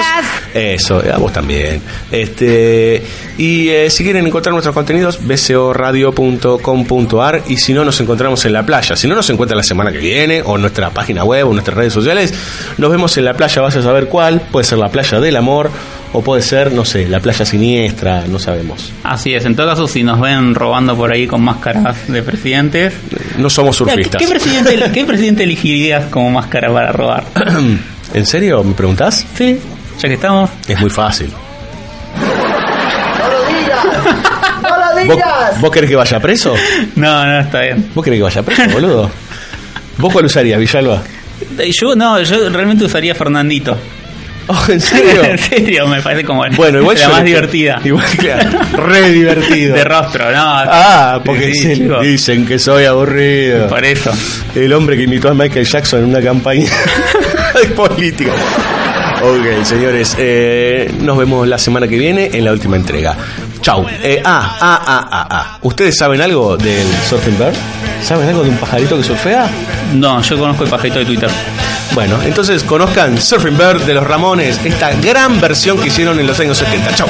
Eso, 0.53 1.02
a 1.14 1.18
vos 1.18 1.34
también. 1.34 1.81
Este, 2.11 3.03
y 3.38 3.69
eh, 3.69 3.89
si 3.89 4.03
quieren 4.03 4.26
encontrar 4.26 4.53
nuestros 4.53 4.73
contenidos, 4.73 5.19
bcoradio.com.ar 5.22 7.44
y 7.48 7.57
si 7.57 7.73
no, 7.73 7.84
nos 7.85 8.02
encontramos 8.02 8.44
en 8.45 8.53
la 8.53 8.65
playa. 8.65 8.95
Si 8.95 9.07
no, 9.07 9.14
nos 9.15 9.30
encuentran 9.30 9.57
la 9.57 9.64
semana 9.64 9.91
que 9.91 9.99
viene, 9.99 10.41
o 10.44 10.56
en 10.56 10.61
nuestra 10.61 10.89
página 10.89 11.23
web, 11.23 11.45
o 11.45 11.49
en 11.49 11.56
nuestras 11.56 11.77
redes 11.77 11.94
sociales. 11.94 12.34
Nos 12.77 12.89
vemos 12.89 13.15
en 13.18 13.26
la 13.26 13.35
playa, 13.35 13.61
vas 13.61 13.76
a 13.76 13.81
saber 13.81 14.07
cuál. 14.07 14.39
Puede 14.41 14.65
ser 14.65 14.80
la 14.80 14.89
playa 14.89 15.19
del 15.19 15.35
amor, 15.35 15.69
o 16.13 16.21
puede 16.21 16.41
ser, 16.41 16.71
no 16.71 16.85
sé, 16.85 17.07
la 17.07 17.19
playa 17.19 17.45
siniestra, 17.45 18.25
no 18.27 18.39
sabemos. 18.39 18.91
Así 19.03 19.34
es, 19.34 19.45
en 19.45 19.55
todo 19.55 19.67
caso, 19.67 19.88
si 19.88 20.03
nos 20.03 20.19
ven 20.19 20.55
robando 20.55 20.95
por 20.95 21.11
ahí 21.11 21.27
con 21.27 21.41
máscaras 21.43 22.07
de 22.07 22.23
presidentes. 22.23 22.93
No 23.38 23.49
somos 23.49 23.79
Mira, 23.81 23.95
¿qué, 23.95 24.03
surfistas. 24.03 24.21
qué 24.21 24.27
presidente, 24.27 24.91
¿Qué 24.93 25.05
presidente 25.05 25.43
elegirías 25.43 26.05
como 26.05 26.31
máscara 26.31 26.71
para 26.73 26.91
robar? 26.91 27.23
¿En 28.13 28.25
serio? 28.25 28.63
¿Me 28.63 28.73
preguntás? 28.73 29.25
Sí, 29.35 29.59
ya 30.01 30.07
que 30.07 30.15
estamos. 30.15 30.49
Es 30.67 30.79
muy 30.79 30.89
fácil. 30.89 31.29
¡No 33.19 33.29
lo 33.29 33.45
digas! 33.59 33.85
¡No 34.63 34.69
lo 34.69 35.05
¿Vos, 35.07 35.15
digas! 35.15 35.61
vos 35.61 35.71
querés 35.71 35.89
que 35.89 35.95
vaya 35.95 36.19
preso? 36.19 36.53
No, 36.95 37.25
no, 37.25 37.39
está 37.41 37.61
bien. 37.61 37.89
¿Vos 37.93 38.03
querés 38.03 38.19
que 38.19 38.23
vaya 38.23 38.41
preso, 38.43 38.63
boludo? 38.71 39.11
¿Vos 39.97 40.13
cuál 40.13 40.25
usarías, 40.25 40.59
Villalba? 40.59 41.01
Eh, 41.59 41.71
Yo 41.71 41.95
no, 41.95 42.21
yo 42.21 42.49
realmente 42.49 42.85
usaría 42.85 43.13
Fernandito. 43.13 43.77
Oh, 44.48 44.65
¿En 44.69 44.80
serio? 44.80 45.24
en 45.32 45.38
serio, 45.38 45.88
me 45.88 46.02
parece 46.02 46.24
como 46.24 46.44
Bueno, 46.56 46.80
igual 46.80 46.98
la 46.99 47.10
más 47.10 47.24
divertida. 47.24 47.82
Igual, 47.84 48.06
claro, 48.18 48.60
re 48.86 49.10
divertido. 49.11 49.76
De 49.76 49.84
rostro, 49.84 50.32
¿no? 50.32 50.38
Ah, 50.41 51.19
porque 51.24 51.53
Sí, 51.53 51.88
dicen 52.02 52.45
que 52.45 52.57
soy 52.60 52.86
aburrido. 52.86 53.68
Por 53.68 53.84
eso. 53.84 54.11
El 54.56 54.74
hombre 54.74 54.95
que 54.98 55.03
imitó 55.03 55.30
a 55.30 55.34
Michael 55.34 55.65
Jackson 55.65 55.99
en 56.03 56.10
una 56.10 56.22
campaña 56.22 56.69
de 57.61 57.68
política. 57.69 58.32
Ok, 59.22 59.64
señores, 59.64 60.15
eh, 60.19 60.94
nos 60.99 61.18
vemos 61.18 61.48
la 61.48 61.57
semana 61.57 61.88
que 61.88 61.98
viene 61.98 62.30
en 62.34 62.45
la 62.45 62.52
última 62.52 62.76
entrega. 62.76 63.18
Chau. 63.61 63.86
Eh, 64.03 64.22
ah, 64.24 64.57
ah, 64.61 64.82
ah, 64.86 65.07
ah, 65.11 65.28
ah. 65.30 65.57
¿Ustedes 65.64 65.98
saben 65.98 66.22
algo 66.22 66.56
del 66.56 66.88
Surfing 67.10 67.38
Bird? 67.38 67.56
¿Saben 68.03 68.30
algo 68.30 68.44
de 68.44 68.49
un 68.49 68.57
pajarito 68.57 68.95
que 68.95 69.03
surfea? 69.03 69.49
No, 69.95 70.22
yo 70.22 70.38
conozco 70.38 70.64
el 70.64 70.69
pajarito 70.69 70.99
de 70.99 71.06
Twitter. 71.06 71.30
Bueno, 71.98 72.22
entonces 72.22 72.64
conozcan 72.64 73.19
Surfing 73.19 73.57
Bird 73.57 73.82
de 73.82 73.95
los 73.95 74.06
Ramones, 74.06 74.60
esta 74.64 74.91
gran 74.91 75.41
versión 75.41 75.80
que 75.80 75.88
hicieron 75.88 76.19
en 76.19 76.28
los 76.28 76.40
años 76.40 76.56
70. 76.60 76.94
Chau. 76.94 77.07